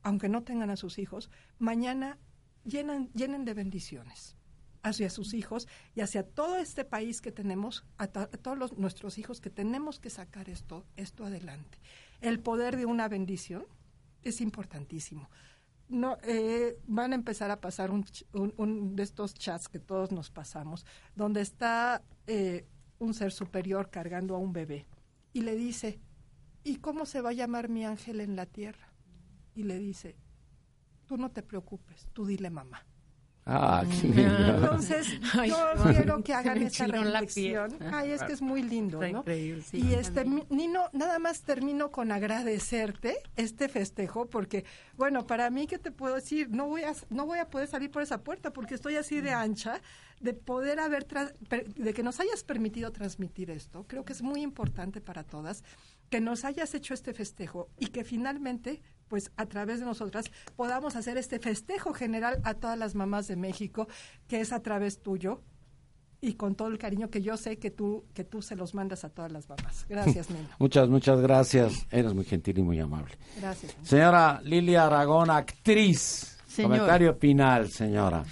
aunque 0.04 0.30
no 0.30 0.44
tengan 0.44 0.70
a 0.70 0.76
sus 0.76 1.00
hijos, 1.00 1.30
mañana 1.60 2.20
llenan, 2.66 3.10
llenen 3.14 3.46
de 3.46 3.54
bendiciones 3.54 4.38
hacia 4.86 5.10
sus 5.10 5.34
hijos 5.34 5.68
y 5.96 6.02
hacia 6.02 6.24
todo 6.24 6.58
este 6.58 6.86
país 6.86 7.20
que 7.20 7.32
tenemos, 7.32 7.84
a, 7.98 8.08
todos 8.08 8.78
nuestros 8.78 9.18
hijos 9.18 9.42
que 9.42 9.50
tenemos 9.50 10.00
que 10.00 10.12
sacar 10.12 10.48
esto, 10.48 10.86
esto 10.96 11.26
adelante. 11.26 11.80
El 12.22 12.40
poder 12.40 12.78
de 12.78 12.86
una 12.86 13.10
bendición 13.10 13.66
es 14.22 14.42
importantísimo. 14.42 15.28
No, 15.90 16.18
eh, 16.24 16.78
van 16.86 17.14
a 17.14 17.16
empezar 17.16 17.50
a 17.50 17.60
pasar 17.60 17.90
un, 17.92 18.96
de 18.96 19.04
estos 19.04 19.34
chats 19.34 19.68
que 19.68 19.80
todos 19.80 20.12
nos 20.12 20.30
pasamos, 20.30 20.86
donde 21.16 21.42
está 21.42 22.04
eh, 22.28 22.68
un 23.00 23.16
ser 23.16 23.32
superior 23.32 23.90
cargando 23.90 24.36
a 24.36 24.40
un 24.40 24.54
bebé 24.54 24.86
y 25.34 25.42
le 25.42 25.56
dice, 25.56 26.00
¿y 26.64 26.78
cómo 26.78 27.08
se 27.08 27.22
va 27.22 27.32
a 27.32 27.34
llamar 27.34 27.70
mi 27.70 27.86
ángel 27.86 28.22
en 28.22 28.36
la 28.36 28.46
tierra? 28.46 28.94
Y 29.56 29.64
le 29.64 29.80
dice, 29.80 30.16
tú 31.08 31.18
no 31.18 31.32
te 31.32 31.42
preocupes, 31.42 32.08
tú 32.14 32.26
dile 32.26 32.52
mamá. 32.52 32.86
Ah, 33.48 33.84
Entonces, 34.02 35.20
yo 35.48 35.58
quiero 35.84 36.24
que 36.24 36.34
hagan 36.34 36.64
esta 36.64 36.88
reflexión. 36.88 37.78
Ay, 37.94 38.10
es 38.10 38.24
que 38.24 38.34
es 38.34 38.42
muy 38.42 38.64
lindo, 38.64 39.00
¿no? 39.08 39.24
y 39.72 39.94
este, 39.94 40.26
Nino, 40.50 40.90
nada 40.94 41.20
más 41.20 41.42
termino 41.42 41.92
con 41.92 42.12
agradecerte 42.12 43.18
este 43.36 43.70
festejo, 43.70 44.26
porque, 44.26 44.66
bueno, 44.98 45.28
para 45.28 45.52
mí, 45.52 45.68
¿qué 45.68 45.78
te 45.78 45.92
puedo 45.92 46.16
decir? 46.16 46.50
No 46.50 46.66
voy 46.66 46.84
a, 46.84 46.94
no 47.12 47.28
voy 47.28 47.38
a 47.38 47.48
poder 47.48 47.68
salir 47.68 47.92
por 47.92 48.02
esa 48.02 48.24
puerta 48.24 48.52
porque 48.52 48.74
estoy 48.74 48.96
así 48.96 49.22
de 49.22 49.32
ancha, 49.32 49.80
de 50.20 50.34
poder 50.34 50.80
haber, 50.80 51.06
de 51.76 51.94
que 51.94 52.02
nos 52.02 52.20
hayas 52.20 52.44
permitido 52.44 52.92
transmitir 52.92 53.52
esto. 53.52 53.86
Creo 53.88 54.06
que 54.06 54.14
es 54.14 54.24
muy 54.24 54.42
importante 54.42 55.02
para 55.02 55.24
todas 55.24 55.64
que 56.10 56.22
nos 56.22 56.46
hayas 56.46 56.74
hecho 56.74 56.94
este 56.94 57.14
festejo 57.14 57.70
y 57.78 57.88
que 57.88 58.04
finalmente 58.04 58.82
pues 59.08 59.32
a 59.38 59.46
través 59.46 59.80
de 59.80 59.86
nosotras 59.86 60.26
podamos 60.56 60.96
hacer 60.96 61.18
este 61.18 61.40
festejo 61.40 61.94
general 61.94 62.42
a 62.44 62.56
todas 62.56 62.78
las 62.78 62.96
mamás 62.96 63.28
de 63.28 63.36
México, 63.36 63.88
que 64.28 64.42
es 64.42 64.52
a 64.52 64.62
través 64.62 65.02
tuyo 65.02 65.44
y 66.22 66.34
con 66.34 66.56
todo 66.56 66.70
el 66.70 66.78
cariño 66.78 67.10
que 67.10 67.22
yo 67.22 67.38
sé 67.38 67.60
que 67.60 67.70
tú 67.70 68.06
que 68.14 68.24
tú 68.24 68.42
se 68.42 68.56
los 68.56 68.74
mandas 68.74 69.04
a 69.04 69.10
todas 69.10 69.32
las 69.32 69.48
mamás. 69.48 69.86
Gracias, 69.88 70.30
Nino. 70.32 70.50
Muchas, 70.60 70.90
muchas 70.90 71.22
gracias. 71.22 71.86
Eres 71.92 72.14
muy 72.14 72.26
gentil 72.26 72.60
y 72.60 72.64
muy 72.64 72.80
amable. 72.80 73.16
Gracias. 73.38 73.76
Señora 73.84 74.42
Lilia 74.44 74.86
Aragón, 74.86 75.30
actriz. 75.30 76.36
Comentario 76.56 77.14
final, 77.16 77.70
señora. 77.70 78.24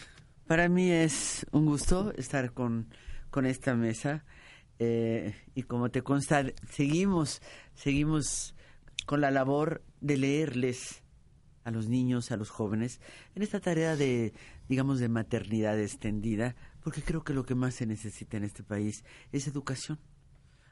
Para 0.48 0.70
mí 0.70 0.90
es 0.90 1.46
un 1.52 1.66
gusto 1.66 2.14
estar 2.16 2.54
con, 2.54 2.88
con 3.30 3.46
esta 3.46 3.76
mesa. 3.76 4.24
Eh, 4.80 5.36
y 5.56 5.64
como 5.64 5.92
te 5.92 6.02
consta, 6.02 6.44
seguimos, 6.70 7.42
seguimos 7.76 8.56
con 9.06 9.22
la 9.22 9.32
labor 9.32 9.84
de 10.02 10.18
leerles 10.18 11.04
a 11.64 11.72
los 11.72 11.88
niños, 11.88 12.32
a 12.32 12.38
los 12.38 12.50
jóvenes, 12.50 13.00
en 13.36 13.44
esta 13.44 13.60
tarea 13.60 13.96
de, 13.96 14.34
digamos, 14.68 15.00
de 15.00 15.10
maternidad 15.10 15.80
extendida, 15.80 16.56
porque 16.82 17.02
creo 17.02 17.24
que 17.24 17.34
lo 17.34 17.46
que 17.46 17.56
más 17.56 17.76
se 17.76 17.86
necesita 17.86 18.38
en 18.38 18.44
este 18.44 18.64
país 18.64 19.04
es 19.32 19.48
educación. 19.48 20.00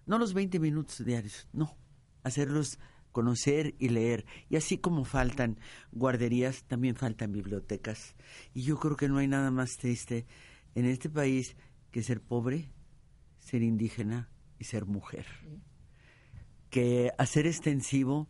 No 0.06 0.18
los 0.18 0.34
20 0.34 0.60
minutos 0.60 1.04
diarios, 1.06 1.48
no, 1.54 1.78
hacerlos 2.24 2.80
conocer 3.12 3.76
y 3.80 3.90
leer. 3.90 4.26
Y 4.50 4.56
así 4.56 4.78
como 4.78 5.06
faltan 5.06 5.60
guarderías, 5.92 6.64
también 6.64 6.96
faltan 6.96 7.32
bibliotecas. 7.32 8.16
Y 8.54 8.64
yo 8.64 8.78
creo 8.78 8.96
que 8.96 9.10
no 9.10 9.18
hay 9.18 9.28
nada 9.28 9.52
más 9.52 9.78
triste 9.78 10.26
en 10.76 10.86
este 10.86 11.10
país 11.10 11.56
que 11.92 12.04
ser 12.04 12.22
pobre, 12.22 12.72
ser 13.40 13.62
indígena 13.62 14.30
y 14.60 14.66
ser 14.66 14.86
mujer. 14.86 15.26
Que 16.72 17.12
hacer 17.20 17.46
extensivo 17.46 18.28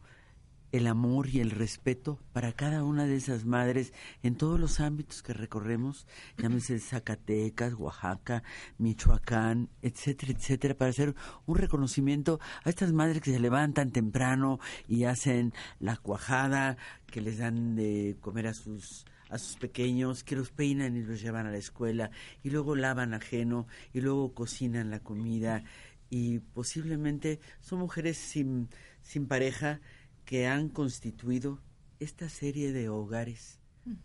el 0.71 0.87
amor 0.87 1.27
y 1.27 1.39
el 1.39 1.51
respeto 1.51 2.19
para 2.33 2.53
cada 2.53 2.83
una 2.83 3.05
de 3.05 3.15
esas 3.15 3.45
madres 3.45 3.93
en 4.23 4.35
todos 4.35 4.59
los 4.59 4.79
ámbitos 4.79 5.21
que 5.21 5.33
recorremos, 5.33 6.07
llámese 6.37 6.79
Zacatecas, 6.79 7.73
Oaxaca, 7.75 8.43
Michoacán, 8.77 9.69
etcétera, 9.81 10.33
etcétera, 10.33 10.75
para 10.75 10.89
hacer 10.89 11.15
un 11.45 11.57
reconocimiento 11.57 12.39
a 12.63 12.69
estas 12.69 12.93
madres 12.93 13.21
que 13.21 13.31
se 13.31 13.39
levantan 13.39 13.91
temprano 13.91 14.59
y 14.87 15.03
hacen 15.03 15.53
la 15.79 15.97
cuajada, 15.97 16.77
que 17.05 17.21
les 17.21 17.37
dan 17.37 17.75
de 17.75 18.17
comer 18.21 18.47
a 18.47 18.53
sus 18.53 19.05
a 19.31 19.37
sus 19.37 19.55
pequeños, 19.55 20.25
que 20.25 20.35
los 20.35 20.51
peinan 20.51 20.97
y 20.97 21.03
los 21.03 21.21
llevan 21.21 21.47
a 21.47 21.51
la 21.51 21.57
escuela, 21.57 22.11
y 22.43 22.49
luego 22.49 22.75
lavan 22.75 23.13
ajeno, 23.13 23.65
y 23.93 24.01
luego 24.01 24.33
cocinan 24.33 24.91
la 24.91 24.99
comida, 24.99 25.63
y 26.11 26.39
posiblemente 26.39 27.39
son 27.61 27.79
mujeres 27.79 28.17
sin, 28.17 28.69
sin 29.01 29.27
pareja, 29.27 29.79
que 30.25 30.45
han 30.45 30.69
constituido 30.69 31.59
esta 31.99 32.29
serie 32.29 32.73
de 32.73 32.89
hogares 32.89 33.59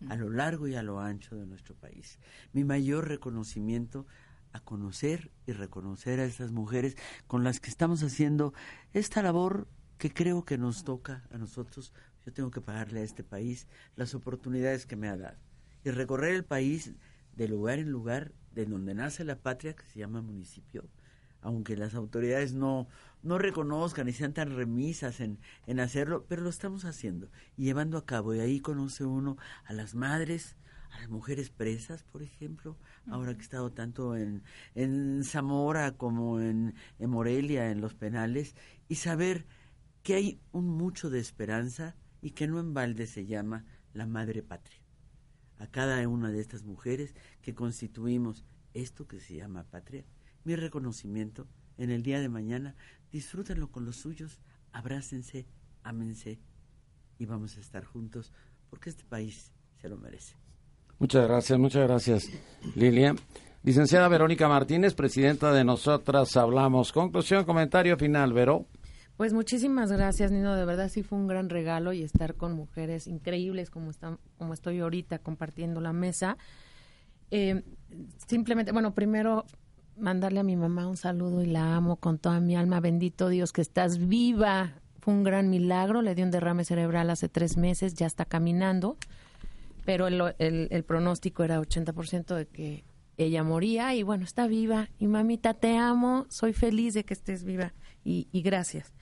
a 0.08 0.16
lo 0.16 0.30
largo 0.30 0.68
y 0.68 0.76
a 0.76 0.82
lo 0.82 1.00
ancho 1.00 1.36
de 1.36 1.46
nuestro 1.46 1.74
país. 1.74 2.18
Mi 2.52 2.64
mayor 2.64 3.08
reconocimiento 3.08 4.06
a 4.52 4.60
conocer 4.60 5.32
y 5.46 5.52
reconocer 5.52 6.20
a 6.20 6.24
estas 6.24 6.52
mujeres 6.52 6.96
con 7.26 7.44
las 7.44 7.60
que 7.60 7.70
estamos 7.70 8.02
haciendo 8.02 8.54
esta 8.94 9.20
labor 9.20 9.68
que 9.98 10.12
creo 10.12 10.44
que 10.44 10.58
nos 10.58 10.84
toca 10.84 11.24
a 11.32 11.38
nosotros, 11.38 11.92
yo 12.24 12.32
tengo 12.32 12.52
que 12.52 12.60
pagarle 12.60 13.00
a 13.00 13.04
este 13.04 13.24
país 13.24 13.66
las 13.96 14.14
oportunidades 14.14 14.86
que 14.86 14.96
me 14.96 15.08
ha 15.08 15.16
dado. 15.16 15.38
Y 15.84 15.90
recorrer 15.90 16.34
el 16.34 16.44
país 16.44 16.94
de 17.34 17.48
lugar 17.48 17.80
en 17.80 17.90
lugar, 17.90 18.32
de 18.52 18.64
donde 18.64 18.94
nace 18.94 19.24
la 19.24 19.40
patria, 19.40 19.74
que 19.74 19.84
se 19.86 19.98
llama 19.98 20.22
municipio, 20.22 20.88
aunque 21.40 21.76
las 21.76 21.94
autoridades 21.94 22.54
no, 22.54 22.88
no 23.22 23.38
reconozcan 23.38 24.08
y 24.08 24.12
sean 24.12 24.32
tan 24.32 24.54
remisas 24.54 25.20
en, 25.20 25.38
en 25.66 25.80
hacerlo, 25.80 26.26
pero 26.28 26.42
lo 26.42 26.50
estamos 26.50 26.84
haciendo 26.84 27.28
llevando 27.56 27.98
a 27.98 28.06
cabo. 28.06 28.34
Y 28.34 28.40
ahí 28.40 28.60
conoce 28.60 29.04
uno 29.04 29.36
a 29.64 29.72
las 29.72 29.94
madres, 29.94 30.56
a 30.90 31.00
las 31.00 31.08
mujeres 31.08 31.50
presas, 31.50 32.04
por 32.04 32.22
ejemplo, 32.22 32.76
ahora 33.10 33.34
que 33.34 33.40
he 33.40 33.42
estado 33.42 33.72
tanto 33.72 34.16
en, 34.16 34.42
en 34.74 35.24
Zamora 35.24 35.96
como 35.96 36.40
en, 36.40 36.74
en 36.98 37.10
Morelia, 37.10 37.70
en 37.70 37.80
los 37.80 37.94
penales, 37.94 38.54
y 38.88 38.96
saber 38.96 39.46
que 40.02 40.14
hay 40.14 40.40
un 40.52 40.68
mucho 40.68 41.10
de 41.10 41.18
esperanza 41.18 41.96
y 42.22 42.30
que 42.30 42.46
no 42.46 42.60
en 42.60 42.74
balde 42.74 43.06
se 43.06 43.26
llama 43.26 43.64
la 43.92 44.06
madre 44.06 44.42
patria. 44.42 44.80
A 45.58 45.66
cada 45.66 46.06
una 46.08 46.30
de 46.30 46.40
estas 46.40 46.64
mujeres 46.64 47.14
que 47.42 47.54
constituimos 47.54 48.44
esto 48.74 49.06
que 49.06 49.20
se 49.20 49.34
llama 49.34 49.64
patria, 49.64 50.04
mi 50.46 50.56
reconocimiento 50.56 51.46
en 51.76 51.90
el 51.90 52.02
día 52.02 52.20
de 52.20 52.28
mañana, 52.28 52.76
disfrútenlo 53.12 53.70
con 53.70 53.84
los 53.84 53.96
suyos, 53.96 54.40
abrácense, 54.72 55.46
ámense 55.82 56.38
y 57.18 57.26
vamos 57.26 57.56
a 57.56 57.60
estar 57.60 57.84
juntos 57.84 58.32
porque 58.70 58.90
este 58.90 59.04
país 59.04 59.52
se 59.80 59.88
lo 59.88 59.98
merece. 59.98 60.36
Muchas 60.98 61.26
gracias, 61.26 61.58
muchas 61.58 61.86
gracias, 61.86 62.30
Lilia. 62.74 63.14
Licenciada 63.64 64.06
Verónica 64.08 64.48
Martínez, 64.48 64.94
presidenta 64.94 65.52
de 65.52 65.64
Nosotras 65.64 66.36
Hablamos. 66.36 66.92
Conclusión, 66.92 67.44
comentario 67.44 67.96
final, 67.98 68.32
Vero. 68.32 68.66
Pues 69.16 69.32
muchísimas 69.32 69.90
gracias, 69.90 70.30
Nino. 70.30 70.54
De 70.54 70.64
verdad 70.64 70.88
sí 70.88 71.02
fue 71.02 71.18
un 71.18 71.26
gran 71.26 71.48
regalo 71.48 71.92
y 71.92 72.02
estar 72.02 72.34
con 72.36 72.52
mujeres 72.52 73.08
increíbles 73.08 73.70
como, 73.70 73.90
están, 73.90 74.18
como 74.38 74.54
estoy 74.54 74.78
ahorita 74.78 75.18
compartiendo 75.18 75.80
la 75.80 75.92
mesa. 75.92 76.36
Eh, 77.32 77.64
simplemente, 78.28 78.70
bueno, 78.70 78.94
primero 78.94 79.44
mandarle 79.96 80.40
a 80.40 80.44
mi 80.44 80.56
mamá 80.56 80.86
un 80.86 80.96
saludo 80.96 81.42
y 81.42 81.46
la 81.46 81.74
amo 81.74 81.96
con 81.96 82.18
toda 82.18 82.40
mi 82.40 82.56
alma. 82.56 82.80
Bendito 82.80 83.28
Dios 83.28 83.52
que 83.52 83.60
estás 83.60 84.08
viva. 84.08 84.74
Fue 85.00 85.14
un 85.14 85.24
gran 85.24 85.50
milagro. 85.50 86.02
Le 86.02 86.14
dio 86.14 86.24
un 86.24 86.30
derrame 86.30 86.64
cerebral 86.64 87.10
hace 87.10 87.28
tres 87.28 87.56
meses, 87.56 87.94
ya 87.94 88.06
está 88.06 88.24
caminando 88.24 88.96
pero 89.86 90.08
el, 90.08 90.34
el, 90.38 90.84
pronóstico 90.84 91.44
era 91.44 91.60
80% 91.60 92.34
de 92.34 92.46
que 92.46 92.84
ella 93.16 93.44
moría 93.44 93.94
y 93.94 94.02
bueno, 94.02 94.24
está 94.24 94.48
viva. 94.48 94.90
Y 94.98 95.06
mamita, 95.06 95.54
te 95.54 95.76
amo, 95.76 96.26
soy 96.28 96.52
feliz 96.52 96.92
de 96.92 97.04
que 97.04 97.14
estés 97.14 97.44
viva 97.44 97.72
y, 98.04 98.28
gracias. 98.42 98.92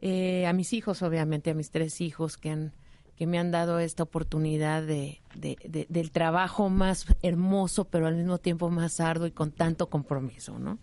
Eh, 0.00 0.46
a 0.46 0.52
mis 0.52 0.72
hijos, 0.72 1.02
obviamente, 1.02 1.50
a 1.50 1.54
mis 1.54 1.70
tres 1.70 2.00
hijos 2.00 2.36
que, 2.36 2.50
han, 2.50 2.72
que 3.18 3.26
me 3.26 3.40
han 3.40 3.50
dado 3.50 3.80
esta 3.80 4.04
oportunidad 4.04 4.84
de, 4.84 5.20
del 5.34 6.10
trabajo 6.12 6.68
más 6.68 7.04
hermoso, 7.20 7.86
pero 7.86 8.06
al 8.06 8.14
mismo 8.14 8.38
tiempo 8.38 8.70
más 8.70 9.00
arduo 9.00 9.26
y 9.26 9.32
con 9.32 9.50
tanto 9.50 9.90
compromiso, 9.90 10.60
¿no? 10.60 10.78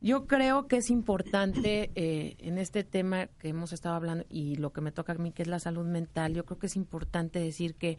Yo 0.00 0.26
creo 0.28 0.68
que 0.68 0.76
es 0.76 0.90
importante 0.90 1.90
eh, 1.96 2.36
en 2.38 2.58
este 2.58 2.84
tema 2.84 3.26
que 3.26 3.48
hemos 3.48 3.72
estado 3.72 3.96
hablando 3.96 4.24
y 4.28 4.54
lo 4.54 4.72
que 4.72 4.80
me 4.80 4.92
toca 4.92 5.12
a 5.12 5.16
mí, 5.16 5.32
que 5.32 5.42
es 5.42 5.48
la 5.48 5.58
salud 5.58 5.84
mental, 5.84 6.34
yo 6.34 6.44
creo 6.44 6.60
que 6.60 6.66
es 6.66 6.76
importante 6.76 7.40
decir 7.40 7.74
que 7.74 7.98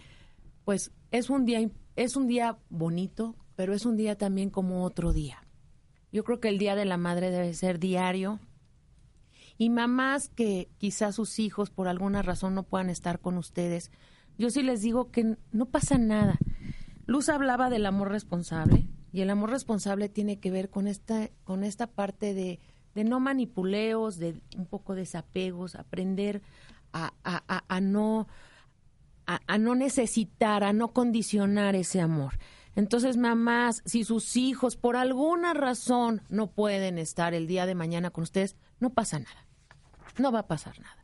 pues 0.63 0.93
es 1.11 1.29
un 1.29 1.43
día 1.43 1.59
es 1.97 2.15
un 2.15 2.27
día 2.27 2.57
bonito, 2.69 3.35
pero 3.57 3.73
es 3.73 3.85
un 3.85 3.97
día 3.97 4.17
también 4.17 4.49
como 4.49 4.85
otro 4.85 5.11
día. 5.11 5.43
Yo 6.13 6.23
creo 6.23 6.39
que 6.39 6.47
el 6.47 6.57
Día 6.57 6.75
de 6.75 6.85
la 6.85 6.95
Madre 6.95 7.31
debe 7.31 7.53
ser 7.53 7.79
diario. 7.79 8.39
Y 9.57 9.69
mamás 9.69 10.30
que 10.30 10.69
quizás 10.77 11.15
sus 11.15 11.40
hijos 11.40 11.69
por 11.69 11.88
alguna 11.88 12.22
razón 12.22 12.56
no 12.56 12.64
puedan 12.64 12.90
estar 12.90 13.19
con 13.19 13.38
ustedes, 13.38 13.91
yo 14.38 14.49
sí 14.49 14.64
les 14.64 14.82
digo 14.82 15.11
que 15.11 15.38
no 15.52 15.65
pasa 15.68 15.98
nada. 15.98 16.38
Luz 17.06 17.30
hablaba 17.30 17.69
del 17.69 17.86
amor 17.86 18.10
responsable 18.10 18.88
y 19.14 19.22
el 19.22 19.30
amor 19.30 19.52
responsable 19.52 20.10
tiene 20.10 20.40
que 20.40 20.52
ver 20.52 20.69
con 20.69 20.88
esta, 20.88 21.30
con 21.45 21.64
esta 21.64 21.88
parte 21.88 22.34
de, 22.34 22.60
de 22.95 23.03
no 23.06 23.19
manipuleos, 23.19 24.18
de 24.18 24.41
un 24.57 24.65
poco 24.65 24.94
desapegos, 24.94 25.76
aprender 25.76 26.41
a, 26.91 27.14
a, 27.23 27.64
a 27.68 27.82
no 27.82 28.27
a, 29.26 29.57
no 29.57 29.76
necesitar, 29.76 30.64
a 30.64 30.73
no 30.73 30.94
condicionar 30.94 31.76
ese 31.76 32.02
amor. 32.02 32.38
Entonces, 32.76 33.18
mamás, 33.18 33.82
si 33.86 34.03
sus 34.03 34.36
hijos 34.36 34.76
por 34.76 34.98
alguna 34.98 35.53
razón 35.53 36.22
no 36.30 36.52
pueden 36.52 36.98
estar 36.98 37.34
el 37.34 37.48
día 37.48 37.65
de 37.65 37.76
mañana 37.76 38.11
con 38.11 38.23
ustedes, 38.23 38.56
no 38.80 38.91
pasa 38.91 39.19
nada. 39.19 39.44
No 40.17 40.31
va 40.31 40.39
a 40.39 40.47
pasar 40.47 40.79
nada. 40.79 40.97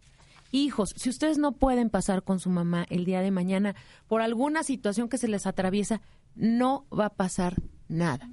Hijos, 0.52 0.94
si 0.98 1.10
ustedes 1.10 1.38
no 1.38 1.54
pueden 1.54 1.90
pasar 1.90 2.24
con 2.24 2.40
su 2.40 2.50
mamá 2.50 2.86
el 2.90 3.06
día 3.06 3.22
de 3.22 3.32
mañana 3.32 3.76
por 4.08 4.22
alguna 4.22 4.64
situación 4.64 5.08
que 5.08 5.18
se 5.18 5.30
les 5.30 5.48
atraviesa, 5.48 6.02
no 6.36 6.86
va 6.92 7.06
a 7.06 7.14
pasar 7.14 7.56
nada. 7.88 8.30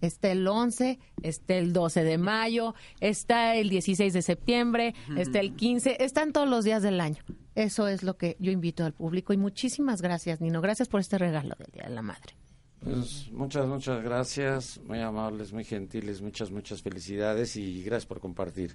Está 0.00 0.30
el 0.30 0.48
11, 0.48 0.98
está 1.22 1.54
el 1.56 1.74
12 1.74 2.04
de 2.04 2.16
mayo, 2.16 2.74
está 3.00 3.54
el 3.56 3.68
16 3.68 4.14
de 4.14 4.22
septiembre, 4.22 4.94
está 5.18 5.40
el 5.40 5.54
15, 5.54 6.02
están 6.02 6.32
todos 6.32 6.48
los 6.48 6.64
días 6.64 6.82
del 6.82 7.00
año. 7.00 7.22
Eso 7.54 7.86
es 7.88 8.02
lo 8.02 8.16
que 8.16 8.36
yo 8.40 8.50
invito 8.50 8.86
al 8.86 8.94
público 8.94 9.34
y 9.34 9.36
muchísimas 9.36 10.00
gracias, 10.00 10.40
Nino. 10.40 10.62
Gracias 10.62 10.88
por 10.88 11.00
este 11.00 11.18
regalo 11.18 11.54
del 11.58 11.70
Día 11.72 11.82
de 11.82 11.94
la 11.94 12.00
Madre. 12.00 12.34
Pues 12.82 13.30
muchas, 13.30 13.66
muchas 13.66 14.02
gracias, 14.02 14.80
muy 14.86 15.00
amables, 15.00 15.52
muy 15.52 15.64
gentiles, 15.64 16.22
muchas, 16.22 16.50
muchas 16.50 16.80
felicidades 16.80 17.56
y 17.56 17.82
gracias 17.82 18.06
por 18.06 18.20
compartir 18.20 18.74